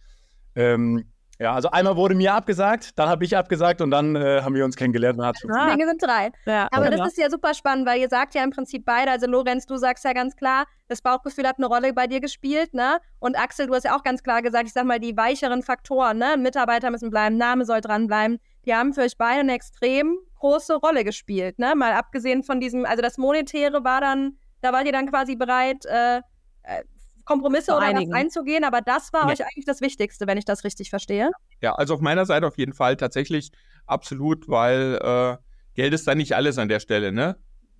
Ähm, 0.55 1.05
ja, 1.43 1.53
also 1.53 1.69
einmal 1.71 1.97
wurde 1.97 2.15
mir 2.15 2.33
abgesagt, 2.33 2.97
dann 2.97 3.09
habe 3.09 3.25
ich 3.25 3.35
abgesagt 3.35 3.81
und 3.81 3.91
dann 3.91 4.15
äh, 4.15 4.41
haben 4.41 4.55
wir 4.55 4.63
uns 4.63 4.77
kennengelernt. 4.77 5.19
Und 5.19 5.25
hat 5.25 5.35
ah. 5.51 5.69
Dinge 5.71 5.85
sind 5.85 6.01
drei. 6.01 6.31
Ja. 6.45 6.69
Aber 6.71 6.89
das 6.89 7.05
ist 7.05 7.17
ja 7.17 7.29
super 7.29 7.53
spannend, 7.53 7.85
weil 7.85 7.99
ihr 7.99 8.07
sagt 8.07 8.33
ja 8.33 8.45
im 8.45 8.51
Prinzip 8.51 8.85
beide, 8.85 9.11
also 9.11 9.27
Lorenz, 9.27 9.65
du 9.65 9.75
sagst 9.75 10.05
ja 10.05 10.13
ganz 10.13 10.37
klar, 10.37 10.63
das 10.87 11.01
Bauchgefühl 11.01 11.45
hat 11.45 11.57
eine 11.57 11.67
Rolle 11.67 11.91
bei 11.91 12.07
dir 12.07 12.21
gespielt, 12.21 12.73
ne? 12.73 12.97
Und 13.19 13.37
Axel, 13.37 13.67
du 13.67 13.73
hast 13.73 13.83
ja 13.83 13.93
auch 13.93 14.03
ganz 14.03 14.23
klar 14.23 14.41
gesagt, 14.41 14.67
ich 14.67 14.73
sag 14.73 14.85
mal, 14.85 15.01
die 15.01 15.17
weicheren 15.17 15.63
Faktoren, 15.63 16.17
ne? 16.17 16.37
Mitarbeiter 16.37 16.89
müssen 16.91 17.09
bleiben, 17.09 17.35
Name 17.35 17.65
soll 17.65 17.81
dranbleiben, 17.81 18.39
die 18.65 18.73
haben 18.73 18.93
für 18.93 19.01
euch 19.01 19.17
beide 19.17 19.41
eine 19.41 19.53
extrem 19.53 20.15
große 20.39 20.75
Rolle 20.75 21.03
gespielt, 21.03 21.59
ne? 21.59 21.75
Mal 21.75 21.91
abgesehen 21.91 22.43
von 22.43 22.61
diesem, 22.61 22.85
also 22.85 23.01
das 23.01 23.17
Monetäre 23.17 23.83
war 23.83 23.99
dann, 23.99 24.37
da 24.61 24.71
wart 24.71 24.85
ihr 24.85 24.93
dann 24.93 25.09
quasi 25.09 25.35
bereit, 25.35 25.85
äh, 25.87 26.19
äh 26.63 26.83
Kompromisse 27.25 27.75
oder 27.75 27.93
was 27.93 28.11
einzugehen, 28.11 28.63
aber 28.63 28.81
das 28.81 29.13
war 29.13 29.27
ja. 29.27 29.33
euch 29.33 29.41
eigentlich 29.41 29.65
das 29.65 29.81
Wichtigste, 29.81 30.27
wenn 30.27 30.37
ich 30.37 30.45
das 30.45 30.63
richtig 30.63 30.89
verstehe. 30.89 31.31
Ja, 31.61 31.73
also 31.75 31.93
auf 31.93 32.01
meiner 32.01 32.25
Seite 32.25 32.47
auf 32.47 32.57
jeden 32.57 32.73
Fall 32.73 32.97
tatsächlich 32.97 33.51
absolut, 33.85 34.47
weil 34.49 34.99
äh, 35.01 35.37
Geld 35.75 35.93
ist 35.93 36.07
da 36.07 36.15
nicht 36.15 36.35
alles 36.35 36.57
an 36.57 36.67
der 36.67 36.79
Stelle, 36.79 37.11
ne? 37.11 37.37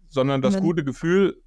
Sondern 0.10 0.42
das 0.42 0.56
mhm. 0.56 0.62
gute 0.62 0.84
Gefühl, 0.84 1.42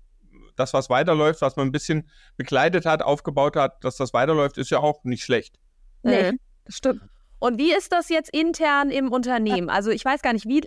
das, 0.57 0.75
was 0.75 0.91
weiterläuft, 0.91 1.43
was 1.43 1.57
man 1.57 1.69
ein 1.69 1.73
bisschen 1.73 2.09
begleitet 2.37 2.87
hat, 2.87 3.03
aufgebaut 3.03 3.57
hat, 3.57 3.85
dass 3.85 3.97
das 3.97 4.13
weiterläuft, 4.13 4.59
ist 4.59 4.71
ja 4.71 4.79
auch 4.79 5.05
nicht 5.05 5.23
schlecht. 5.23 5.59
Nee, 6.03 6.33
das 6.65 6.77
stimmt. 6.77 7.03
Und 7.39 7.59
wie 7.59 7.73
ist 7.73 7.93
das 7.93 8.09
jetzt 8.09 8.31
intern 8.31 8.91
im 8.91 9.13
Unternehmen? 9.13 9.69
Also 9.69 9.91
ich 9.91 10.05
weiß 10.05 10.23
gar 10.23 10.33
nicht, 10.33 10.47
wie, 10.47 10.63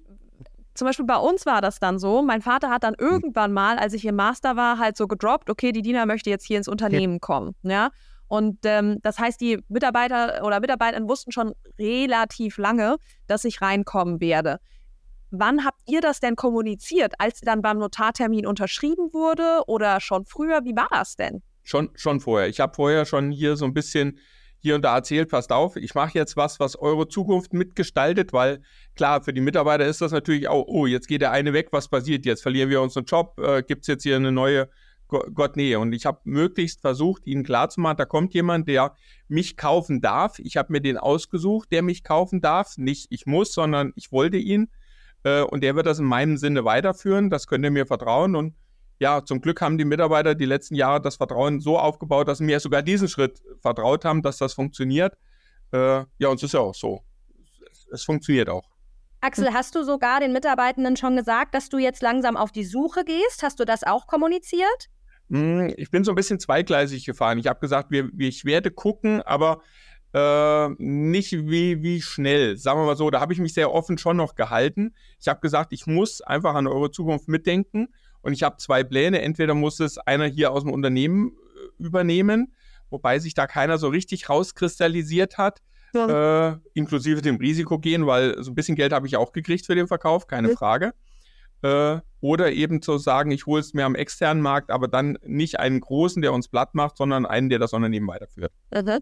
zum 0.80 0.88
Beispiel 0.88 1.06
bei 1.06 1.18
uns 1.18 1.46
war 1.46 1.62
das 1.62 1.80
dann 1.80 2.00
so. 2.00 2.22
Mein 2.22 2.42
Vater 2.42 2.70
hat 2.70 2.84
dann 2.84 2.96
irgendwann 2.98 3.52
mal, 3.52 3.78
als 3.78 3.94
ich 3.94 4.06
im 4.06 4.16
Master 4.16 4.56
war, 4.56 4.80
halt 4.80 4.96
so 4.98 5.08
gedroppt, 5.08 5.50
okay, 5.50 5.74
die 5.74 5.82
Dina 5.82 6.06
möchte 6.06 6.30
jetzt 6.30 6.46
hier 6.46 6.58
ins 6.58 6.70
Unternehmen 6.70 7.20
kommen. 7.20 7.54
Ja. 7.64 7.90
Und 8.28 8.60
ähm, 8.64 9.00
das 9.02 9.20
heißt, 9.20 9.42
die 9.42 9.60
Mitarbeiter 9.68 10.44
oder 10.46 10.60
Mitarbeiterinnen 10.60 11.10
wussten 11.10 11.32
schon 11.32 11.54
relativ 11.78 12.58
lange, 12.58 12.96
dass 13.28 13.44
ich 13.44 13.62
reinkommen 13.62 14.22
werde. 14.22 14.60
Wann 15.32 15.66
habt 15.66 15.82
ihr 15.86 16.00
das 16.00 16.22
denn 16.22 16.36
kommuniziert? 16.36 17.14
Als 17.20 17.42
dann 17.42 17.62
beim 17.62 17.78
Notartermin 17.78 18.48
unterschrieben 18.48 19.14
wurde 19.14 19.64
oder 19.68 20.00
schon 20.00 20.26
früher? 20.26 20.64
Wie 20.64 20.76
war 20.76 20.88
das 20.92 21.16
denn? 21.18 21.42
Schon, 21.64 21.90
schon 21.96 22.20
vorher. 22.20 22.48
Ich 22.48 22.60
habe 22.62 22.74
vorher 22.74 23.06
schon 23.06 23.32
hier 23.32 23.58
so 23.58 23.66
ein 23.66 23.74
bisschen 23.74 24.18
hier 24.62 24.76
und 24.76 24.84
da 24.84 24.96
erzählt, 24.96 25.30
passt 25.30 25.52
auf, 25.52 25.76
ich 25.76 25.96
mache 25.96 26.18
jetzt 26.18 26.36
was, 26.38 26.60
was 26.60 26.76
eure 26.76 27.08
Zukunft 27.08 27.54
mitgestaltet, 27.54 28.34
weil 28.34 28.62
klar, 28.96 29.24
für 29.24 29.34
die 29.34 29.42
Mitarbeiter 29.42 29.86
ist 29.86 30.02
das 30.02 30.12
natürlich 30.12 30.48
auch, 30.48 30.66
oh, 30.68 30.86
jetzt 30.86 31.08
geht 31.08 31.22
der 31.22 31.32
eine 31.32 31.54
weg, 31.54 31.70
was 31.72 31.88
passiert 31.88 32.26
jetzt? 32.26 32.42
Verlieren 32.42 32.70
wir 32.70 32.82
unseren 32.82 33.06
Job? 33.06 33.40
Äh, 33.40 33.64
Gibt 33.64 33.82
es 33.82 33.88
jetzt 33.88 34.04
hier 34.04 34.18
eine 34.18 34.32
neue 34.32 34.70
Gott 35.08 35.56
Nähe? 35.56 35.80
Und 35.80 35.94
ich 35.94 36.06
habe 36.06 36.20
möglichst 36.26 36.82
versucht, 36.82 37.26
ihnen 37.26 37.44
klarzumachen, 37.44 37.98
da 37.98 38.06
kommt 38.06 38.34
jemand, 38.34 38.68
der 38.68 38.96
mich 39.28 39.58
kaufen 39.58 40.02
darf. 40.02 40.40
Ich 40.40 40.58
habe 40.58 40.72
mir 40.74 40.82
den 40.82 40.98
ausgesucht, 40.98 41.72
der 41.72 41.82
mich 41.82 42.04
kaufen 42.04 42.42
darf. 42.42 42.78
Nicht 42.78 43.08
ich 43.10 43.26
muss, 43.26 43.54
sondern 43.54 43.94
ich 43.96 44.12
wollte 44.12 44.38
ihn. 44.38 44.70
Äh, 45.24 45.42
und 45.42 45.64
der 45.64 45.76
wird 45.76 45.88
das 45.88 46.00
in 46.00 46.06
meinem 46.06 46.38
Sinne 46.38 46.66
weiterführen. 46.66 47.30
Das 47.30 47.48
könnt 47.48 47.64
ihr 47.64 47.72
mir 47.72 47.86
vertrauen. 47.86 48.36
Und 48.36 48.56
ja, 49.00 49.24
zum 49.24 49.42
Glück 49.42 49.62
haben 49.62 49.78
die 49.78 49.86
Mitarbeiter 49.86 50.36
die 50.36 50.46
letzten 50.46 50.76
Jahre 50.76 51.02
das 51.02 51.16
Vertrauen 51.16 51.62
so 51.62 51.80
aufgebaut, 51.80 52.28
dass 52.28 52.40
sie 52.40 52.44
mir 52.44 52.60
sogar 52.60 52.82
diesen 52.82 53.08
Schritt 53.08 53.42
vertraut 53.62 54.04
haben, 54.04 54.22
dass 54.22 54.38
das 54.38 54.54
funktioniert. 54.54 55.18
Äh, 55.72 56.04
ja, 56.18 56.28
und 56.28 56.36
es 56.36 56.44
ist 56.44 56.54
ja 56.54 56.60
auch 56.60 56.76
so. 56.76 57.02
Es, 57.72 57.88
es 57.92 58.04
funktioniert 58.04 58.50
auch. 58.50 58.70
Axel, 59.22 59.54
hast 59.54 59.76
du 59.76 59.84
sogar 59.84 60.20
den 60.20 60.34
Mitarbeitenden 60.34 60.98
schon 60.98 61.16
gesagt, 61.16 61.54
dass 61.54 61.70
du 61.70 61.78
jetzt 61.78 62.02
langsam 62.02 62.38
auf 62.38 62.52
die 62.52 62.64
Suche 62.64 63.04
gehst? 63.04 63.42
Hast 63.42 63.60
du 63.60 63.66
das 63.66 63.84
auch 63.84 64.06
kommuniziert? 64.08 64.90
Hm, 65.30 65.74
ich 65.78 65.92
bin 65.92 66.04
so 66.04 66.12
ein 66.12 66.16
bisschen 66.16 66.40
zweigleisig 66.40 67.06
gefahren. 67.06 67.38
Ich 67.38 67.48
habe 67.48 67.60
gesagt, 67.60 67.92
wir, 67.92 68.10
ich 68.18 68.46
werde 68.46 68.72
gucken, 68.72 69.22
aber 69.22 69.62
äh, 70.14 70.70
nicht 70.78 71.32
wie, 71.32 71.84
wie 71.84 72.02
schnell. 72.02 72.58
Sagen 72.58 72.82
wir 72.82 72.86
mal 72.86 72.96
so, 72.96 73.10
da 73.10 73.22
habe 73.22 73.32
ich 73.32 73.40
mich 73.40 73.54
sehr 73.54 73.72
offen 73.72 73.98
schon 73.98 74.18
noch 74.18 74.36
gehalten. 74.36 74.94
Ich 75.20 75.28
habe 75.28 75.40
gesagt, 75.40 75.72
ich 75.72 75.86
muss 75.86 76.22
einfach 76.22 76.56
an 76.56 76.68
eure 76.68 76.92
Zukunft 76.92 77.28
mitdenken 77.28 77.90
und 78.22 78.34
ich 78.34 78.44
habe 78.44 78.58
zwei 78.58 78.84
Pläne. 78.84 79.22
Entweder 79.22 79.54
muss 79.54 79.80
es 79.80 79.98
einer 79.98 80.26
hier 80.26 80.52
aus 80.52 80.64
dem 80.64 80.72
Unternehmen 80.72 81.32
äh, 81.32 81.84
übernehmen, 81.84 82.54
wobei 82.90 83.20
sich 83.20 83.34
da 83.34 83.48
keiner 83.48 83.78
so 83.78 83.88
richtig 83.88 84.30
rauskristallisiert 84.30 85.38
hat. 85.38 85.62
Ja. 85.94 86.52
Äh, 86.52 86.58
inklusive 86.74 87.22
dem 87.22 87.38
Risiko 87.38 87.80
gehen, 87.80 88.06
weil 88.06 88.42
so 88.44 88.52
ein 88.52 88.56
bisschen 88.56 88.76
Geld 88.76 88.94
habe 88.94 89.08
ich 89.08 89.18
auch 89.18 89.32
gekriegt 89.32 89.66
für 89.66 89.76
den 89.76 89.88
Verkauf, 89.88 90.28
keine 90.28 90.50
ja. 90.50 90.56
Frage. 90.56 90.94
Äh, 91.62 92.00
oder 92.22 92.52
eben 92.52 92.82
zu 92.82 92.98
sagen, 92.98 93.32
ich 93.32 93.46
hole 93.46 93.62
es 93.62 93.74
mir 93.74 93.86
am 93.86 93.96
externen 93.96 94.44
Markt, 94.44 94.72
aber 94.72 94.88
dann 94.88 95.18
nicht 95.24 95.60
einen 95.60 95.80
großen, 95.80 96.22
der 96.22 96.34
uns 96.34 96.48
platt 96.48 96.76
macht, 96.76 96.98
sondern 96.98 97.26
einen, 97.26 97.50
der 97.50 97.60
das 97.60 97.74
Unternehmen 97.74 98.08
weiterführt. 98.08 98.52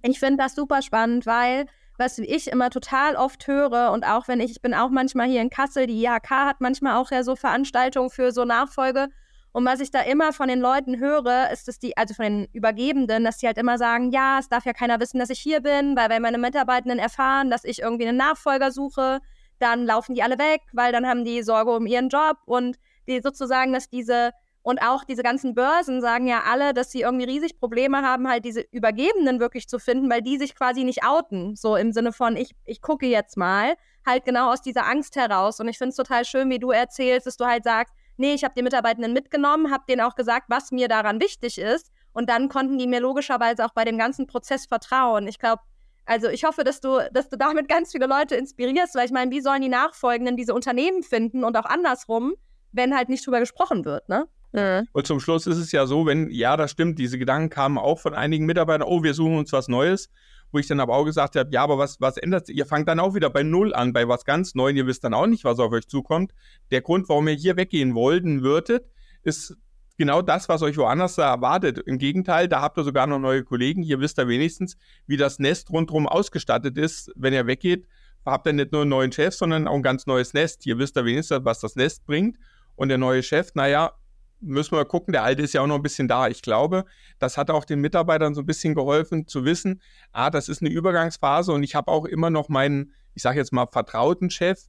Ich 0.03 0.19
finde 0.19 0.43
das 0.43 0.55
super 0.55 0.81
spannend, 0.81 1.25
weil 1.25 1.65
was 1.97 2.17
ich 2.19 2.47
immer 2.47 2.69
total 2.69 3.15
oft 3.15 3.47
höre 3.47 3.91
und 3.91 4.05
auch 4.05 4.27
wenn 4.27 4.39
ich, 4.39 4.51
ich 4.51 4.61
bin 4.61 4.73
auch 4.73 4.89
manchmal 4.89 5.27
hier 5.27 5.41
in 5.41 5.49
Kassel, 5.49 5.87
die 5.87 6.03
IHK 6.03 6.29
hat 6.29 6.61
manchmal 6.61 6.95
auch 6.97 7.11
ja 7.11 7.23
so 7.23 7.35
Veranstaltungen 7.35 8.09
für 8.09 8.31
so 8.31 8.45
Nachfolge. 8.45 9.07
Und 9.51 9.65
was 9.65 9.79
ich 9.79 9.89
da 9.89 10.01
immer 10.01 10.33
von 10.33 10.49
den 10.49 10.59
Leuten 10.59 10.99
höre, 10.99 11.49
ist, 11.51 11.67
dass 11.67 11.79
die, 11.79 11.97
also 11.97 12.13
von 12.13 12.25
den 12.25 12.47
Übergebenden, 12.53 13.23
dass 13.23 13.37
die 13.37 13.47
halt 13.47 13.57
immer 13.57 13.79
sagen, 13.79 14.11
ja, 14.11 14.37
es 14.39 14.49
darf 14.49 14.65
ja 14.65 14.73
keiner 14.73 14.99
wissen, 14.99 15.17
dass 15.17 15.31
ich 15.31 15.39
hier 15.39 15.61
bin, 15.61 15.95
weil 15.95 16.09
wenn 16.09 16.21
meine 16.21 16.37
Mitarbeitenden 16.37 16.99
erfahren, 16.99 17.49
dass 17.49 17.63
ich 17.63 17.81
irgendwie 17.81 18.07
einen 18.07 18.17
Nachfolger 18.17 18.71
suche, 18.71 19.19
dann 19.57 19.85
laufen 19.87 20.13
die 20.13 20.21
alle 20.21 20.37
weg, 20.37 20.61
weil 20.73 20.91
dann 20.91 21.07
haben 21.07 21.25
die 21.25 21.41
Sorge 21.41 21.71
um 21.71 21.87
ihren 21.87 22.09
Job 22.09 22.37
und 22.45 22.77
die 23.07 23.19
sozusagen, 23.21 23.73
dass 23.73 23.89
diese 23.89 24.31
und 24.61 24.79
auch 24.81 25.05
diese 25.05 25.23
ganzen 25.23 25.55
Börsen 25.55 26.01
sagen 26.01 26.27
ja 26.27 26.43
alle, 26.45 26.73
dass 26.73 26.91
sie 26.91 27.01
irgendwie 27.01 27.25
riesig 27.25 27.57
Probleme 27.57 28.01
haben, 28.01 28.27
halt 28.27 28.43
diese 28.43 28.61
Übergebenen 28.71 29.39
wirklich 29.39 29.69
zu 29.69 29.79
finden, 29.79 30.09
weil 30.09 30.21
die 30.21 30.37
sich 30.37 30.55
quasi 30.55 30.83
nicht 30.83 31.05
outen. 31.05 31.55
So 31.55 31.77
im 31.77 31.93
Sinne 31.93 32.11
von, 32.11 32.35
ich, 32.35 32.51
ich 32.65 32.81
gucke 32.81 33.05
jetzt 33.05 33.37
mal, 33.37 33.75
halt 34.05 34.25
genau 34.25 34.51
aus 34.51 34.61
dieser 34.61 34.85
Angst 34.85 35.15
heraus. 35.15 35.59
Und 35.59 35.67
ich 35.67 35.77
finde 35.77 35.91
es 35.91 35.95
total 35.95 36.25
schön, 36.25 36.49
wie 36.49 36.59
du 36.59 36.71
erzählst, 36.71 37.27
dass 37.27 37.37
du 37.37 37.45
halt 37.45 37.63
sagst, 37.63 37.93
nee, 38.17 38.33
ich 38.33 38.43
habe 38.43 38.55
die 38.57 38.63
Mitarbeitenden 38.63 39.13
mitgenommen, 39.13 39.71
habe 39.71 39.83
denen 39.87 40.01
auch 40.01 40.15
gesagt, 40.15 40.47
was 40.49 40.71
mir 40.71 40.87
daran 40.87 41.21
wichtig 41.21 41.57
ist. 41.57 41.91
Und 42.11 42.29
dann 42.29 42.49
konnten 42.49 42.77
die 42.77 42.87
mir 42.87 42.99
logischerweise 42.99 43.63
auch 43.63 43.73
bei 43.73 43.85
dem 43.85 43.97
ganzen 43.97 44.27
Prozess 44.27 44.65
vertrauen. 44.65 45.27
Ich 45.27 45.39
glaube, 45.39 45.61
also 46.05 46.29
ich 46.29 46.45
hoffe, 46.45 46.63
dass 46.63 46.81
du, 46.81 46.99
dass 47.11 47.29
du 47.29 47.37
damit 47.37 47.69
ganz 47.69 47.91
viele 47.91 48.07
Leute 48.07 48.35
inspirierst, 48.35 48.95
weil 48.95 49.05
ich 49.05 49.11
meine, 49.11 49.31
wie 49.31 49.41
sollen 49.41 49.61
die 49.61 49.69
Nachfolgenden 49.69 50.35
diese 50.35 50.53
Unternehmen 50.53 51.03
finden 51.03 51.43
und 51.43 51.55
auch 51.55 51.65
andersrum, 51.65 52.33
wenn 52.71 52.95
halt 52.95 53.09
nicht 53.09 53.25
drüber 53.25 53.39
gesprochen 53.39 53.85
wird, 53.85 54.09
ne? 54.09 54.27
Mhm. 54.51 54.87
Und 54.91 55.07
zum 55.07 55.19
Schluss 55.19 55.47
ist 55.47 55.57
es 55.57 55.71
ja 55.71 55.85
so, 55.85 56.05
wenn, 56.05 56.29
ja, 56.29 56.57
das 56.57 56.71
stimmt, 56.71 56.99
diese 56.99 57.17
Gedanken 57.17 57.49
kamen 57.49 57.77
auch 57.77 57.99
von 57.99 58.13
einigen 58.13 58.45
Mitarbeitern, 58.45 58.87
oh, 58.87 59.03
wir 59.03 59.13
suchen 59.13 59.37
uns 59.37 59.51
was 59.51 59.67
Neues, 59.67 60.09
wo 60.51 60.59
ich 60.59 60.67
dann 60.67 60.79
aber 60.79 60.95
auch 60.95 61.03
gesagt 61.03 61.35
habe, 61.35 61.49
ja, 61.51 61.63
aber 61.63 61.77
was, 61.77 61.99
was 61.99 62.17
ändert 62.17 62.47
sich? 62.47 62.57
Ihr 62.57 62.65
fangt 62.65 62.87
dann 62.87 62.99
auch 62.99 63.13
wieder 63.13 63.29
bei 63.29 63.43
Null 63.43 63.73
an, 63.73 63.93
bei 63.93 64.07
was 64.07 64.23
ganz 64.23 64.55
Neuem, 64.55 64.77
ihr 64.77 64.87
wisst 64.87 65.03
dann 65.03 65.13
auch 65.13 65.27
nicht, 65.27 65.43
was 65.43 65.59
auf 65.59 65.71
euch 65.71 65.87
zukommt. 65.87 66.33
Der 66.71 66.81
Grund, 66.81 67.09
warum 67.09 67.27
ihr 67.27 67.33
hier 67.33 67.57
weggehen 67.57 67.95
wollten 67.95 68.43
würdet, 68.43 68.85
ist 69.23 69.57
genau 69.97 70.21
das, 70.21 70.47
was 70.47 70.61
euch 70.61 70.77
woanders 70.77 71.15
da 71.15 71.33
erwartet. 71.33 71.79
Im 71.79 71.97
Gegenteil, 71.97 72.47
da 72.47 72.61
habt 72.61 72.77
ihr 72.77 72.83
sogar 72.83 73.07
noch 73.07 73.19
neue 73.19 73.43
Kollegen. 73.43 73.83
Hier 73.83 73.99
wisst 73.99 74.19
ihr 74.19 74.27
wenigstens, 74.27 74.77
wie 75.05 75.17
das 75.17 75.39
Nest 75.39 75.69
rundherum 75.71 76.07
ausgestattet 76.07 76.77
ist. 76.77 77.11
Wenn 77.15 77.33
ihr 77.33 77.47
weggeht, 77.47 77.85
habt 78.25 78.47
ihr 78.47 78.53
nicht 78.53 78.71
nur 78.71 78.81
einen 78.81 78.89
neuen 78.91 79.11
Chef, 79.11 79.33
sondern 79.33 79.67
auch 79.67 79.75
ein 79.75 79.83
ganz 79.83 80.05
neues 80.05 80.33
Nest. 80.33 80.63
Hier 80.63 80.77
wisst 80.77 80.97
ihr 80.97 81.05
wenigstens, 81.05 81.43
was 81.43 81.59
das 81.59 81.75
Nest 81.75 82.05
bringt. 82.05 82.37
Und 82.75 82.89
der 82.89 82.97
neue 82.97 83.23
Chef, 83.23 83.53
naja, 83.55 83.93
müssen 84.39 84.75
wir 84.75 84.85
gucken, 84.85 85.11
der 85.11 85.23
alte 85.23 85.41
ist 85.41 85.53
ja 85.53 85.61
auch 85.61 85.67
noch 85.67 85.75
ein 85.75 85.83
bisschen 85.83 86.07
da. 86.07 86.27
Ich 86.27 86.41
glaube, 86.41 86.85
das 87.19 87.37
hat 87.37 87.49
auch 87.49 87.65
den 87.65 87.79
Mitarbeitern 87.79 88.33
so 88.33 88.41
ein 88.41 88.45
bisschen 88.45 88.75
geholfen 88.75 89.27
zu 89.27 89.45
wissen, 89.45 89.81
ah, 90.11 90.29
das 90.29 90.49
ist 90.49 90.61
eine 90.61 90.69
Übergangsphase 90.69 91.51
und 91.51 91.63
ich 91.63 91.75
habe 91.75 91.91
auch 91.91 92.05
immer 92.05 92.29
noch 92.29 92.49
meinen, 92.49 92.93
ich 93.13 93.23
sage 93.23 93.39
jetzt 93.39 93.53
mal, 93.53 93.67
vertrauten 93.71 94.29
Chef, 94.29 94.59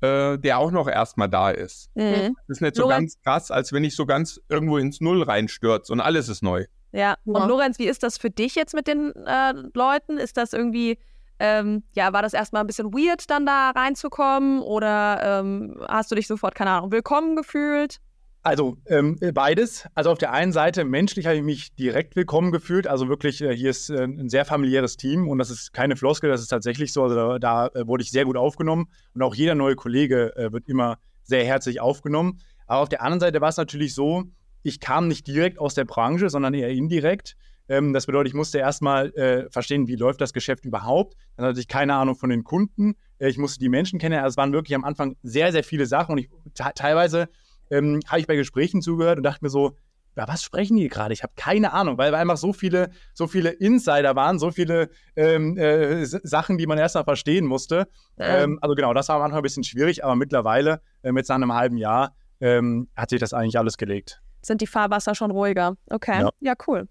äh, 0.00 0.38
der 0.38 0.58
auch 0.58 0.70
noch 0.70 0.88
erstmal 0.88 1.28
da 1.28 1.50
ist. 1.50 1.90
Mhm. 1.94 2.36
Das 2.48 2.56
ist 2.56 2.60
nicht 2.60 2.76
so 2.76 2.82
Lorenz, 2.82 3.14
ganz 3.14 3.22
krass, 3.22 3.50
als 3.50 3.72
wenn 3.72 3.84
ich 3.84 3.96
so 3.96 4.06
ganz 4.06 4.40
irgendwo 4.48 4.78
ins 4.78 5.00
Null 5.00 5.22
reinstürze 5.22 5.92
und 5.92 6.00
alles 6.00 6.28
ist 6.28 6.42
neu. 6.42 6.66
Ja, 6.92 7.16
und 7.24 7.36
ja. 7.36 7.46
Lorenz, 7.46 7.78
wie 7.78 7.86
ist 7.86 8.02
das 8.02 8.18
für 8.18 8.30
dich 8.30 8.54
jetzt 8.54 8.74
mit 8.74 8.86
den 8.86 9.12
äh, 9.26 9.52
Leuten? 9.74 10.18
Ist 10.18 10.36
das 10.36 10.52
irgendwie 10.52 10.98
ähm, 11.38 11.82
ja, 11.94 12.12
war 12.12 12.22
das 12.22 12.32
erstmal 12.32 12.62
ein 12.62 12.66
bisschen 12.66 12.92
weird, 12.92 13.28
dann 13.30 13.46
da 13.46 13.70
reinzukommen? 13.70 14.60
Oder 14.60 15.40
ähm, 15.40 15.76
hast 15.86 16.10
du 16.10 16.14
dich 16.14 16.26
sofort, 16.26 16.54
keine 16.54 16.70
Ahnung, 16.70 16.92
willkommen 16.92 17.36
gefühlt? 17.36 18.00
Also 18.46 18.76
ähm, 18.86 19.18
beides. 19.34 19.88
Also 19.96 20.12
auf 20.12 20.18
der 20.18 20.30
einen 20.30 20.52
Seite 20.52 20.84
menschlich 20.84 21.26
habe 21.26 21.34
ich 21.34 21.42
mich 21.42 21.74
direkt 21.74 22.14
willkommen 22.14 22.52
gefühlt. 22.52 22.86
Also 22.86 23.08
wirklich, 23.08 23.42
äh, 23.42 23.56
hier 23.56 23.70
ist 23.70 23.90
äh, 23.90 24.04
ein 24.04 24.28
sehr 24.28 24.44
familiäres 24.44 24.96
Team 24.96 25.28
und 25.28 25.38
das 25.38 25.50
ist 25.50 25.72
keine 25.72 25.96
Floskel, 25.96 26.30
das 26.30 26.42
ist 26.42 26.46
tatsächlich 26.46 26.92
so. 26.92 27.02
Also 27.02 27.16
da, 27.16 27.38
da 27.40 27.66
äh, 27.74 27.88
wurde 27.88 28.04
ich 28.04 28.12
sehr 28.12 28.24
gut 28.24 28.36
aufgenommen 28.36 28.86
und 29.14 29.22
auch 29.22 29.34
jeder 29.34 29.56
neue 29.56 29.74
Kollege 29.74 30.36
äh, 30.36 30.52
wird 30.52 30.68
immer 30.68 30.98
sehr 31.24 31.44
herzlich 31.44 31.80
aufgenommen. 31.80 32.38
Aber 32.68 32.82
auf 32.82 32.88
der 32.88 33.02
anderen 33.02 33.18
Seite 33.18 33.40
war 33.40 33.48
es 33.48 33.56
natürlich 33.56 33.96
so, 33.96 34.22
ich 34.62 34.78
kam 34.78 35.08
nicht 35.08 35.26
direkt 35.26 35.58
aus 35.58 35.74
der 35.74 35.84
Branche, 35.84 36.30
sondern 36.30 36.54
eher 36.54 36.70
indirekt. 36.70 37.36
Ähm, 37.68 37.92
das 37.92 38.06
bedeutet, 38.06 38.28
ich 38.28 38.34
musste 38.34 38.58
erstmal 38.58 39.12
äh, 39.14 39.50
verstehen, 39.50 39.88
wie 39.88 39.96
läuft 39.96 40.20
das 40.20 40.32
Geschäft 40.32 40.64
überhaupt. 40.64 41.16
Dann 41.36 41.46
hatte 41.46 41.58
ich 41.58 41.66
keine 41.66 41.96
Ahnung 41.96 42.14
von 42.14 42.30
den 42.30 42.44
Kunden. 42.44 42.94
Äh, 43.18 43.28
ich 43.28 43.38
musste 43.38 43.58
die 43.58 43.68
Menschen 43.68 43.98
kennen. 43.98 44.20
Also 44.20 44.34
es 44.34 44.36
waren 44.36 44.52
wirklich 44.52 44.76
am 44.76 44.84
Anfang 44.84 45.16
sehr, 45.24 45.50
sehr 45.50 45.64
viele 45.64 45.86
Sachen 45.86 46.12
und 46.12 46.18
ich 46.18 46.28
teilweise 46.54 47.28
ähm, 47.70 48.00
habe 48.06 48.20
ich 48.20 48.26
bei 48.26 48.36
Gesprächen 48.36 48.82
zugehört 48.82 49.18
und 49.18 49.22
dachte 49.22 49.44
mir 49.44 49.50
so, 49.50 49.76
über 50.16 50.28
was 50.28 50.42
sprechen 50.42 50.78
die 50.78 50.88
gerade? 50.88 51.12
Ich 51.12 51.22
habe 51.22 51.34
keine 51.36 51.74
Ahnung, 51.74 51.98
weil 51.98 52.14
einfach 52.14 52.38
so 52.38 52.54
viele, 52.54 52.88
so 53.12 53.26
viele 53.26 53.50
Insider 53.50 54.16
waren, 54.16 54.38
so 54.38 54.50
viele 54.50 54.88
ähm, 55.14 55.58
äh, 55.58 56.06
Sachen, 56.06 56.56
die 56.56 56.66
man 56.66 56.78
erst 56.78 56.94
mal 56.94 57.04
verstehen 57.04 57.44
musste. 57.44 57.86
Ähm, 58.18 58.58
also 58.62 58.74
genau, 58.74 58.94
das 58.94 59.10
war 59.10 59.16
am 59.16 59.22
Anfang 59.22 59.40
ein 59.40 59.42
bisschen 59.42 59.64
schwierig, 59.64 60.04
aber 60.04 60.16
mittlerweile, 60.16 60.80
äh, 61.02 61.12
jetzt 61.14 61.28
nach 61.28 61.36
einem 61.36 61.52
halben 61.52 61.76
Jahr, 61.76 62.16
ähm, 62.40 62.88
hat 62.96 63.10
sich 63.10 63.20
das 63.20 63.34
eigentlich 63.34 63.58
alles 63.58 63.76
gelegt. 63.76 64.22
Sind 64.40 64.62
die 64.62 64.66
Fahrwasser 64.66 65.14
schon 65.14 65.30
ruhiger? 65.30 65.76
Okay, 65.90 66.20
ja, 66.20 66.30
ja 66.40 66.54
cool. 66.66 66.88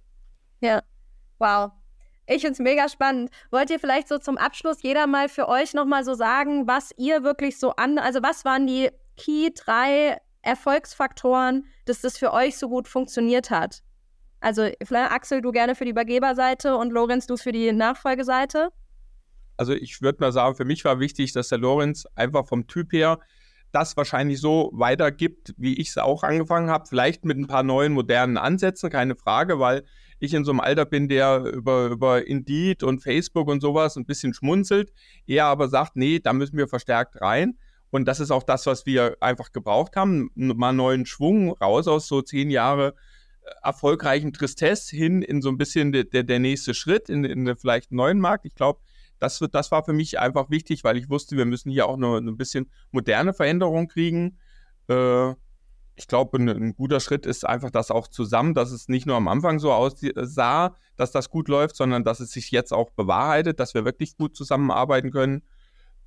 Ja, 0.62 0.84
wow. 1.40 1.72
Ich 2.28 2.42
finde 2.42 2.54
es 2.54 2.60
mega 2.60 2.90
spannend. 2.90 3.32
Wollt 3.50 3.70
ihr 3.70 3.80
vielleicht 3.80 4.08
so 4.08 4.18
zum 4.18 4.38
Abschluss 4.38 4.82
jeder 4.84 5.08
mal 5.08 5.30
für 5.30 5.48
euch 5.48 5.74
nochmal 5.74 6.04
so 6.04 6.14
sagen, 6.14 6.68
was 6.68 6.92
ihr 6.98 7.24
wirklich 7.24 7.60
so 7.60 7.72
an, 7.76 7.98
also 7.98 8.22
was 8.22 8.46
waren 8.46 8.68
die 8.68 8.90
Key 9.18 9.52
drei 9.56 10.17
Erfolgsfaktoren, 10.46 11.65
dass 11.85 12.02
das 12.02 12.17
für 12.17 12.31
euch 12.31 12.58
so 12.58 12.69
gut 12.69 12.87
funktioniert 12.87 13.50
hat? 13.50 13.81
Also 14.39 14.69
vielleicht 14.83 15.12
Axel, 15.12 15.41
du 15.41 15.52
gerne 15.52 15.75
für 15.75 15.85
die 15.85 15.91
Übergeberseite 15.91 16.77
und 16.77 16.91
Lorenz, 16.91 17.27
du 17.27 17.35
für 17.35 17.52
die 17.52 17.71
Nachfolgeseite? 17.71 18.69
Also 19.58 19.73
ich 19.73 20.02
würde 20.02 20.19
mal 20.21 20.31
sagen, 20.31 20.56
für 20.56 20.65
mich 20.65 20.85
war 20.85 21.00
wichtig, 21.00 21.33
dass 21.33 21.50
der 21.50 21.58
Lorenz 21.58 22.06
einfach 22.15 22.46
vom 22.46 22.67
Typ 22.67 22.93
her 22.93 23.19
das 23.71 23.98
wahrscheinlich 23.98 24.39
so 24.39 24.71
weitergibt, 24.73 25.54
wie 25.58 25.75
ich 25.75 25.89
es 25.89 25.98
auch 25.98 26.23
angefangen 26.23 26.69
habe. 26.69 26.85
Vielleicht 26.87 27.25
mit 27.25 27.37
ein 27.37 27.48
paar 27.48 27.63
neuen, 27.63 27.93
modernen 27.93 28.37
Ansätzen, 28.37 28.89
keine 28.89 29.15
Frage, 29.15 29.60
weil 29.60 29.83
ich 30.19 30.33
in 30.33 30.46
so 30.46 30.52
einem 30.52 30.62
Alter 30.62 30.85
bin, 30.85 31.10
der 31.10 31.43
über, 31.43 31.87
über 31.87 32.25
Indeed 32.25 32.83
und 32.83 33.04
Facebook 33.04 33.48
und 33.50 33.62
sowas 33.62 33.98
ein 33.98 34.06
bisschen 34.06 34.33
schmunzelt. 34.33 34.93
Er 35.27 35.46
aber 35.46 35.67
sagt, 35.67 35.96
nee, 35.96 36.19
da 36.19 36.31
müssen 36.31 36.58
wir 36.58 36.67
verstärkt 36.67 37.19
rein. 37.21 37.58
Und 37.92 38.06
das 38.06 38.19
ist 38.19 38.31
auch 38.31 38.44
das, 38.44 38.65
was 38.65 38.86
wir 38.86 39.17
einfach 39.21 39.52
gebraucht 39.52 39.96
haben. 39.96 40.29
Mal 40.36 40.73
neuen 40.73 41.06
Schwung 41.06 41.52
raus 41.54 41.88
aus 41.88 42.08
so 42.08 42.21
zehn 42.21 42.50
Jahre 42.50 42.96
erfolgreichen 43.63 44.33
Tristesse 44.33 44.96
hin 44.96 45.21
in 45.21 45.42
so 45.42 45.50
ein 45.50 45.58
bisschen 45.58 45.92
der, 45.92 46.06
der, 46.06 46.23
der 46.23 46.40
nächste 46.40 46.73
Schritt 46.73 47.10
in, 47.10 47.23
in 47.23 47.56
vielleicht 47.56 47.92
einen 47.92 47.98
neuen 47.98 48.19
Markt. 48.19 48.46
Ich 48.46 48.56
glaube, 48.56 48.79
das, 49.19 49.40
das 49.52 49.71
war 49.71 49.83
für 49.83 49.94
mich 49.94 50.19
einfach 50.19 50.50
wichtig, 50.50 50.83
weil 50.83 50.98
ich 50.98 51.10
wusste, 51.10 51.38
wir 51.38 51.46
müssen 51.46 51.71
hier 51.71 51.88
auch 51.88 51.98
noch 51.98 52.17
ein 52.17 52.38
bisschen 52.38 52.69
moderne 52.92 53.33
Veränderung 53.33 53.88
kriegen. 53.88 54.38
Äh, 54.88 55.31
ich 55.96 56.08
glaube, 56.08 56.38
ein, 56.38 56.50
ein, 56.50 56.75
guter 56.75 57.00
Schritt 57.00 57.25
ist 57.25 57.46
einfach 57.46 57.71
das 57.71 57.90
auch 57.90 58.08
zusammen, 58.08 58.54
dass 58.54 58.71
es 58.71 58.90
nicht 58.90 59.06
nur 59.06 59.15
am 59.15 59.29
Anfang 59.29 59.60
so 59.60 59.71
aussah, 59.71 60.75
dass 60.98 61.12
das 61.12 61.29
gut 61.29 61.48
läuft, 61.48 61.75
sondern 61.75 62.04
dass 62.04 62.19
es 62.19 62.31
sich 62.31 62.52
jetzt 62.52 62.73
auch 62.73 62.92
bewahrheitet, 62.92 63.60
dass 63.60 63.73
wir 63.73 63.86
wirklich 63.86 64.17
gut 64.17 64.36
zusammenarbeiten 64.36 65.12
können. 65.12 65.44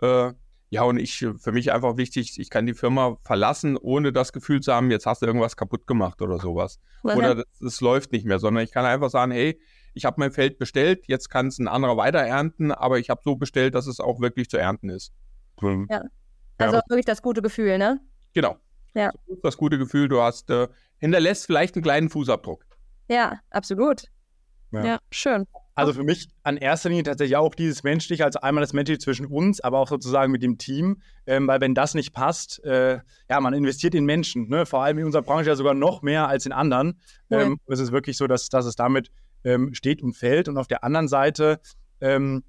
Äh, 0.03 0.33
ja, 0.71 0.83
und 0.83 0.99
ich, 0.99 1.27
für 1.39 1.53
mich 1.53 1.73
einfach 1.73 1.97
wichtig, 1.97 2.39
ich 2.39 2.51
kann 2.51 2.67
die 2.67 2.75
Firma 2.75 3.17
verlassen, 3.23 3.77
ohne 3.77 4.13
das 4.13 4.33
Gefühl 4.33 4.61
zu 4.61 4.73
haben, 4.73 4.91
jetzt 4.91 5.07
hast 5.07 5.23
du 5.23 5.27
irgendwas 5.27 5.57
kaputt 5.57 5.87
gemacht 5.87 6.21
oder 6.21 6.39
sowas. 6.39 6.79
Was 7.03 7.17
oder 7.17 7.45
es 7.65 7.81
läuft 7.81 8.13
nicht 8.13 8.27
mehr, 8.27 8.39
sondern 8.39 8.65
ich 8.65 8.73
kann 8.73 8.85
einfach 8.85 9.09
sagen, 9.09 9.33
hey, 9.33 9.59
ich 9.95 10.05
habe 10.05 10.17
mein 10.19 10.31
Feld 10.31 10.59
bestellt, 10.59 11.05
jetzt 11.07 11.31
kann 11.31 11.47
es 11.47 11.59
ein 11.59 11.69
anderer 11.69 11.97
weiter 11.97 12.21
ernten, 12.21 12.71
aber 12.71 12.99
ich 12.99 13.09
habe 13.09 13.23
so 13.25 13.37
bestellt, 13.37 13.75
dass 13.75 13.87
es 13.87 13.99
auch 13.99 14.21
wirklich 14.21 14.51
zu 14.51 14.59
ernten 14.59 14.91
ist. 14.91 15.13
Ja. 15.61 16.03
Also 16.59 16.77
ja. 16.77 16.83
wirklich 16.89 17.07
das 17.07 17.23
gute 17.23 17.41
Gefühl, 17.41 17.79
ne? 17.79 18.01
Genau. 18.35 18.57
Ja. 18.95 19.11
Das 19.43 19.57
gute 19.57 19.79
Gefühl, 19.79 20.09
du 20.09 20.21
hast, 20.21 20.51
äh, 20.51 20.69
hinterlässt 20.99 21.47
vielleicht 21.47 21.77
einen 21.77 21.83
kleinen 21.83 22.11
Fußabdruck. 22.11 22.65
Ja, 23.09 23.41
absolut. 23.51 24.05
Ja. 24.73 24.85
ja, 24.85 24.99
schön. 25.11 25.47
Also 25.79 25.93
für 25.93 26.03
mich 26.03 26.29
an 26.43 26.57
erster 26.57 26.89
Linie 26.89 27.05
tatsächlich 27.05 27.37
auch 27.37 27.55
dieses 27.55 27.83
Menschliche, 27.85 28.25
also 28.25 28.41
einmal 28.41 28.63
das 28.63 28.73
Menschliche 28.73 28.99
zwischen 28.99 29.27
uns, 29.27 29.61
aber 29.61 29.79
auch 29.79 29.89
sozusagen 29.89 30.33
mit 30.33 30.43
dem 30.43 30.59
Team, 30.59 31.01
ähm, 31.27 31.47
weil 31.47 31.61
wenn 31.61 31.75
das 31.75 31.95
nicht 31.95 32.13
passt, 32.13 32.65
äh, 32.65 32.99
ja, 33.31 33.41
man 33.41 33.55
investiert 33.55 33.95
in 33.95 34.05
Menschen, 34.05 34.49
ne? 34.49 34.67
vor 34.67 34.83
allem 34.83 34.99
in 34.99 35.05
unserer 35.05 35.23
Branche 35.23 35.49
ja 35.49 35.57
sogar 35.57 35.75
noch 35.75 36.03
mehr 36.03 36.29
als 36.29 36.47
in 36.47 36.53
anderen. 36.53 37.01
Ähm, 37.31 37.61
Es 37.67 37.79
ist 37.79 37.93
wirklich 37.93 38.17
so, 38.17 38.27
dass, 38.27 38.49
dass 38.49 38.67
es 38.67 38.75
damit 38.75 39.11
ähm, 39.45 39.73
steht 39.73 40.03
und 40.03 40.15
fällt. 40.15 40.49
Und 40.49 40.57
auf 40.57 40.67
der 40.67 40.83
anderen 40.83 41.09
Seite 41.09 41.61
ähm, 42.01 42.43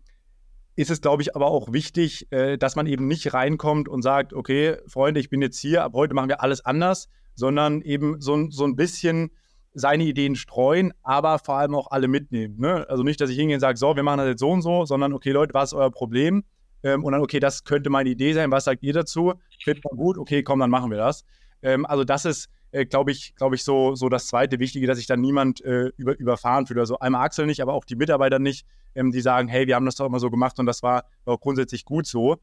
ist 0.76 0.90
es, 0.90 1.02
glaube 1.02 1.22
ich, 1.22 1.36
aber 1.36 1.48
auch 1.48 1.72
wichtig, 1.74 2.32
äh, 2.32 2.58
dass 2.58 2.76
man 2.76 2.88
eben 2.88 3.08
nicht 3.08 3.34
reinkommt 3.34 3.90
und 3.90 4.02
sagt, 4.02 4.34
okay, 4.34 4.78
Freunde, 4.88 5.20
ich 5.20 5.30
bin 5.30 5.42
jetzt 5.42 5.60
hier, 5.60 5.84
ab 5.84 5.94
heute 5.94 6.14
machen 6.14 6.30
wir 6.30 6.42
alles 6.42 6.66
anders, 6.66 7.10
sondern 7.36 7.82
eben 7.82 8.22
so, 8.22 8.50
so 8.50 8.64
ein 8.64 8.76
bisschen 8.76 9.32
seine 9.74 10.04
Ideen 10.04 10.36
streuen, 10.36 10.94
aber 11.04 11.40
vor 11.40 11.56
allem 11.56 11.76
auch 11.76 11.92
alle 11.92 12.08
mitnehmen. 12.08 12.60
Ne? 12.60 12.86
Also 12.90 13.04
nicht, 13.04 13.22
dass 13.22 13.30
ich 13.30 13.38
hingehe 13.38 13.56
und 13.56 13.62
sage, 13.62 13.78
so, 13.78 13.96
wir 13.96 14.04
machen 14.04 14.20
das 14.20 14.28
jetzt 14.28 14.40
so 14.40 14.50
und 14.50 14.62
so, 14.62 14.86
sondern 14.86 15.14
okay, 15.14 15.32
Leute, 15.32 15.54
was 15.54 15.72
ist 15.72 15.78
euer 15.78 15.92
Problem? 15.92 16.44
Ähm, 16.84 17.04
und 17.04 17.12
dann, 17.12 17.22
okay, 17.22 17.40
das 17.40 17.64
könnte 17.64 17.90
meine 17.90 18.10
Idee 18.10 18.34
sein, 18.34 18.52
was 18.52 18.66
sagt 18.66 18.84
ihr 18.84 18.94
dazu? 18.94 19.34
Findet 19.64 19.84
man 19.84 19.98
gut, 19.98 20.18
okay, 20.18 20.44
komm, 20.44 20.60
dann 20.60 20.70
machen 20.70 20.92
wir 20.92 20.98
das. 20.98 21.24
Ähm, 21.62 21.86
also 21.86 22.04
das 22.04 22.26
ist, 22.26 22.50
äh, 22.72 22.86
glaube 22.86 23.12
ich, 23.12 23.36
glaube 23.36 23.56
ich, 23.56 23.64
so, 23.64 23.96
so 23.96 24.10
das 24.10 24.28
zweite 24.28 24.60
Wichtige, 24.60 24.88
dass 24.88 24.98
sich 24.98 25.08
dann 25.08 25.22
niemand 25.22 25.64
äh, 25.66 25.92
über, 25.98 26.18
überfahren 26.18 26.68
fühlt. 26.68 26.80
Also 26.80 27.00
einmal 27.00 27.26
Axel 27.26 27.46
nicht, 27.46 27.62
aber 27.62 27.74
auch 27.74 27.86
die 27.86 27.96
Mitarbeiter 27.96 28.40
nicht, 28.40 28.66
ähm, 28.96 29.12
die 29.12 29.22
sagen, 29.22 29.48
hey, 29.48 29.68
wir 29.68 29.76
haben 29.76 29.86
das 29.86 29.96
doch 29.96 30.06
immer 30.06 30.20
so 30.20 30.30
gemacht 30.30 30.60
und 30.60 30.66
das 30.66 30.84
war 30.84 31.06
auch 31.26 31.40
grundsätzlich 31.40 31.86
gut 31.86 32.08
so, 32.08 32.38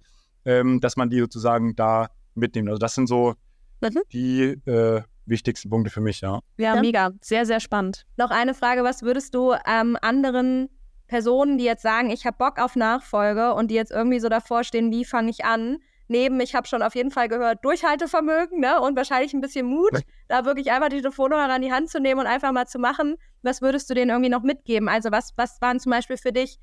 ähm, 0.44 0.80
dass 0.80 0.96
man 0.96 1.10
die 1.10 1.20
sozusagen 1.20 1.74
da 1.76 2.08
mitnimmt. 2.34 2.68
Also 2.68 2.78
das 2.78 2.94
sind 2.94 3.08
so 3.08 3.34
mhm. 3.80 4.02
die 4.12 4.42
äh, 4.66 5.02
wichtigsten 5.26 5.70
Punkte 5.70 5.90
für 5.90 6.00
mich, 6.00 6.20
ja. 6.20 6.40
Ja, 6.56 6.80
mega. 6.80 7.12
Sehr, 7.20 7.46
sehr 7.46 7.60
spannend. 7.60 8.06
Noch 8.16 8.30
eine 8.30 8.54
Frage, 8.54 8.84
was 8.84 9.02
würdest 9.02 9.34
du 9.34 9.54
ähm, 9.66 9.96
anderen 10.00 10.68
Personen, 11.06 11.58
die 11.58 11.64
jetzt 11.64 11.82
sagen, 11.82 12.10
ich 12.10 12.26
habe 12.26 12.36
Bock 12.36 12.58
auf 12.58 12.76
Nachfolge 12.76 13.54
und 13.54 13.70
die 13.70 13.74
jetzt 13.74 13.92
irgendwie 13.92 14.20
so 14.20 14.28
davor 14.28 14.64
stehen, 14.64 14.90
wie 14.90 15.04
fange 15.04 15.30
ich 15.30 15.44
an? 15.44 15.78
Neben, 16.08 16.38
ich 16.38 16.54
habe 16.54 16.68
schon 16.68 16.82
auf 16.82 16.94
jeden 16.94 17.10
Fall 17.10 17.28
gehört, 17.28 17.64
Durchhaltevermögen 17.64 18.60
ne? 18.60 18.80
und 18.80 18.96
wahrscheinlich 18.96 19.34
ein 19.34 19.40
bisschen 19.40 19.66
Mut, 19.66 19.92
ja. 19.92 20.00
da 20.28 20.44
wirklich 20.44 20.70
einfach 20.70 20.88
die 20.88 20.98
Telefonhörer 20.98 21.52
an 21.52 21.62
die 21.62 21.72
Hand 21.72 21.90
zu 21.90 22.00
nehmen 22.00 22.20
und 22.20 22.26
einfach 22.26 22.52
mal 22.52 22.66
zu 22.66 22.78
machen. 22.78 23.16
Was 23.42 23.60
würdest 23.60 23.90
du 23.90 23.94
denen 23.94 24.10
irgendwie 24.10 24.30
noch 24.30 24.42
mitgeben? 24.42 24.88
Also 24.88 25.10
was, 25.10 25.32
was 25.36 25.60
waren 25.60 25.80
zum 25.80 25.90
Beispiel 25.90 26.16
für 26.16 26.32
dich 26.32 26.58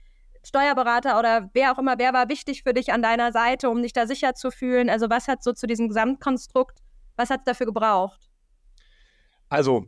Steuerberater 0.46 1.20
oder 1.20 1.50
wer 1.54 1.74
auch 1.74 1.80
immer, 1.80 1.98
wer 1.98 2.14
war 2.14 2.30
wichtig 2.30 2.64
für 2.64 2.74
dich 2.74 2.94
an 2.94 3.02
deiner 3.02 3.34
Seite, 3.34 3.70
um 3.70 3.82
dich 3.82 3.92
da 3.92 4.08
sicher 4.08 4.34
zu 4.34 4.50
fühlen? 4.50 4.90
Also 4.90 5.10
was 5.10 5.28
hat 5.28 5.44
so 5.44 5.52
zu 5.52 5.68
diesem 5.68 5.90
Gesamtkonstrukt, 5.90 6.80
was 7.18 7.30
hat 7.30 7.40
es 7.40 7.46
dafür 7.46 7.66
gebraucht? 7.66 8.30
Also 9.54 9.86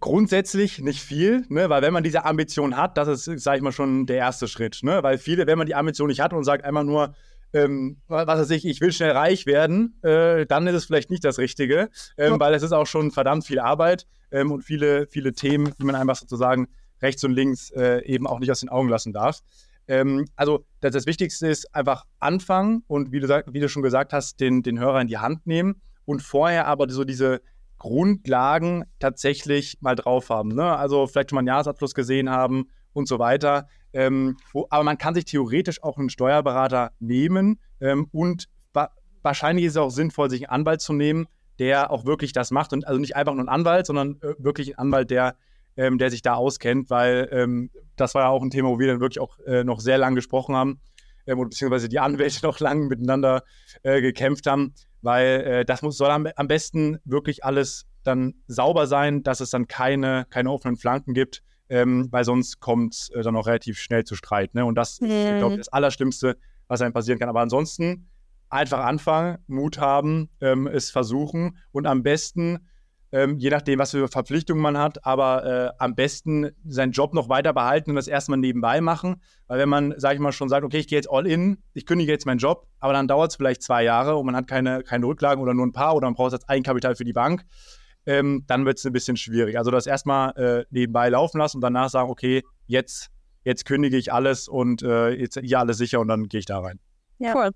grundsätzlich 0.00 0.80
nicht 0.80 1.00
viel, 1.00 1.46
ne? 1.48 1.70
weil 1.70 1.80
wenn 1.80 1.94
man 1.94 2.04
diese 2.04 2.26
Ambition 2.26 2.76
hat, 2.76 2.98
das 2.98 3.26
ist, 3.26 3.42
sage 3.42 3.56
ich 3.56 3.62
mal, 3.62 3.72
schon 3.72 4.04
der 4.04 4.18
erste 4.18 4.48
Schritt. 4.48 4.80
Ne? 4.82 5.02
Weil 5.02 5.16
viele, 5.16 5.46
wenn 5.46 5.56
man 5.56 5.66
die 5.66 5.74
Ambition 5.74 6.08
nicht 6.08 6.20
hat 6.20 6.34
und 6.34 6.44
sagt 6.44 6.62
einfach 6.66 6.82
nur, 6.82 7.14
ähm, 7.54 8.02
was 8.06 8.26
weiß 8.26 8.50
ich, 8.50 8.66
ich 8.66 8.82
will 8.82 8.92
schnell 8.92 9.12
reich 9.12 9.46
werden, 9.46 9.98
äh, 10.02 10.44
dann 10.44 10.66
ist 10.66 10.74
es 10.74 10.84
vielleicht 10.84 11.08
nicht 11.08 11.24
das 11.24 11.38
Richtige, 11.38 11.88
ähm, 12.18 12.38
weil 12.38 12.52
es 12.52 12.62
ist 12.62 12.72
auch 12.72 12.86
schon 12.86 13.10
verdammt 13.12 13.46
viel 13.46 13.60
Arbeit 13.60 14.06
ähm, 14.30 14.52
und 14.52 14.60
viele, 14.60 15.06
viele 15.06 15.32
Themen, 15.32 15.72
die 15.80 15.84
man 15.84 15.94
einfach 15.94 16.16
sozusagen 16.16 16.68
rechts 17.00 17.24
und 17.24 17.32
links 17.32 17.70
äh, 17.70 18.04
eben 18.04 18.26
auch 18.26 18.40
nicht 18.40 18.50
aus 18.50 18.60
den 18.60 18.68
Augen 18.68 18.90
lassen 18.90 19.14
darf. 19.14 19.40
Ähm, 19.88 20.26
also 20.36 20.66
das, 20.80 20.92
das, 20.92 21.06
Wichtigste 21.06 21.48
ist 21.48 21.74
einfach 21.74 22.04
anfangen 22.18 22.84
und 22.88 23.10
wie 23.10 23.20
du, 23.20 23.44
wie 23.50 23.60
du 23.60 23.70
schon 23.70 23.82
gesagt 23.82 24.12
hast, 24.12 24.38
den, 24.38 24.62
den 24.62 24.78
Hörer 24.78 25.00
in 25.00 25.08
die 25.08 25.16
Hand 25.16 25.46
nehmen 25.46 25.80
und 26.04 26.20
vorher 26.20 26.66
aber 26.66 26.90
so 26.90 27.04
diese 27.04 27.40
Grundlagen 27.80 28.84
tatsächlich 28.98 29.78
mal 29.80 29.96
drauf 29.96 30.28
haben. 30.28 30.54
Ne? 30.54 30.76
Also 30.76 31.06
vielleicht 31.06 31.30
schon 31.30 31.36
mal 31.36 31.40
einen 31.40 31.48
Jahresabschluss 31.48 31.94
gesehen 31.94 32.30
haben 32.30 32.66
und 32.92 33.08
so 33.08 33.18
weiter. 33.18 33.66
Ähm, 33.92 34.36
wo, 34.52 34.66
aber 34.70 34.84
man 34.84 34.98
kann 34.98 35.14
sich 35.14 35.24
theoretisch 35.24 35.82
auch 35.82 35.98
einen 35.98 36.10
Steuerberater 36.10 36.92
nehmen 37.00 37.58
ähm, 37.80 38.06
und 38.12 38.48
wa 38.72 38.90
wahrscheinlich 39.22 39.64
ist 39.64 39.72
es 39.72 39.78
auch 39.78 39.90
sinnvoll, 39.90 40.30
sich 40.30 40.48
einen 40.48 40.60
Anwalt 40.60 40.80
zu 40.80 40.92
nehmen, 40.92 41.26
der 41.58 41.90
auch 41.90 42.04
wirklich 42.04 42.32
das 42.32 42.50
macht 42.52 42.72
und 42.72 42.86
also 42.86 43.00
nicht 43.00 43.16
einfach 43.16 43.34
nur 43.34 43.44
ein 43.44 43.48
Anwalt, 43.48 43.86
sondern 43.86 44.20
äh, 44.20 44.34
wirklich 44.38 44.68
ein 44.68 44.78
Anwalt, 44.78 45.10
der, 45.10 45.36
ähm, 45.76 45.98
der 45.98 46.10
sich 46.10 46.22
da 46.22 46.34
auskennt, 46.34 46.90
weil 46.90 47.28
ähm, 47.32 47.70
das 47.96 48.14
war 48.14 48.22
ja 48.22 48.28
auch 48.28 48.42
ein 48.42 48.50
Thema, 48.50 48.68
wo 48.68 48.78
wir 48.78 48.86
dann 48.86 49.00
wirklich 49.00 49.20
auch 49.20 49.38
äh, 49.40 49.64
noch 49.64 49.80
sehr 49.80 49.98
lange 49.98 50.16
gesprochen 50.16 50.54
haben, 50.54 50.80
äh, 51.26 51.34
beziehungsweise 51.34 51.88
die 51.88 51.98
Anwälte 51.98 52.40
noch 52.42 52.60
lange 52.60 52.86
miteinander 52.86 53.44
äh, 53.82 54.00
gekämpft 54.00 54.46
haben 54.46 54.74
weil 55.02 55.40
äh, 55.40 55.64
das 55.64 55.82
muss, 55.82 55.96
soll 55.96 56.10
am, 56.10 56.26
am, 56.36 56.48
besten 56.48 56.98
wirklich 57.04 57.44
alles 57.44 57.86
dann 58.02 58.34
sauber 58.46 58.86
sein, 58.86 59.22
dass 59.22 59.40
es 59.40 59.50
dann 59.50 59.66
keine, 59.66 60.26
keine 60.30 60.50
offenen 60.50 60.76
Flanken 60.76 61.14
gibt, 61.14 61.42
ähm, 61.68 62.08
weil 62.10 62.24
sonst 62.24 62.60
kommt 62.60 62.94
es 62.94 63.10
äh, 63.10 63.22
dann 63.22 63.36
auch 63.36 63.46
relativ 63.46 63.78
schnell 63.78 64.04
zu 64.04 64.14
Streit. 64.14 64.54
Ne? 64.54 64.64
Und 64.64 64.74
das 64.74 65.00
mhm. 65.00 65.10
ist, 65.10 65.38
glaube 65.38 65.52
ich, 65.54 65.58
das 65.58 65.68
Allerschlimmste, 65.68 66.36
was 66.68 66.80
einem 66.80 66.92
passieren 66.92 67.18
kann. 67.18 67.28
Aber 67.28 67.40
ansonsten 67.40 68.08
einfach 68.48 68.80
anfangen, 68.80 69.38
Mut 69.46 69.78
haben, 69.78 70.28
ähm, 70.40 70.66
es 70.66 70.90
versuchen 70.90 71.58
und 71.72 71.86
am 71.86 72.02
besten 72.02 72.68
ähm, 73.12 73.38
je 73.38 73.50
nachdem, 73.50 73.78
was 73.78 73.90
für 73.90 74.08
Verpflichtungen 74.08 74.62
man 74.62 74.78
hat, 74.78 75.04
aber 75.04 75.44
äh, 75.44 75.70
am 75.78 75.94
besten 75.94 76.50
seinen 76.64 76.92
Job 76.92 77.12
noch 77.14 77.28
weiter 77.28 77.52
behalten 77.52 77.90
und 77.90 77.96
das 77.96 78.08
erstmal 78.08 78.38
nebenbei 78.38 78.80
machen. 78.80 79.20
Weil 79.48 79.58
wenn 79.58 79.68
man, 79.68 79.94
sage 79.96 80.14
ich 80.14 80.20
mal, 80.20 80.32
schon 80.32 80.48
sagt, 80.48 80.64
okay, 80.64 80.78
ich 80.78 80.88
gehe 80.88 80.98
jetzt 80.98 81.10
all 81.10 81.26
in, 81.26 81.58
ich 81.74 81.86
kündige 81.86 82.12
jetzt 82.12 82.26
meinen 82.26 82.38
Job, 82.38 82.68
aber 82.78 82.92
dann 82.92 83.08
dauert 83.08 83.30
es 83.30 83.36
vielleicht 83.36 83.62
zwei 83.62 83.82
Jahre 83.82 84.16
und 84.16 84.26
man 84.26 84.36
hat 84.36 84.46
keine, 84.46 84.82
keine 84.82 85.06
Rücklagen 85.06 85.42
oder 85.42 85.54
nur 85.54 85.66
ein 85.66 85.72
paar 85.72 85.96
oder 85.96 86.06
man 86.06 86.14
braucht 86.14 86.32
jetzt 86.32 86.48
Eigenkapital 86.48 86.94
für 86.94 87.04
die 87.04 87.12
Bank, 87.12 87.44
ähm, 88.06 88.44
dann 88.46 88.64
wird 88.64 88.78
es 88.78 88.86
ein 88.86 88.92
bisschen 88.92 89.16
schwierig. 89.16 89.58
Also 89.58 89.70
das 89.70 89.86
erstmal 89.86 90.36
äh, 90.36 90.64
nebenbei 90.70 91.08
laufen 91.08 91.38
lassen 91.38 91.58
und 91.58 91.62
danach 91.62 91.90
sagen, 91.90 92.10
okay, 92.10 92.42
jetzt, 92.66 93.08
jetzt 93.44 93.64
kündige 93.64 93.96
ich 93.96 94.12
alles 94.12 94.46
und 94.46 94.82
äh, 94.82 95.10
jetzt 95.10 95.38
hier 95.42 95.58
alles 95.58 95.78
sicher 95.78 96.00
und 96.00 96.08
dann 96.08 96.28
gehe 96.28 96.40
ich 96.40 96.46
da 96.46 96.60
rein. 96.60 96.78
Ja. 97.18 97.34
Cool. 97.34 97.50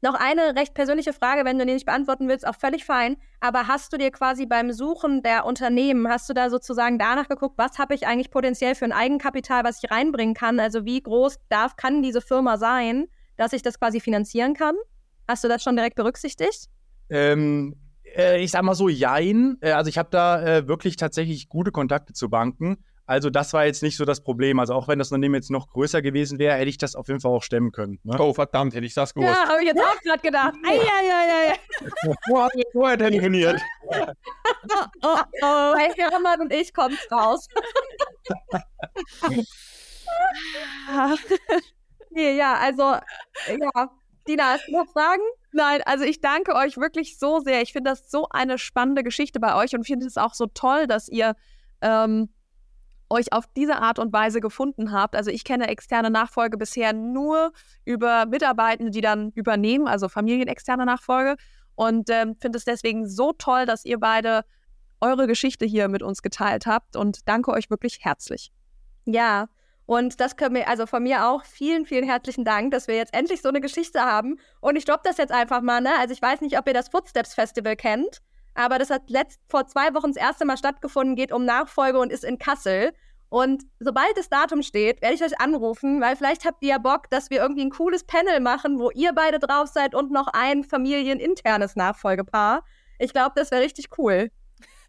Noch 0.00 0.14
eine 0.14 0.54
recht 0.54 0.74
persönliche 0.74 1.12
Frage, 1.12 1.44
wenn 1.44 1.58
du 1.58 1.66
die 1.66 1.72
nicht 1.72 1.86
beantworten 1.86 2.28
willst, 2.28 2.46
auch 2.46 2.54
völlig 2.54 2.84
fein. 2.84 3.16
Aber 3.40 3.66
hast 3.66 3.92
du 3.92 3.98
dir 3.98 4.12
quasi 4.12 4.46
beim 4.46 4.72
Suchen 4.72 5.22
der 5.22 5.44
Unternehmen, 5.44 6.08
hast 6.08 6.28
du 6.28 6.34
da 6.34 6.50
sozusagen 6.50 6.98
danach 6.98 7.28
geguckt, 7.28 7.58
was 7.58 7.78
habe 7.78 7.94
ich 7.94 8.06
eigentlich 8.06 8.30
potenziell 8.30 8.76
für 8.76 8.84
ein 8.84 8.92
Eigenkapital, 8.92 9.64
was 9.64 9.82
ich 9.82 9.90
reinbringen 9.90 10.34
kann? 10.34 10.60
Also 10.60 10.84
wie 10.84 11.02
groß 11.02 11.38
darf, 11.48 11.74
kann 11.74 12.02
diese 12.02 12.20
Firma 12.20 12.58
sein, 12.58 13.06
dass 13.36 13.52
ich 13.52 13.62
das 13.62 13.80
quasi 13.80 13.98
finanzieren 13.98 14.54
kann? 14.54 14.76
Hast 15.26 15.42
du 15.42 15.48
das 15.48 15.62
schon 15.62 15.74
direkt 15.74 15.96
berücksichtigt? 15.96 16.66
Ähm, 17.10 17.74
äh, 18.16 18.42
ich 18.42 18.52
sag 18.52 18.62
mal 18.62 18.74
so, 18.74 18.88
jein. 18.88 19.56
Äh, 19.60 19.72
also 19.72 19.88
ich 19.88 19.98
habe 19.98 20.10
da 20.10 20.42
äh, 20.42 20.68
wirklich 20.68 20.96
tatsächlich 20.96 21.48
gute 21.48 21.72
Kontakte 21.72 22.12
zu 22.12 22.30
Banken. 22.30 22.84
Also 23.08 23.30
das 23.30 23.54
war 23.54 23.64
jetzt 23.64 23.82
nicht 23.82 23.96
so 23.96 24.04
das 24.04 24.22
Problem. 24.22 24.58
Also 24.58 24.74
auch 24.74 24.86
wenn 24.86 24.98
das 24.98 25.10
Unternehmen 25.10 25.36
jetzt 25.36 25.50
noch 25.50 25.70
größer 25.70 26.02
gewesen 26.02 26.38
wäre, 26.38 26.56
hätte 26.56 26.68
ich 26.68 26.76
das 26.76 26.94
auf 26.94 27.08
jeden 27.08 27.20
Fall 27.20 27.32
auch 27.32 27.42
stemmen 27.42 27.72
können. 27.72 27.98
Ne? 28.04 28.18
Oh, 28.20 28.34
verdammt, 28.34 28.74
hätte 28.74 28.84
ich 28.84 28.92
das 28.92 29.14
gewusst. 29.14 29.32
Ja, 29.32 29.48
habe 29.48 29.62
ich 29.62 29.68
jetzt 29.68 29.80
auch 29.80 29.98
gerade 30.02 30.20
gedacht. 30.20 30.52
Eieieiei. 30.62 31.56
Wo 32.28 32.38
haben 32.38 32.50
wir 32.54 32.66
vorher 32.70 32.98
telefoniert? 32.98 33.58
oh, 33.88 34.06
oh, 35.02 35.16
oh. 35.42 35.72
Bei 35.72 35.90
Hermann 35.96 36.42
und 36.42 36.52
ich 36.52 36.74
kommt's 36.74 37.10
raus. 37.10 37.48
nee, 42.10 42.36
ja, 42.36 42.58
also, 42.58 42.82
ja. 42.82 43.90
Dina, 44.28 44.52
hast 44.52 44.68
du 44.68 44.72
noch 44.72 44.86
Fragen? 44.92 45.22
Nein, 45.52 45.80
also 45.86 46.04
ich 46.04 46.20
danke 46.20 46.54
euch 46.54 46.76
wirklich 46.76 47.18
so 47.18 47.40
sehr. 47.40 47.62
Ich 47.62 47.72
finde 47.72 47.88
das 47.88 48.10
so 48.10 48.26
eine 48.28 48.58
spannende 48.58 49.02
Geschichte 49.02 49.40
bei 49.40 49.56
euch 49.56 49.74
und 49.74 49.86
finde 49.86 50.04
es 50.04 50.18
auch 50.18 50.34
so 50.34 50.44
toll, 50.44 50.86
dass 50.86 51.08
ihr 51.08 51.34
ähm, 51.80 52.28
euch 53.10 53.32
auf 53.32 53.44
diese 53.56 53.76
Art 53.76 53.98
und 53.98 54.12
Weise 54.12 54.40
gefunden 54.40 54.92
habt. 54.92 55.16
Also 55.16 55.30
ich 55.30 55.44
kenne 55.44 55.68
externe 55.68 56.10
Nachfolge 56.10 56.58
bisher 56.58 56.92
nur 56.92 57.52
über 57.84 58.26
Mitarbeitende, 58.26 58.90
die 58.90 59.00
dann 59.00 59.30
übernehmen, 59.34 59.88
also 59.88 60.08
familienexterne 60.08 60.84
Nachfolge. 60.84 61.36
Und 61.74 62.10
ähm, 62.10 62.36
finde 62.40 62.58
es 62.58 62.64
deswegen 62.64 63.08
so 63.08 63.32
toll, 63.32 63.66
dass 63.66 63.84
ihr 63.84 63.98
beide 63.98 64.44
eure 65.00 65.26
Geschichte 65.26 65.64
hier 65.64 65.88
mit 65.88 66.02
uns 66.02 66.22
geteilt 66.22 66.66
habt 66.66 66.96
und 66.96 67.28
danke 67.28 67.52
euch 67.52 67.70
wirklich 67.70 67.98
herzlich. 68.00 68.52
Ja, 69.04 69.48
und 69.86 70.20
das 70.20 70.36
können 70.36 70.54
wir, 70.54 70.68
also 70.68 70.84
von 70.84 71.02
mir 71.02 71.26
auch, 71.26 71.44
vielen, 71.44 71.86
vielen 71.86 72.04
herzlichen 72.04 72.44
Dank, 72.44 72.72
dass 72.72 72.88
wir 72.88 72.96
jetzt 72.96 73.14
endlich 73.14 73.40
so 73.40 73.48
eine 73.48 73.62
Geschichte 73.62 74.00
haben. 74.02 74.38
Und 74.60 74.76
ich 74.76 74.84
droppe 74.84 75.02
das 75.04 75.16
jetzt 75.16 75.32
einfach 75.32 75.62
mal, 75.62 75.80
ne? 75.80 75.90
Also 75.98 76.12
ich 76.12 76.20
weiß 76.20 76.42
nicht, 76.42 76.58
ob 76.58 76.66
ihr 76.66 76.74
das 76.74 76.90
Footsteps 76.90 77.32
Festival 77.32 77.74
kennt, 77.74 78.20
aber 78.58 78.78
das 78.78 78.90
hat 78.90 79.08
letzt, 79.08 79.40
vor 79.48 79.66
zwei 79.68 79.94
Wochen 79.94 80.08
das 80.08 80.16
erste 80.16 80.44
Mal 80.44 80.56
stattgefunden, 80.56 81.14
geht 81.14 81.32
um 81.32 81.44
Nachfolge 81.44 81.98
und 81.98 82.10
ist 82.10 82.24
in 82.24 82.38
Kassel. 82.38 82.92
Und 83.28 83.62
sobald 83.78 84.16
das 84.16 84.28
Datum 84.28 84.62
steht, 84.62 85.00
werde 85.00 85.14
ich 85.14 85.22
euch 85.22 85.38
anrufen, 85.40 86.00
weil 86.00 86.16
vielleicht 86.16 86.44
habt 86.44 86.62
ihr 86.62 86.70
ja 86.70 86.78
Bock, 86.78 87.08
dass 87.10 87.30
wir 87.30 87.40
irgendwie 87.40 87.62
ein 87.62 87.70
cooles 87.70 88.04
Panel 88.04 88.40
machen, 88.40 88.80
wo 88.80 88.90
ihr 88.90 89.12
beide 89.12 89.38
drauf 89.38 89.68
seid 89.68 89.94
und 89.94 90.10
noch 90.10 90.26
ein 90.32 90.64
familieninternes 90.64 91.76
Nachfolgepaar. 91.76 92.64
Ich 92.98 93.12
glaube, 93.12 93.32
das 93.36 93.52
wäre 93.52 93.62
richtig 93.62 93.96
cool. 93.96 94.30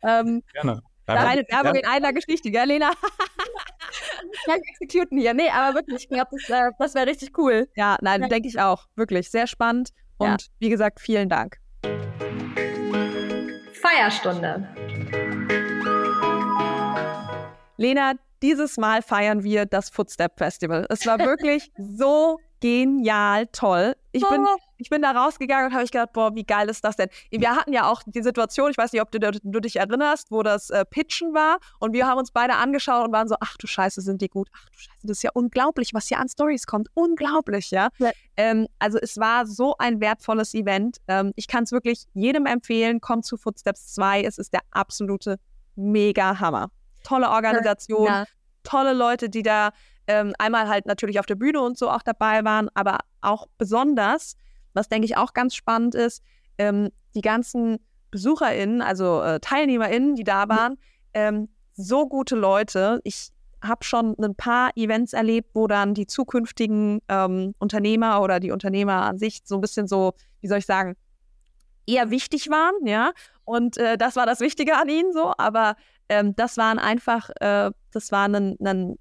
Ähm, 0.02 0.42
Gerne. 0.54 0.82
Deine 1.06 1.44
Werbung 1.50 1.76
ja. 1.76 1.82
in 1.82 1.86
einer 1.88 2.14
Geschichte, 2.14 2.50
gell, 2.50 2.68
Lena? 2.68 2.92
Gleich 4.46 4.62
exekuten 4.68 5.18
hier. 5.18 5.34
Nee, 5.34 5.50
aber 5.50 5.76
wirklich, 5.76 6.04
ich 6.04 6.10
glaube, 6.10 6.30
das, 6.32 6.50
äh, 6.50 6.72
das 6.80 6.96
wäre 6.96 7.08
richtig 7.08 7.38
cool. 7.38 7.68
Ja, 7.76 7.98
nein, 8.02 8.22
ja. 8.22 8.28
denke 8.30 8.48
ich 8.48 8.60
auch. 8.60 8.88
Wirklich, 8.96 9.30
sehr 9.30 9.48
spannend. 9.48 9.90
Und 10.18 10.42
ja. 10.42 10.48
wie 10.60 10.70
gesagt, 10.70 11.00
vielen 11.00 11.30
Dank. 11.30 11.58
Feierstunde. 14.00 14.66
Lena, 17.76 18.14
dieses 18.41 18.78
Mal 18.78 19.02
feiern 19.02 19.43
wir 19.43 19.66
das 19.66 19.89
Footstep 19.89 20.38
Festival. 20.38 20.86
Es 20.89 21.06
war 21.06 21.20
wirklich 21.20 21.70
so 21.97 22.38
genial 22.62 23.47
toll. 23.47 23.95
Ich 24.12 24.28
bin, 24.28 24.41
oh. 24.41 24.57
ich 24.78 24.89
bin 24.89 25.01
da 25.01 25.12
rausgegangen 25.12 25.68
und 25.68 25.74
habe 25.74 25.84
ich 25.84 25.91
gedacht, 25.91 26.14
boah, 26.14 26.34
wie 26.36 26.43
geil 26.43 26.70
ist 26.70 26.84
das 26.84 26.95
denn? 26.95 27.10
Wir 27.30 27.55
hatten 27.55 27.74
ja 27.74 27.89
auch 27.89 28.01
die 28.05 28.22
Situation, 28.24 28.72
ich 28.72 28.78
weiß 28.78 28.91
nicht, 28.91 29.01
ob 29.01 29.12
du, 29.12 29.20
du 29.20 29.60
dich 29.60 29.76
erinnerst, 29.76 30.32
wo 30.32 30.41
das 30.43 30.70
äh, 30.70 30.86
Pitchen 30.86 31.34
war 31.34 31.60
und 31.80 31.93
wir 31.93 32.07
haben 32.07 32.18
uns 32.18 32.32
beide 32.32 32.55
angeschaut 32.55 33.05
und 33.05 33.14
waren 33.14 33.28
so, 33.28 33.36
ach 33.39 33.57
du 33.57 33.68
Scheiße, 33.68 34.01
sind 34.01 34.22
die 34.22 34.30
gut. 34.30 34.49
Ach 34.53 34.70
du 34.70 34.80
Scheiße, 34.80 35.07
das 35.07 35.18
ist 35.18 35.24
ja 35.24 35.32
unglaublich, 35.34 35.93
was 35.93 36.07
hier 36.07 36.20
an 36.20 36.28
Stories 36.28 36.66
kommt. 36.66 36.89
Unglaublich, 36.93 37.72
ja. 37.72 37.89
ja. 37.99 38.12
Ähm, 38.38 38.68
also 38.80 38.97
es 38.99 39.18
war 39.18 39.45
so 39.45 39.76
ein 39.78 40.01
wertvolles 40.01 40.53
Event. 40.53 40.97
Ähm, 41.07 41.32
ich 41.36 41.47
kann 41.47 41.64
es 41.64 41.72
wirklich 41.72 42.05
jedem 42.14 42.45
empfehlen, 42.45 43.01
kommt 43.01 43.26
zu 43.26 43.38
Footsteps 43.38 43.93
2. 43.93 44.24
Es 44.24 44.38
ist 44.38 44.53
der 44.53 44.62
absolute 44.72 45.39
mega 45.76 46.39
Hammer 46.39 46.72
tolle 47.03 47.30
Organisation, 47.30 48.05
ja. 48.05 48.26
tolle 48.64 48.93
Leute, 48.93 49.30
die 49.30 49.43
da 49.43 49.72
ähm, 50.10 50.34
einmal 50.39 50.68
halt 50.68 50.88
natürlich 50.88 51.20
auf 51.20 51.28
der 51.28 51.36
Bühne 51.36 51.62
und 51.62 51.78
so 51.78 51.89
auch 51.89 52.01
dabei 52.01 52.43
waren, 52.43 52.68
aber 52.74 52.97
auch 53.22 53.47
besonders, 53.60 54.36
was 54.74 54.89
denke 54.89 55.05
ich 55.05 55.16
auch 55.16 55.34
ganz 55.34 55.53
spannend 55.53 55.93
ist, 55.93 56.24
ähm, 56.57 56.89
die 57.14 57.22
ganzen 57.22 57.78
BesucherInnen, 58.10 58.82
also 58.82 59.22
äh, 59.22 59.39
TeilnehmerInnen, 59.39 60.16
die 60.16 60.24
da 60.24 60.49
waren, 60.49 60.78
ähm, 61.14 61.47
so 61.76 62.07
gute 62.07 62.36
Leute. 62.36 62.99
Ich 63.03 63.30
habe 63.62 63.84
schon 63.84 64.16
ein 64.20 64.34
paar 64.34 64.72
Events 64.76 65.14
erlebt, 65.14 65.51
wo 65.53 65.68
dann 65.68 65.93
die 65.93 66.07
zukünftigen 66.07 67.01
ähm, 67.07 67.53
Unternehmer 67.60 68.24
oder 68.24 68.39
die 68.39 68.51
Unternehmer 68.51 69.03
an 69.03 69.20
sich 69.20 69.41
so 69.43 69.55
ein 69.55 69.62
bisschen 69.62 69.88
so, 69.88 70.14
wie 70.41 70.47
soll 70.47 70.57
ich 70.57 70.66
sagen, 70.66 70.95
eher 71.86 72.10
wichtig 72.10 72.49
waren, 72.49 72.88
ja. 72.88 73.12
Und 73.45 73.78
äh, 73.78 73.95
das 73.95 74.16
war 74.16 74.26
das 74.26 74.39
Wichtige 74.39 74.76
an 74.76 74.89
ihnen 74.89 75.14
so, 75.14 75.34
aber 75.38 75.76
ähm, 76.07 76.36
das 76.36 76.57
waren 76.57 76.80
einfach, 76.80 77.30
äh, 77.41 77.70
das 77.91 78.12
war 78.12 78.28
ein, 78.28 78.57
ein, 78.60 78.97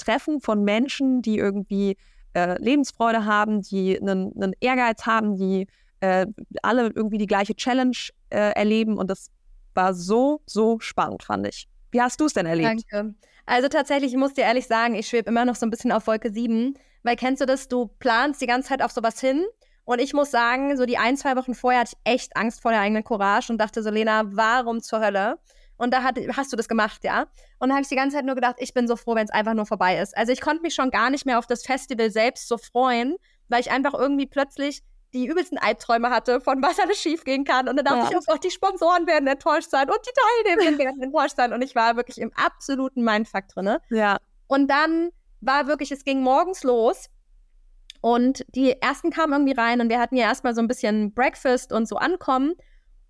Treffen 0.00 0.40
von 0.40 0.64
Menschen, 0.64 1.22
die 1.22 1.38
irgendwie 1.38 1.96
äh, 2.34 2.60
Lebensfreude 2.62 3.24
haben, 3.24 3.62
die 3.62 4.00
einen, 4.00 4.32
einen 4.34 4.54
Ehrgeiz 4.60 5.06
haben, 5.06 5.36
die 5.36 5.66
äh, 6.00 6.26
alle 6.62 6.88
irgendwie 6.94 7.18
die 7.18 7.26
gleiche 7.26 7.54
Challenge 7.54 7.96
äh, 8.30 8.52
erleben. 8.52 8.98
Und 8.98 9.10
das 9.10 9.30
war 9.74 9.94
so, 9.94 10.40
so 10.46 10.80
spannend, 10.80 11.22
fand 11.22 11.46
ich. 11.46 11.68
Wie 11.90 12.00
hast 12.00 12.20
du 12.20 12.26
es 12.26 12.32
denn 12.32 12.46
erlebt? 12.46 12.84
Danke. 12.90 13.14
Also 13.46 13.68
tatsächlich, 13.68 14.12
ich 14.12 14.18
muss 14.18 14.34
dir 14.34 14.42
ehrlich 14.42 14.66
sagen, 14.66 14.94
ich 14.94 15.08
schwebe 15.08 15.28
immer 15.28 15.44
noch 15.44 15.56
so 15.56 15.66
ein 15.66 15.70
bisschen 15.70 15.92
auf 15.92 16.06
Wolke 16.06 16.32
7, 16.32 16.74
weil 17.02 17.16
kennst 17.16 17.40
du 17.40 17.46
das, 17.46 17.68
du 17.68 17.86
planst 17.98 18.40
die 18.40 18.46
ganze 18.46 18.68
Zeit 18.68 18.82
auf 18.82 18.92
sowas 18.92 19.20
hin 19.20 19.44
und 19.84 20.00
ich 20.00 20.12
muss 20.12 20.30
sagen, 20.30 20.76
so 20.76 20.86
die 20.86 20.98
ein, 20.98 21.16
zwei 21.16 21.34
Wochen 21.34 21.54
vorher 21.54 21.80
hatte 21.80 21.96
ich 21.96 22.12
echt 22.12 22.36
Angst 22.36 22.62
vor 22.62 22.70
der 22.70 22.80
eigenen 22.80 23.02
Courage 23.02 23.52
und 23.52 23.58
dachte 23.58 23.82
so, 23.82 23.90
Lena, 23.90 24.22
warum 24.26 24.80
zur 24.80 25.00
Hölle? 25.00 25.38
Und 25.80 25.94
da 25.94 26.02
hat, 26.02 26.18
hast 26.36 26.52
du 26.52 26.58
das 26.58 26.68
gemacht, 26.68 27.04
ja. 27.04 27.24
Und 27.58 27.70
da 27.70 27.74
habe 27.74 27.82
ich 27.82 27.88
die 27.88 27.96
ganze 27.96 28.16
Zeit 28.16 28.26
nur 28.26 28.34
gedacht, 28.34 28.56
ich 28.58 28.74
bin 28.74 28.86
so 28.86 28.96
froh, 28.96 29.14
wenn 29.14 29.24
es 29.24 29.30
einfach 29.30 29.54
nur 29.54 29.64
vorbei 29.64 29.98
ist. 29.98 30.14
Also 30.14 30.30
ich 30.30 30.42
konnte 30.42 30.60
mich 30.60 30.74
schon 30.74 30.90
gar 30.90 31.08
nicht 31.08 31.24
mehr 31.24 31.38
auf 31.38 31.46
das 31.46 31.64
Festival 31.64 32.10
selbst 32.10 32.48
so 32.48 32.58
freuen, 32.58 33.16
weil 33.48 33.62
ich 33.62 33.70
einfach 33.70 33.94
irgendwie 33.94 34.26
plötzlich 34.26 34.82
die 35.14 35.26
übelsten 35.26 35.56
Albträume 35.56 36.10
hatte, 36.10 36.42
von 36.42 36.62
was 36.62 36.78
alles 36.78 37.00
schief 37.00 37.24
gehen 37.24 37.44
kann. 37.44 37.66
Und 37.66 37.76
dann 37.76 37.86
dachte 37.86 37.98
ja. 37.98 38.10
ich, 38.10 38.16
oh 38.16 38.20
Gott, 38.26 38.44
die 38.44 38.50
Sponsoren 38.50 39.06
werden 39.06 39.26
enttäuscht 39.26 39.70
sein 39.70 39.88
und 39.88 39.98
die 40.04 40.54
Teilnehmer 40.54 40.78
werden 40.84 41.02
enttäuscht 41.02 41.36
sein. 41.36 41.54
Und 41.54 41.62
ich 41.62 41.74
war 41.74 41.96
wirklich 41.96 42.18
im 42.18 42.30
absoluten 42.34 43.02
Mindfuck 43.02 43.48
drin. 43.48 43.78
Ja. 43.88 44.18
Und 44.48 44.70
dann 44.70 45.08
war 45.40 45.66
wirklich, 45.66 45.90
es 45.92 46.04
ging 46.04 46.20
morgens 46.20 46.62
los. 46.62 47.06
Und 48.02 48.44
die 48.54 48.72
ersten 48.82 49.10
kamen 49.10 49.32
irgendwie 49.32 49.58
rein 49.58 49.80
und 49.80 49.88
wir 49.88 49.98
hatten 49.98 50.16
ja 50.16 50.24
erstmal 50.24 50.54
so 50.54 50.60
ein 50.60 50.68
bisschen 50.68 51.14
Breakfast 51.14 51.72
und 51.72 51.88
so 51.88 51.96
ankommen. 51.96 52.52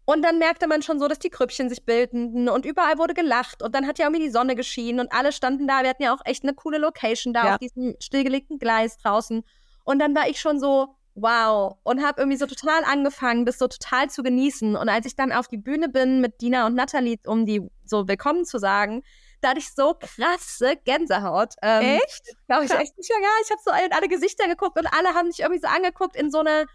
Und 0.05 0.23
dann 0.23 0.39
merkte 0.39 0.67
man 0.67 0.83
schon 0.83 0.99
so, 0.99 1.07
dass 1.07 1.19
die 1.19 1.31
Krüppchen 1.31 1.69
sich 1.69 1.85
bildeten 1.85 2.49
und 2.49 2.65
überall 2.65 2.99
wurde 2.99 3.15
gelacht 3.15 3.63
und 3.63 3.75
dann 3.75 3.87
hat 3.87 3.99
ja 3.99 4.07
irgendwie 4.07 4.25
die 4.25 4.31
Sonne 4.31 4.57
geschienen 4.57 4.99
und 4.99 5.13
alle 5.13 5.31
standen 5.31 5.69
da. 5.69 5.83
Wir 5.83 5.91
hatten 5.91 6.03
ja 6.03 6.15
auch 6.15 6.23
echt 6.25 6.43
eine 6.43 6.55
coole 6.55 6.79
Location 6.79 7.33
da 7.33 7.45
ja. 7.45 7.53
auf 7.53 7.59
diesem 7.59 7.95
stillgelegten 8.01 8.59
Gleis 8.59 8.97
draußen. 8.99 9.45
Und 9.85 9.99
dann 9.99 10.15
war 10.15 10.29
ich 10.29 10.41
schon 10.41 10.59
so, 10.59 10.95
wow, 11.15 11.77
und 11.83 12.05
habe 12.05 12.21
irgendwie 12.21 12.39
so 12.39 12.47
total 12.47 12.85
angefangen, 12.85 13.45
das 13.45 13.59
so 13.59 13.69
total 13.69 14.11
zu 14.11 14.23
genießen. 14.23 14.77
Und 14.77 14.89
als 14.89 15.07
ich 15.07 15.17
dann 15.17 15.33
auf 15.33 15.49
die 15.49 15.59
Bühne 15.59 15.89
bin 15.89 16.21
mit 16.21 16.41
Dina 16.41 16.67
und 16.67 16.75
Nathalie, 16.75 17.19
um 17.27 17.47
die 17.47 17.69
so 17.85 18.09
willkommen 18.09 18.45
zu 18.45 18.59
sagen, 18.59 19.03
da 19.41 19.51
hatte 19.51 19.61
ich 19.61 19.73
so 19.75 19.95
krasse 19.95 20.77
Gänsehaut. 20.85 21.55
Ähm, 21.63 21.99
echt? 22.03 22.37
Glaube 22.47 22.65
ich 22.65 22.71
echt 22.71 22.97
nicht 22.99 23.11
mehr. 23.11 23.21
Ja, 23.23 23.31
ich 23.43 23.51
habe 23.51 23.61
so 23.65 23.87
in 23.87 23.93
alle 23.93 24.09
Gesichter 24.09 24.47
geguckt 24.47 24.79
und 24.79 24.87
alle 24.87 25.15
haben 25.15 25.31
sich 25.31 25.41
irgendwie 25.41 25.61
so 25.61 25.69
angeguckt 25.69 26.15
in 26.15 26.31
so 26.31 26.41
eine 26.41 26.67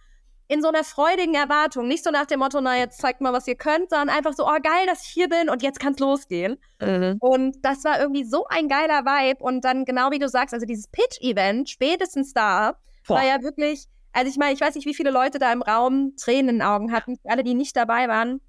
in 0.48 0.62
so 0.62 0.68
einer 0.68 0.84
freudigen 0.84 1.34
Erwartung. 1.34 1.88
Nicht 1.88 2.04
so 2.04 2.12
nach 2.12 2.26
dem 2.26 2.40
Motto, 2.40 2.62
na, 2.62 2.78
jetzt 2.78 3.00
zeigt 3.00 3.22
mal, 3.22 3.34
was 3.34 3.48
ihr 3.48 3.56
könnt, 3.56 3.90
sondern 3.90 4.10
einfach 4.10 4.34
so, 4.34 4.46
oh, 4.46 4.58
geil, 4.62 4.86
dass 4.86 5.04
ich 5.04 5.10
hier 5.10 5.28
bin 5.28 5.50
und 5.50 5.64
jetzt 5.64 5.80
kann's 5.80 6.00
losgehen. 6.00 6.58
Mhm. 6.80 7.18
Und 7.20 7.58
das 7.64 7.84
war 7.84 8.00
irgendwie 8.00 8.24
so 8.24 8.46
ein 8.48 8.68
geiler 8.68 9.06
Vibe. 9.06 9.44
Und 9.44 9.66
dann, 9.66 9.86
genau 9.86 10.12
wie 10.12 10.20
du 10.20 10.30
sagst, 10.30 10.54
also 10.54 10.66
dieses 10.66 10.88
Pitch-Event, 10.88 11.70
spätestens 11.70 12.34
da, 12.34 12.78
Boah. 13.08 13.16
war 13.16 13.26
ja 13.26 13.42
wirklich, 13.42 13.86
also 14.14 14.30
ich 14.30 14.38
meine, 14.38 14.54
ich 14.54 14.62
weiß 14.62 14.76
nicht, 14.76 14.86
wie 14.86 14.94
viele 14.94 15.12
Leute 15.12 15.40
da 15.40 15.52
im 15.52 15.64
Raum 15.64 16.16
Tränen 16.16 16.50
in 16.50 16.56
den 16.58 16.62
Augen 16.62 16.92
hatten, 16.92 17.18
alle, 17.24 17.44
die 17.44 17.56
nicht 17.56 17.76
dabei 17.76 18.08
waren. 18.08 18.40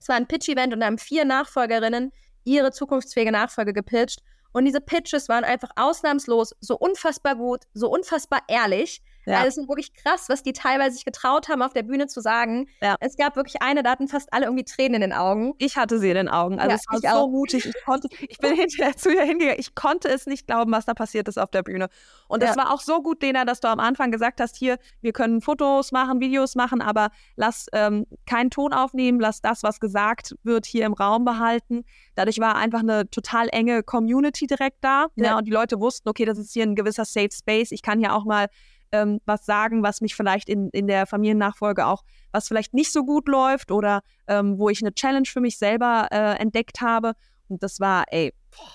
Es 0.00 0.08
war 0.08 0.16
ein 0.16 0.26
Pitch-Event 0.26 0.74
und 0.74 0.80
da 0.80 0.86
haben 0.86 0.98
vier 0.98 1.24
Nachfolgerinnen 1.24 2.12
ihre 2.44 2.72
zukunftsfähige 2.72 3.32
Nachfolge 3.32 3.72
gepitcht. 3.72 4.20
Und 4.52 4.64
diese 4.64 4.80
Pitches 4.80 5.28
waren 5.28 5.44
einfach 5.44 5.70
ausnahmslos 5.76 6.54
so 6.60 6.76
unfassbar 6.76 7.36
gut, 7.36 7.64
so 7.74 7.90
unfassbar 7.90 8.40
ehrlich. 8.48 9.02
Ja. 9.26 9.38
Also 9.38 9.48
es 9.48 9.56
ist 9.58 9.68
wirklich 9.68 9.92
krass, 9.92 10.28
was 10.28 10.42
die 10.42 10.52
teilweise 10.52 10.94
sich 10.94 11.04
getraut 11.04 11.48
haben, 11.48 11.60
auf 11.62 11.72
der 11.72 11.82
Bühne 11.82 12.06
zu 12.06 12.20
sagen. 12.20 12.68
Ja. 12.80 12.96
Es 13.00 13.16
gab 13.16 13.36
wirklich 13.36 13.60
eine, 13.60 13.82
da 13.82 13.90
hatten 13.90 14.08
fast 14.08 14.32
alle 14.32 14.46
irgendwie 14.46 14.64
Tränen 14.64 14.94
in 14.94 15.00
den 15.00 15.12
Augen. 15.12 15.54
Ich 15.58 15.76
hatte 15.76 15.98
sie 15.98 16.08
in 16.08 16.14
den 16.14 16.28
Augen. 16.28 16.58
Also 16.58 16.70
ja, 16.70 16.76
es 16.76 16.84
war 16.88 17.12
so 17.12 17.24
auch. 17.24 17.28
mutig. 17.28 17.66
Ich, 17.66 17.84
konnte, 17.84 18.08
ich 18.28 18.38
bin 18.38 18.54
hinterher 18.54 18.96
zu 18.96 19.12
ihr 19.12 19.22
hingegangen. 19.22 19.58
Ich 19.58 19.74
konnte 19.74 20.08
es 20.08 20.26
nicht 20.26 20.46
glauben, 20.46 20.70
was 20.72 20.86
da 20.86 20.94
passiert 20.94 21.28
ist 21.28 21.38
auf 21.38 21.50
der 21.50 21.62
Bühne. 21.62 21.88
Und 22.28 22.42
das 22.42 22.56
war 22.56 22.72
auch 22.72 22.80
so 22.80 23.02
gut, 23.02 23.22
Dena, 23.22 23.44
dass 23.44 23.60
du 23.60 23.68
am 23.68 23.80
Anfang 23.80 24.10
gesagt 24.10 24.40
hast, 24.40 24.56
hier, 24.56 24.78
wir 25.00 25.12
können 25.12 25.40
Fotos 25.40 25.92
machen, 25.92 26.20
Videos 26.20 26.54
machen, 26.54 26.80
aber 26.80 27.10
lass 27.34 27.66
ähm, 27.72 28.06
keinen 28.26 28.50
Ton 28.50 28.72
aufnehmen, 28.72 29.20
lass 29.20 29.40
das, 29.40 29.62
was 29.62 29.80
gesagt 29.80 30.34
wird, 30.42 30.66
hier 30.66 30.86
im 30.86 30.92
Raum 30.92 31.24
behalten. 31.24 31.84
Dadurch 32.14 32.38
war 32.38 32.56
einfach 32.56 32.80
eine 32.80 33.10
total 33.10 33.48
enge 33.50 33.82
Community 33.82 34.46
direkt 34.46 34.78
da. 34.82 35.06
Ja. 35.16 35.38
und 35.38 35.46
die 35.46 35.52
Leute 35.52 35.80
wussten, 35.80 36.08
okay, 36.08 36.24
das 36.24 36.38
ist 36.38 36.52
hier 36.52 36.62
ein 36.62 36.74
gewisser 36.74 37.04
Safe 37.04 37.30
Space. 37.32 37.72
Ich 37.72 37.82
kann 37.82 37.98
hier 37.98 38.14
auch 38.14 38.24
mal 38.24 38.48
ähm, 38.92 39.20
was 39.24 39.44
sagen, 39.46 39.82
was 39.82 40.00
mich 40.00 40.14
vielleicht 40.14 40.48
in, 40.48 40.70
in 40.70 40.86
der 40.86 41.06
Familiennachfolge 41.06 41.86
auch, 41.86 42.02
was 42.32 42.48
vielleicht 42.48 42.74
nicht 42.74 42.92
so 42.92 43.04
gut 43.04 43.28
läuft 43.28 43.70
oder 43.70 44.02
ähm, 44.26 44.58
wo 44.58 44.68
ich 44.68 44.82
eine 44.82 44.94
Challenge 44.94 45.26
für 45.26 45.40
mich 45.40 45.58
selber 45.58 46.08
äh, 46.10 46.34
entdeckt 46.40 46.80
habe. 46.80 47.14
Und 47.48 47.62
das 47.62 47.80
war, 47.80 48.04
ey, 48.08 48.32
boah, 48.50 48.72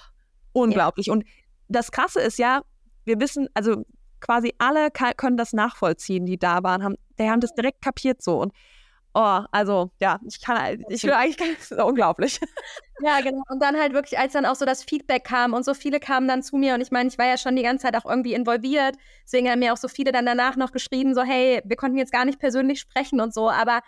unglaublich. 0.53 1.07
Ja. 1.07 1.14
Und 1.14 1.26
das 1.68 1.91
Krasse 1.91 2.22
ist 2.22 2.39
ja, 2.39 2.62
wir 3.05 3.20
wissen, 3.20 3.47
also 3.53 3.84
quasi 4.20 4.53
alle 4.59 4.89
können 4.91 5.38
das 5.38 5.53
nachvollziehen, 5.53 6.26
die 6.26 6.38
da 6.38 6.64
waren, 6.64 6.84
haben, 6.84 6.95
die 7.20 7.30
haben 7.30 7.41
das 7.41 7.53
direkt 7.53 7.82
kapiert 7.82 8.22
so. 8.22 8.39
Und 8.39 8.53
Oh, 9.14 9.41
also 9.51 9.91
ja, 9.99 10.20
ich 10.26 10.41
kann, 10.41 10.86
ich 10.88 11.03
will 11.03 11.12
eigentlich, 11.14 11.57
das 11.57 11.72
ist 11.72 11.80
unglaublich. 11.80 12.39
Ja, 13.03 13.20
genau. 13.22 13.41
Und 13.49 13.59
dann 13.64 13.80
halt 13.80 13.93
wirklich, 13.93 14.20
als 14.20 14.34
dann 14.34 14.45
auch 14.45 14.53
so 14.53 14.64
das 14.64 14.84
Feedback 14.84 15.24
kam 15.24 15.53
und 15.53 15.66
so 15.66 15.74
viele 15.74 15.99
kamen 15.99 16.28
dann 16.28 16.43
zu 16.43 16.55
mir 16.55 16.76
und 16.76 16.82
ich 16.82 16.91
meine, 16.91 17.09
ich 17.09 17.18
war 17.18 17.26
ja 17.26 17.36
schon 17.36 17.55
die 17.55 17.64
ganze 17.64 17.88
Zeit 17.88 17.95
auch 17.95 18.07
irgendwie 18.07 18.36
involviert, 18.36 18.95
deswegen 19.24 19.49
haben 19.49 19.57
mir 19.57 19.74
auch 19.74 19.78
so 19.78 19.88
viele 19.88 20.12
dann 20.12 20.28
danach 20.28 20.55
noch 20.55 20.72
geschrieben, 20.72 21.16
so 21.16 21.24
hey, 21.24 21.64
wir 21.66 21.78
konnten 21.78 21.97
jetzt 21.97 22.12
gar 22.12 22.26
nicht 22.26 22.38
persönlich 22.38 22.80
sprechen 22.80 23.20
und 23.20 23.34
so, 23.34 23.49
aber 23.49 23.82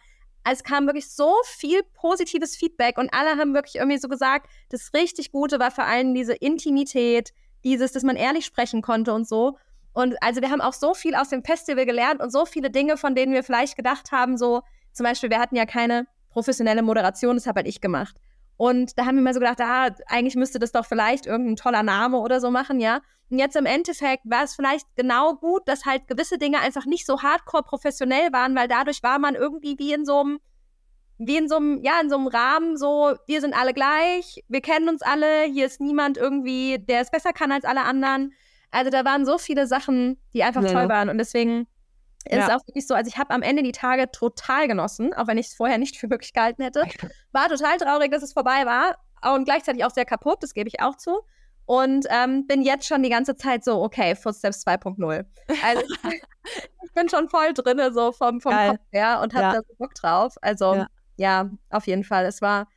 es 0.50 0.64
kam 0.64 0.88
wirklich 0.88 1.10
so 1.12 1.32
viel 1.46 1.84
positives 1.94 2.56
Feedback 2.56 2.98
und 2.98 3.14
alle 3.14 3.38
haben 3.38 3.54
wirklich 3.54 3.76
irgendwie 3.76 4.00
so 4.00 4.08
gesagt, 4.08 4.50
das 4.70 4.96
richtig 4.96 5.32
Gute 5.32 5.60
war 5.60 5.70
vor 5.70 5.86
allem 5.86 6.16
diese 6.16 6.34
Intimität, 6.34 7.34
dieses, 7.64 7.92
dass 7.92 8.02
man 8.02 8.16
ehrlich 8.16 8.46
sprechen 8.46 8.82
konnte 8.82 9.14
und 9.14 9.28
so. 9.28 9.58
Und 9.94 10.16
also 10.22 10.42
wir 10.42 10.50
haben 10.50 10.62
auch 10.62 10.74
so 10.74 10.96
viel 10.96 11.14
aus 11.14 11.30
dem 11.30 11.44
Festival 11.44 11.86
gelernt 11.86 12.20
und 12.20 12.32
so 12.32 12.46
viele 12.46 12.72
Dinge, 12.72 12.98
von 12.98 13.14
denen 13.14 13.32
wir 13.32 13.44
vielleicht 13.44 13.78
gedacht 13.78 14.12
haben, 14.12 14.38
so, 14.38 14.64
zum 14.94 15.06
Beispiel, 15.06 15.30
wir 15.30 15.40
hatten 15.40 15.56
ja 15.56 15.66
keine 15.66 16.08
professionelle 16.30 16.82
Moderation, 16.82 17.36
das 17.36 17.48
habe 17.48 17.60
halt 17.60 17.68
ich 17.68 17.82
gemacht. 17.82 18.16
Und 18.58 18.98
da 18.98 19.06
haben 19.06 19.16
wir 19.16 19.24
mal 19.24 19.34
so 19.34 19.40
gedacht, 19.40 19.60
ah, 19.62 19.90
eigentlich 20.08 20.36
müsste 20.36 20.60
das 20.60 20.72
doch 20.72 20.86
vielleicht 20.86 21.26
irgendein 21.26 21.56
toller 21.56 21.84
Name 21.84 22.20
oder 22.20 22.40
so 22.40 22.52
machen, 22.52 22.80
ja. 22.80 23.02
Und 23.30 23.40
jetzt 23.40 23.56
im 23.56 23.66
Endeffekt 23.66 24.24
war 24.26 24.44
es 24.44 24.56
vielleicht 24.56 24.88
genau 24.96 25.36
gut, 25.36 25.68
dass 25.68 25.86
halt 25.86 26.08
gewisse 26.08 26.38
Dinge 26.38 26.60
einfach 26.60 26.86
nicht 26.86 27.06
so 27.06 27.22
hardcore 27.22 27.64
professionell 27.64 28.32
waren, 28.32 28.56
weil 28.56 28.68
dadurch 28.68 29.02
war 29.02 29.18
man 29.18 29.36
irgendwie 29.36 29.78
wie 29.80 29.94
in 29.94 30.06
so 30.06 30.20
einem, 30.20 30.40
wie 31.18 31.38
in 31.38 31.50
so 31.50 31.56
einem, 31.56 31.82
ja, 31.82 32.00
in 32.02 32.10
so 32.10 32.18
einem 32.18 32.28
Rahmen, 32.28 32.78
so, 32.78 33.16
wir 33.26 33.42
sind 33.42 33.56
alle 33.56 33.74
gleich, 33.74 34.44
wir 34.48 34.62
kennen 34.62 34.88
uns 34.88 35.02
alle, 35.02 35.44
hier 35.46 35.66
ist 35.66 35.82
niemand 35.82 36.18
irgendwie, 36.18 36.78
der 36.78 37.02
es 37.02 37.10
besser 37.10 37.34
kann 37.34 37.52
als 37.52 37.66
alle 37.66 37.82
anderen. 37.82 38.34
Also 38.70 38.92
da 38.92 39.04
waren 39.04 39.26
so 39.26 39.38
viele 39.38 39.68
Sachen, 39.68 40.20
die 40.34 40.44
einfach 40.44 40.64
ja. 40.64 40.72
toll 40.72 40.90
waren. 40.90 41.10
Und 41.10 41.18
deswegen 41.18 41.68
ist 42.26 42.36
ja. 42.36 42.56
auch 42.56 42.68
wirklich 42.68 42.88
so, 42.88 42.94
also 42.94 43.08
ich 43.08 43.18
habe 43.18 43.32
am 43.32 43.42
Ende 43.42 43.64
die 43.64 43.72
Tage 43.72 44.10
total 44.12 44.68
genossen, 44.68 45.14
auch 45.14 45.28
wenn 45.28 45.38
ich 45.38 45.48
es 45.48 45.56
vorher 45.56 45.78
nicht 45.78 45.98
für 46.00 46.08
möglich 46.08 46.34
gehalten 46.34 46.64
hätte. 46.64 46.86
War 47.32 47.50
total 47.50 47.78
traurig, 47.78 48.12
dass 48.12 48.24
es 48.24 48.34
vorbei 48.34 48.66
war 48.66 48.98
und 49.34 49.46
gleichzeitig 49.46 49.86
auch 49.86 49.92
sehr 49.92 50.06
kaputt, 50.06 50.42
das 50.42 50.54
gebe 50.54 50.68
ich 50.68 50.82
auch 50.82 50.98
zu. 50.98 51.22
Und 51.66 52.08
ähm, 52.10 52.46
bin 52.46 52.62
jetzt 52.62 52.88
schon 52.88 53.04
die 53.04 53.10
ganze 53.10 53.36
Zeit 53.36 53.64
so, 53.64 53.82
okay, 53.82 54.16
Footsteps 54.16 54.68
2.0. 54.68 55.26
Also 55.64 55.82
ich 56.84 56.94
bin 56.94 57.08
schon 57.08 57.30
voll 57.30 57.54
drin, 57.54 57.80
so 57.94 58.12
vom, 58.12 58.42
vom 58.42 58.52
Kopf 58.52 58.82
her 58.92 59.22
und 59.22 59.34
habe 59.34 59.44
ja. 59.44 59.54
da 59.54 59.60
so 59.60 59.74
Bock 59.78 59.94
drauf. 59.96 60.36
Also 60.42 60.76
ja. 60.76 60.88
ja, 61.16 61.50
auf 61.70 61.88
jeden 61.88 62.04
Fall. 62.04 62.26
Es 62.26 62.42
war, 62.42 62.68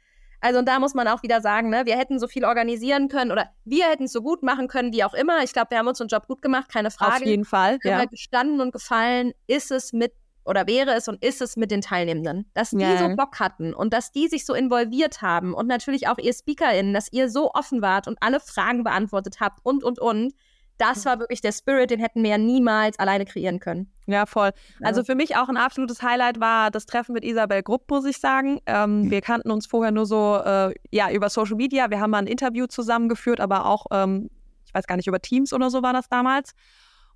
also 0.47 0.61
und 0.61 0.69
da 0.69 0.79
muss 0.79 0.95
man 0.95 1.09
auch 1.09 1.25
wieder 1.25 1.41
sagen, 1.41 1.71
ne, 1.71 1.87
wir 1.87 1.97
hätten 1.97 2.21
so 2.21 2.29
viel 2.29 2.45
organisieren 2.45 3.09
können 3.09 3.33
oder 3.33 3.51
wir 3.65 3.87
hätten 3.87 4.05
es 4.05 4.13
so 4.13 4.23
gut 4.23 4.45
machen 4.45 4.69
können, 4.69 4.93
wie 4.93 5.03
auch 5.03 5.13
immer. 5.13 5.43
Ich 5.43 5.53
glaube, 5.53 5.71
wir 5.71 5.79
haben 5.79 5.89
unseren 5.89 6.07
Job 6.07 6.29
gut 6.29 6.41
gemacht, 6.41 6.69
keine 6.73 6.93
Frage. 6.93 7.17
Auf 7.17 7.27
jeden 7.27 7.45
Fall. 7.45 7.79
Ja. 7.83 8.05
gestanden 8.05 8.61
und 8.61 8.71
gefallen 8.71 9.33
ist 9.49 9.73
es 9.73 9.93
mit 9.93 10.13
oder 10.45 10.69
wäre 10.69 10.93
es 10.93 11.09
und 11.09 11.21
ist 11.25 11.43
es 11.43 11.57
mit 11.57 11.73
den 11.73 11.81
Teilnehmenden, 11.81 12.49
dass 12.55 12.71
die 12.71 12.79
ja. 12.79 12.97
so 12.97 13.17
Bock 13.17 13.41
hatten 13.41 13.75
und 13.75 13.93
dass 13.93 14.13
die 14.13 14.29
sich 14.29 14.47
so 14.47 14.55
involviert 14.55 15.21
haben 15.21 15.53
und 15.53 15.67
natürlich 15.67 16.07
auch 16.07 16.19
ihr 16.19 16.33
SpeakerInnen, 16.33 16.95
dass 16.95 17.13
ihr 17.13 17.29
so 17.29 17.51
offen 17.53 17.83
wart 17.83 18.07
und 18.07 18.17
alle 18.21 18.39
Fragen 18.39 18.85
beantwortet 18.85 19.41
habt 19.41 19.59
und 19.65 19.83
und 19.83 19.99
und. 19.99 20.33
Das 20.79 21.07
war 21.07 21.19
wirklich 21.19 21.41
der 21.41 21.53
Spirit, 21.53 21.91
den 21.91 22.01
hätten 22.01 22.23
wir 22.23 22.31
ja 22.31 22.39
niemals 22.39 22.99
alleine 22.99 23.25
kreieren 23.25 23.61
können. 23.61 23.91
Ja, 24.07 24.27
voll. 24.27 24.51
Also 24.83 25.03
für 25.05 25.15
mich 25.15 25.37
auch 25.37 25.49
ein 25.49 25.57
absolutes 25.57 26.03
Highlight 26.03 26.39
war 26.39 26.71
das 26.71 26.87
Treffen 26.87 27.13
mit 27.13 27.25
Isabel 27.25 27.63
Grupp, 27.63 27.91
muss 27.91 28.05
ich 28.05 28.19
sagen. 28.19 28.61
Ähm, 28.67 29.03
mhm. 29.03 29.11
wir 29.11 29.21
kannten 29.21 29.51
uns 29.51 29.67
vorher 29.67 29.91
nur 29.91 30.07
so 30.07 30.37
äh, 30.45 30.75
ja, 30.91 31.11
über 31.11 31.31
Social 31.31 31.57
Media. 31.57 31.91
Wir 31.91 32.01
haben 32.01 32.11
mal 32.11 32.19
ein 32.19 32.27
Interview 32.27 32.67
zusammengeführt, 32.67 33.41
aber 33.41 33.67
auch, 33.67 33.87
ähm, 33.91 34.31
ich 34.67 34.75
weiß 34.75 34.87
gar 34.87 34.97
nicht, 34.97 35.07
über 35.07 35.21
Teams 35.21 35.53
oder 35.53 35.71
so 35.71 35.83
war 35.83 35.93
das 35.93 36.09
damals. 36.09 36.53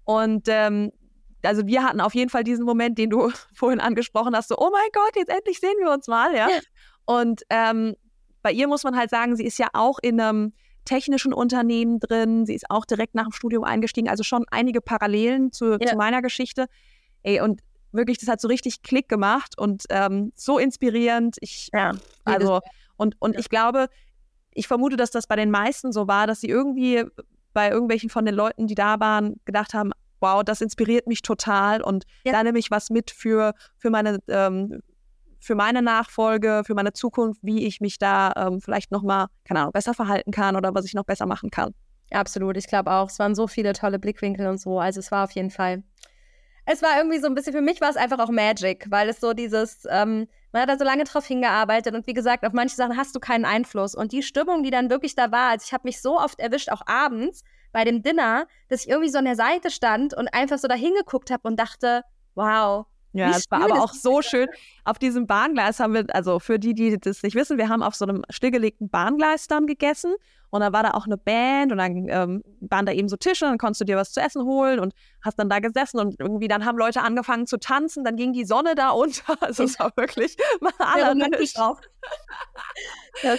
Und 0.05 0.49
ähm, 0.49 0.91
also 1.43 1.67
wir 1.67 1.85
hatten 1.85 2.01
auf 2.01 2.15
jeden 2.15 2.31
Fall 2.31 2.45
diesen 2.45 2.65
Moment, 2.65 2.99
den 2.99 3.11
du 3.11 3.31
vorhin 3.55 3.81
angesprochen 3.81 4.35
hast, 4.35 4.49
so, 4.49 4.57
oh 4.59 4.71
mein 4.73 4.89
Gott, 4.93 5.17
jetzt 5.17 5.31
endlich 5.31 5.61
sehen 5.61 5.77
wir 5.81 5.93
uns 5.93 6.07
mal, 6.07 6.35
ja. 6.35 6.49
Und 7.05 7.43
ähm, 7.51 7.95
bei 8.43 8.53
ihr 8.53 8.69
muss 8.69 8.85
man 8.85 8.97
halt 8.97 9.11
sagen, 9.11 9.37
sie 9.37 9.45
ist 9.45 9.59
ja 9.59 9.69
auch 9.75 9.99
in 10.01 10.21
einem 10.21 10.53
technischen 10.85 11.33
Unternehmen 11.33 12.01
drin. 12.01 12.47
Sie 12.47 12.55
ist 12.55 12.71
auch 12.71 12.85
direkt 12.85 13.15
nach 13.15 13.25
dem 13.25 13.33
Studium 13.33 13.65
eingestiegen. 13.65 14.09
Also 14.09 14.23
schon 14.23 14.45
einige 14.51 14.81
Parallelen 14.81 15.53
zu, 15.53 15.73
ja. 15.73 15.87
zu 15.87 15.97
meiner 15.97 16.23
Geschichte. 16.23 16.67
Ey, 17.23 17.41
und 17.41 17.61
wirklich, 17.93 18.19
das 18.19 18.29
hat 18.29 18.41
so 18.41 18.49
richtig 18.49 18.83
Klick 18.83 19.09
gemacht 19.09 19.59
und 19.59 19.85
ähm, 19.91 20.33
so 20.35 20.59
inspirierend. 20.59 21.37
Ich, 21.41 21.71
ja, 21.73 21.93
also, 22.25 22.61
und, 22.97 23.17
und 23.19 23.35
ja. 23.35 23.41
ich 23.41 23.49
glaube, 23.49 23.89
ich 24.53 24.67
vermute, 24.67 24.97
dass 24.97 25.11
das 25.11 25.27
bei 25.27 25.37
den 25.37 25.51
meisten 25.51 25.93
so 25.93 26.09
war, 26.09 26.27
dass 26.27 26.41
sie 26.41 26.49
irgendwie 26.49 27.05
bei 27.53 27.71
irgendwelchen 27.71 28.11
von 28.11 28.25
den 28.25 28.35
Leuten, 28.35 28.67
die 28.67 28.75
da 28.75 29.01
waren, 29.01 29.41
gedacht 29.45 29.75
haben, 29.75 29.93
wow, 30.21 30.45
das 30.45 30.61
inspiriert 30.61 31.07
mich 31.07 31.23
total 31.23 31.83
und 31.83 32.05
ja. 32.25 32.33
da 32.33 32.43
nehme 32.43 32.59
ich 32.59 32.71
was 32.71 32.91
mit 32.91 33.11
für, 33.11 33.55
für 33.79 33.91
meine 33.91 34.19
ähm, 34.29 34.81
für 35.41 35.55
meine 35.55 35.83
Nachfolge, 35.83 36.63
für 36.65 36.75
meine 36.75 36.93
Zukunft, 36.93 37.41
wie 37.43 37.67
ich 37.67 37.81
mich 37.81 37.99
da 37.99 38.33
ähm, 38.37 38.61
vielleicht 38.61 38.91
nochmal, 38.91 39.27
keine 39.45 39.61
Ahnung, 39.61 39.73
besser 39.73 39.95
verhalten 39.95 40.31
kann 40.31 40.57
oder 40.57 40.75
was 40.75 40.85
ich 40.85 40.95
noch 40.95 41.05
besser 41.05 41.27
machen 41.27 41.51
kann. 41.51 41.75
Absolut, 42.11 42.57
ich 42.57 42.67
glaube 42.67 42.91
auch. 42.91 43.09
Es 43.09 43.19
waren 43.19 43.35
so 43.35 43.47
viele 43.47 43.73
tolle 43.73 43.99
Blickwinkel 43.99 44.47
und 44.47 44.61
so. 44.61 44.81
Also 44.81 45.01
es 45.01 45.11
war 45.11 45.25
auf 45.25 45.31
jeden 45.33 45.51
Fall. 45.51 45.83
Es 46.67 46.83
war 46.83 46.99
irgendwie 46.99 47.19
so 47.19 47.27
ein 47.27 47.35
bisschen, 47.35 47.53
für 47.53 47.63
mich 47.63 47.81
war 47.81 47.91
es 47.91 47.97
einfach 47.97 48.19
auch 48.19 48.31
Magic, 48.31 48.87
weil 48.91 49.09
es 49.09 49.21
so 49.21 49.33
dieses, 49.33 49.87
ähm, 49.91 50.29
man 50.53 50.63
hat 50.63 50.69
da 50.69 50.79
so 50.79 50.85
lange 50.85 51.05
drauf 51.05 51.25
hingearbeitet 51.27 51.95
und 51.95 52.07
wie 52.07 52.13
gesagt, 52.13 52.45
auf 52.45 52.53
manche 52.53 52.77
Sachen 52.77 52.97
hast 52.97 53.15
du 53.15 53.21
keinen 53.21 53.45
Einfluss. 53.45 53.95
Und 53.95 54.13
die 54.13 54.23
Stimmung, 54.23 54.63
die 54.63 54.71
dann 54.71 54.91
wirklich 54.91 55.15
da 55.15 55.31
war, 55.33 55.51
also 55.51 55.65
ich 55.67 55.73
habe 55.73 55.89
mich 55.89 56.01
so 56.01 56.19
oft 56.19 56.39
erwischt, 56.39 56.71
auch 56.71 56.83
abends 56.87 57.45
bei 57.73 57.85
dem 57.85 58.03
Dinner, 58.03 58.47
dass 58.69 58.85
ich 58.85 58.91
irgendwie 58.91 59.11
so 59.11 59.19
an 59.19 59.25
der 59.25 59.37
Seite 59.37 59.71
stand 59.71 60.15
und 60.15 60.29
einfach 60.35 60.59
so 60.59 60.69
da 60.69 60.75
hingeguckt 60.75 61.31
habe 61.31 61.47
und 61.49 61.59
dachte, 61.59 62.03
wow, 62.35 62.87
ja, 63.13 63.31
es 63.31 63.51
war 63.51 63.63
aber 63.65 63.83
auch 63.83 63.93
so 63.93 64.23
schön. 64.23 64.47
Auf 64.85 64.99
diesem 64.99 65.27
Bahngleis 65.27 65.81
haben 65.81 65.95
wir, 65.95 66.07
also 66.13 66.39
für 66.39 66.59
die, 66.59 66.75
die 66.75 66.99
das 66.99 67.23
nicht 67.23 67.35
wissen, 67.35 67.59
wir 67.59 67.69
haben 67.69 67.83
auf 67.83 67.95
so 67.95 68.05
einem 68.05 68.23
stillgelegten 68.31 68.89
Bahngleis 68.89 69.49
dann 69.49 69.67
gegessen 69.67 70.15
und 70.51 70.61
dann 70.61 70.73
war 70.73 70.83
da 70.83 70.91
auch 70.93 71.07
eine 71.07 71.17
Band 71.17 71.73
und 71.73 71.79
dann 71.79 72.09
ähm, 72.09 72.43
waren 72.61 72.87
da 72.87 72.93
eben 72.93 73.09
so 73.09 73.17
Tische 73.17 73.45
und 73.45 73.53
dann 73.53 73.59
konntest 73.59 73.81
du 73.81 73.85
dir 73.85 73.97
was 73.97 74.13
zu 74.13 74.21
essen 74.21 74.45
holen 74.45 74.81
und 74.81 74.95
hast 75.25 75.39
dann 75.39 75.49
da 75.49 75.61
gesessen 75.61 75.99
und 75.99 76.17
irgendwie 76.19 76.49
dann 76.49 76.65
haben 76.65 76.77
Leute 76.79 77.03
angefangen 77.03 77.47
zu 77.47 77.59
tanzen, 77.59 78.05
dann 78.05 78.17
ging 78.17 78.33
die 78.33 78.45
Sonne 78.45 78.75
da 78.75 78.91
unter. 78.91 79.41
Also 79.41 79.65
es 79.65 79.79
war 79.79 79.93
wirklich 79.97 80.37
mal 80.61 80.73
allerlei 80.79 81.29
drauf. 81.55 81.81
ja, 83.23 83.37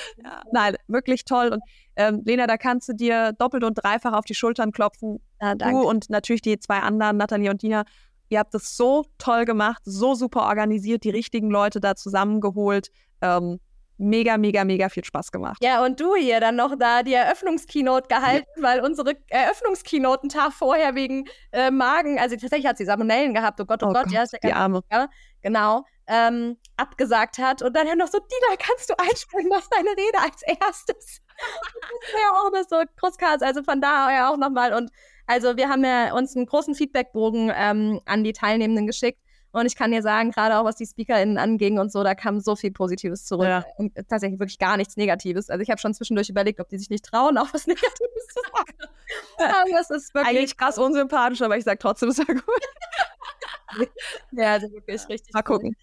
nein, 0.51 0.75
wirklich 0.87 1.25
toll. 1.25 1.49
Und 1.49 1.63
ähm, 1.95 2.21
Lena, 2.25 2.47
da 2.47 2.57
kannst 2.57 2.87
du 2.89 2.93
dir 2.93 3.33
doppelt 3.33 3.63
und 3.63 3.75
dreifach 3.75 4.13
auf 4.13 4.25
die 4.25 4.35
Schultern 4.35 4.71
klopfen. 4.71 5.19
Ja, 5.41 5.55
du 5.55 5.81
und 5.81 6.09
natürlich 6.09 6.41
die 6.41 6.59
zwei 6.59 6.79
anderen, 6.79 7.17
Nathalie 7.17 7.49
und 7.49 7.61
Dina, 7.61 7.83
Ihr 8.31 8.39
habt 8.39 8.55
es 8.55 8.77
so 8.77 9.03
toll 9.17 9.43
gemacht, 9.43 9.81
so 9.83 10.15
super 10.15 10.43
organisiert, 10.43 11.03
die 11.03 11.09
richtigen 11.09 11.51
Leute 11.51 11.81
da 11.81 11.95
zusammengeholt. 11.95 12.89
Ähm, 13.21 13.59
mega, 13.97 14.37
mega, 14.37 14.63
mega 14.63 14.87
viel 14.87 15.03
Spaß 15.03 15.33
gemacht. 15.33 15.57
Ja, 15.61 15.83
und 15.83 15.99
du 15.99 16.15
hier 16.15 16.39
dann 16.39 16.55
noch 16.55 16.77
da 16.79 17.03
die 17.03 17.13
Eröffnungskeynote 17.13 18.07
gehalten, 18.07 18.49
ja. 18.55 18.63
weil 18.63 18.79
unsere 18.79 19.17
Eröffnungskeynote 19.27 20.23
einen 20.23 20.29
Tag 20.29 20.53
vorher 20.53 20.95
wegen 20.95 21.25
äh, 21.51 21.71
Magen, 21.71 22.19
also 22.19 22.37
tatsächlich 22.37 22.67
hat 22.67 22.77
sie 22.77 22.85
Salmonellen 22.85 23.33
gehabt, 23.33 23.59
oh 23.59 23.65
Gott, 23.65 23.83
oh, 23.83 23.87
oh 23.87 23.93
Gott, 23.93 24.05
Gott, 24.05 24.13
ja, 24.13 24.23
ist 24.23 24.31
ja 24.31 24.39
die 24.41 24.53
Arme. 24.53 24.81
Ja, 24.89 25.09
genau, 25.41 25.83
ähm, 26.07 26.57
abgesagt 26.77 27.37
hat. 27.37 27.61
Und 27.61 27.75
dann 27.75 27.85
ja 27.85 27.95
noch 27.95 28.07
so, 28.07 28.17
Dina, 28.17 28.55
kannst 28.57 28.89
du 28.89 28.93
einspringen, 28.97 29.49
mach 29.49 29.67
deine 29.67 29.89
Rede 29.89 30.19
als 30.23 30.41
erstes. 30.43 31.19
ja, 32.13 32.31
auch 32.33 32.49
das 32.51 32.69
so 32.69 32.81
Großkars, 32.95 33.41
also 33.41 33.61
von 33.61 33.81
daher 33.81 34.31
auch 34.31 34.37
nochmal 34.37 34.73
und 34.73 34.89
also 35.27 35.57
wir 35.57 35.69
haben 35.69 35.83
ja 35.83 36.13
uns 36.13 36.35
einen 36.35 36.45
großen 36.45 36.75
Feedbackbogen 36.75 37.51
ähm, 37.55 38.01
an 38.05 38.23
die 38.23 38.33
Teilnehmenden 38.33 38.87
geschickt. 38.87 39.19
Und 39.53 39.65
ich 39.65 39.75
kann 39.75 39.91
dir 39.91 40.01
sagen, 40.01 40.31
gerade 40.31 40.57
auch 40.57 40.63
was 40.63 40.77
die 40.77 40.85
SpeakerInnen 40.85 41.37
anging 41.37 41.77
und 41.77 41.91
so, 41.91 42.03
da 42.03 42.15
kam 42.15 42.39
so 42.39 42.55
viel 42.55 42.71
Positives 42.71 43.25
zurück. 43.25 43.47
Ja. 43.47 43.65
Und 43.77 43.93
tatsächlich 44.07 44.39
wirklich 44.39 44.59
gar 44.59 44.77
nichts 44.77 44.95
Negatives. 44.95 45.49
Also 45.49 45.61
ich 45.61 45.69
habe 45.69 45.79
schon 45.79 45.93
zwischendurch 45.93 46.29
überlegt, 46.29 46.61
ob 46.61 46.69
die 46.69 46.77
sich 46.77 46.89
nicht 46.89 47.03
trauen, 47.03 47.37
auch 47.37 47.53
was 47.53 47.67
Negatives 47.67 48.27
zu 48.27 48.41
sagen. 48.53 48.93
aber 49.37 49.71
das 49.71 49.89
ist 49.89 50.13
wirklich. 50.13 50.37
Eigentlich 50.37 50.57
krass 50.57 50.77
unsympathisch, 50.77 51.41
aber 51.41 51.57
ich 51.57 51.65
sage 51.65 51.79
trotzdem, 51.79 52.09
es 52.09 52.19
war 52.19 52.27
gut. 52.27 53.87
ja, 54.31 54.53
also 54.53 54.71
wirklich 54.71 55.07
richtig. 55.09 55.33
Mal 55.33 55.41
gucken. 55.41 55.75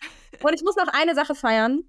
Und 0.43 0.55
ich 0.55 0.63
muss 0.63 0.77
noch 0.77 0.89
eine 0.93 1.15
Sache 1.15 1.35
feiern, 1.35 1.83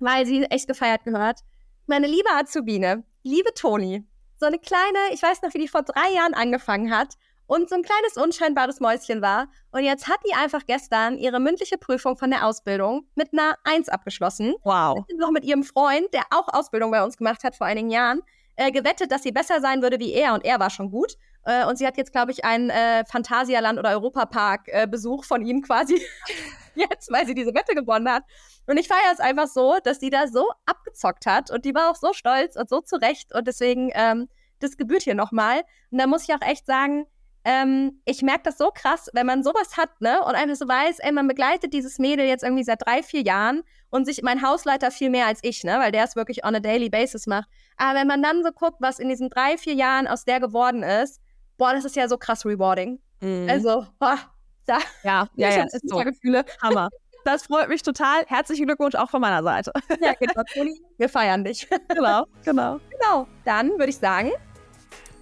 weil 0.00 0.26
sie 0.26 0.42
echt 0.44 0.66
gefeiert 0.66 1.04
gehört. 1.04 1.40
Meine 1.86 2.08
liebe 2.08 2.28
Azubine, 2.30 3.04
liebe 3.22 3.54
Toni, 3.54 4.04
so 4.36 4.46
eine 4.46 4.58
kleine, 4.58 4.98
ich 5.12 5.22
weiß 5.22 5.42
noch, 5.42 5.54
wie 5.54 5.58
die 5.58 5.68
vor 5.68 5.82
drei 5.82 6.12
Jahren 6.14 6.34
angefangen 6.34 6.94
hat 6.94 7.16
und 7.46 7.68
so 7.68 7.74
ein 7.74 7.82
kleines 7.82 8.16
unscheinbares 8.16 8.80
Mäuschen 8.80 9.22
war. 9.22 9.48
Und 9.70 9.84
jetzt 9.84 10.08
hat 10.08 10.20
die 10.26 10.34
einfach 10.34 10.66
gestern 10.66 11.18
ihre 11.18 11.40
mündliche 11.40 11.78
Prüfung 11.78 12.16
von 12.16 12.30
der 12.30 12.46
Ausbildung 12.46 13.06
mit 13.14 13.32
einer 13.32 13.56
Eins 13.64 13.88
abgeschlossen. 13.88 14.54
Wow. 14.64 15.04
Noch 15.18 15.30
mit 15.30 15.44
ihrem 15.44 15.62
Freund, 15.62 16.12
der 16.12 16.24
auch 16.30 16.48
Ausbildung 16.48 16.90
bei 16.90 17.02
uns 17.04 17.16
gemacht 17.16 17.44
hat 17.44 17.56
vor 17.56 17.66
einigen 17.66 17.90
Jahren, 17.90 18.22
äh, 18.56 18.70
gewettet, 18.70 19.10
dass 19.10 19.22
sie 19.22 19.32
besser 19.32 19.60
sein 19.60 19.82
würde 19.82 19.98
wie 19.98 20.12
er. 20.12 20.34
Und 20.34 20.44
er 20.44 20.58
war 20.58 20.70
schon 20.70 20.90
gut. 20.90 21.16
Äh, 21.44 21.66
und 21.66 21.76
sie 21.76 21.86
hat 21.86 21.96
jetzt, 21.96 22.12
glaube 22.12 22.32
ich, 22.32 22.44
einen 22.44 22.70
äh, 22.70 23.04
Phantasialand- 23.10 23.78
oder 23.78 23.90
Europapark-Besuch 23.90 25.24
von 25.24 25.42
ihm 25.42 25.62
quasi 25.62 26.00
jetzt, 26.74 27.10
weil 27.12 27.26
sie 27.26 27.34
diese 27.34 27.54
Wette 27.54 27.74
gewonnen 27.74 28.10
hat. 28.10 28.24
Und 28.66 28.78
ich 28.78 28.88
feiere 28.88 29.12
es 29.12 29.20
einfach 29.20 29.46
so, 29.46 29.76
dass 29.84 29.98
die 29.98 30.10
da 30.10 30.26
so 30.26 30.48
abgezockt 30.66 31.26
hat 31.26 31.50
und 31.50 31.64
die 31.64 31.74
war 31.74 31.90
auch 31.90 31.96
so 31.96 32.12
stolz 32.12 32.56
und 32.56 32.68
so 32.68 32.80
zurecht 32.80 33.34
und 33.34 33.46
deswegen, 33.46 33.90
ähm, 33.94 34.28
das 34.60 34.76
gebührt 34.76 35.02
hier 35.02 35.14
nochmal. 35.14 35.62
Und 35.90 35.98
da 35.98 36.06
muss 36.06 36.26
ich 36.26 36.34
auch 36.34 36.40
echt 36.40 36.64
sagen, 36.64 37.06
ähm, 37.44 38.00
ich 38.06 38.22
merke 38.22 38.44
das 38.44 38.56
so 38.56 38.70
krass, 38.74 39.10
wenn 39.12 39.26
man 39.26 39.42
sowas 39.42 39.76
hat, 39.76 40.00
ne, 40.00 40.18
und 40.22 40.34
einfach 40.34 40.56
so 40.56 40.66
weiß, 40.66 41.00
ey, 41.00 41.12
man 41.12 41.28
begleitet 41.28 41.74
dieses 41.74 41.98
Mädel 41.98 42.26
jetzt 42.26 42.42
irgendwie 42.42 42.64
seit 42.64 42.86
drei, 42.86 43.02
vier 43.02 43.22
Jahren 43.22 43.62
und 43.90 44.06
sich 44.06 44.22
mein 44.22 44.40
Hausleiter 44.42 44.90
viel 44.90 45.10
mehr 45.10 45.26
als 45.26 45.40
ich, 45.42 45.62
ne, 45.62 45.78
weil 45.78 45.92
der 45.92 46.04
es 46.04 46.16
wirklich 46.16 46.44
on 46.44 46.54
a 46.54 46.60
daily 46.60 46.88
basis 46.88 47.26
macht. 47.26 47.48
Aber 47.76 47.98
wenn 47.98 48.06
man 48.06 48.22
dann 48.22 48.42
so 48.42 48.50
guckt, 48.50 48.78
was 48.80 48.98
in 48.98 49.10
diesen 49.10 49.28
drei, 49.28 49.58
vier 49.58 49.74
Jahren 49.74 50.06
aus 50.06 50.24
der 50.24 50.40
geworden 50.40 50.82
ist, 50.82 51.20
boah, 51.56 51.72
das 51.72 51.84
ist 51.84 51.96
ja 51.96 52.08
so 52.08 52.16
krass 52.16 52.44
rewarding. 52.44 52.98
Mhm. 53.20 53.48
Also, 53.48 53.86
boah, 53.98 54.18
da. 54.66 54.78
Ja, 55.02 55.28
ja, 55.36 55.50
ja. 55.56 55.64
Ist 55.64 55.88
so. 55.88 55.98
Gefühle. 55.98 56.44
Hammer. 56.62 56.88
Das 57.24 57.44
freut 57.44 57.70
mich 57.70 57.82
total. 57.82 58.24
Herzlichen 58.26 58.66
Glückwunsch 58.66 58.94
auch 58.94 59.08
von 59.08 59.20
meiner 59.20 59.42
Seite. 59.42 59.72
Ja, 60.00 60.12
genau, 60.12 60.42
Toni. 60.52 60.80
Wir 60.98 61.08
feiern 61.08 61.44
dich. 61.44 61.66
Genau, 61.88 62.26
genau. 62.44 62.80
Genau. 62.90 63.26
Dann 63.44 63.70
würde 63.70 63.88
ich 63.88 63.96
sagen, 63.96 64.32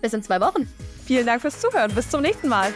bis 0.00 0.12
in 0.12 0.22
zwei 0.22 0.40
Wochen. 0.40 0.68
Vielen 1.04 1.26
Dank 1.26 1.42
fürs 1.42 1.60
Zuhören. 1.60 1.94
Bis 1.94 2.10
zum 2.10 2.22
nächsten 2.22 2.48
Mal. 2.48 2.72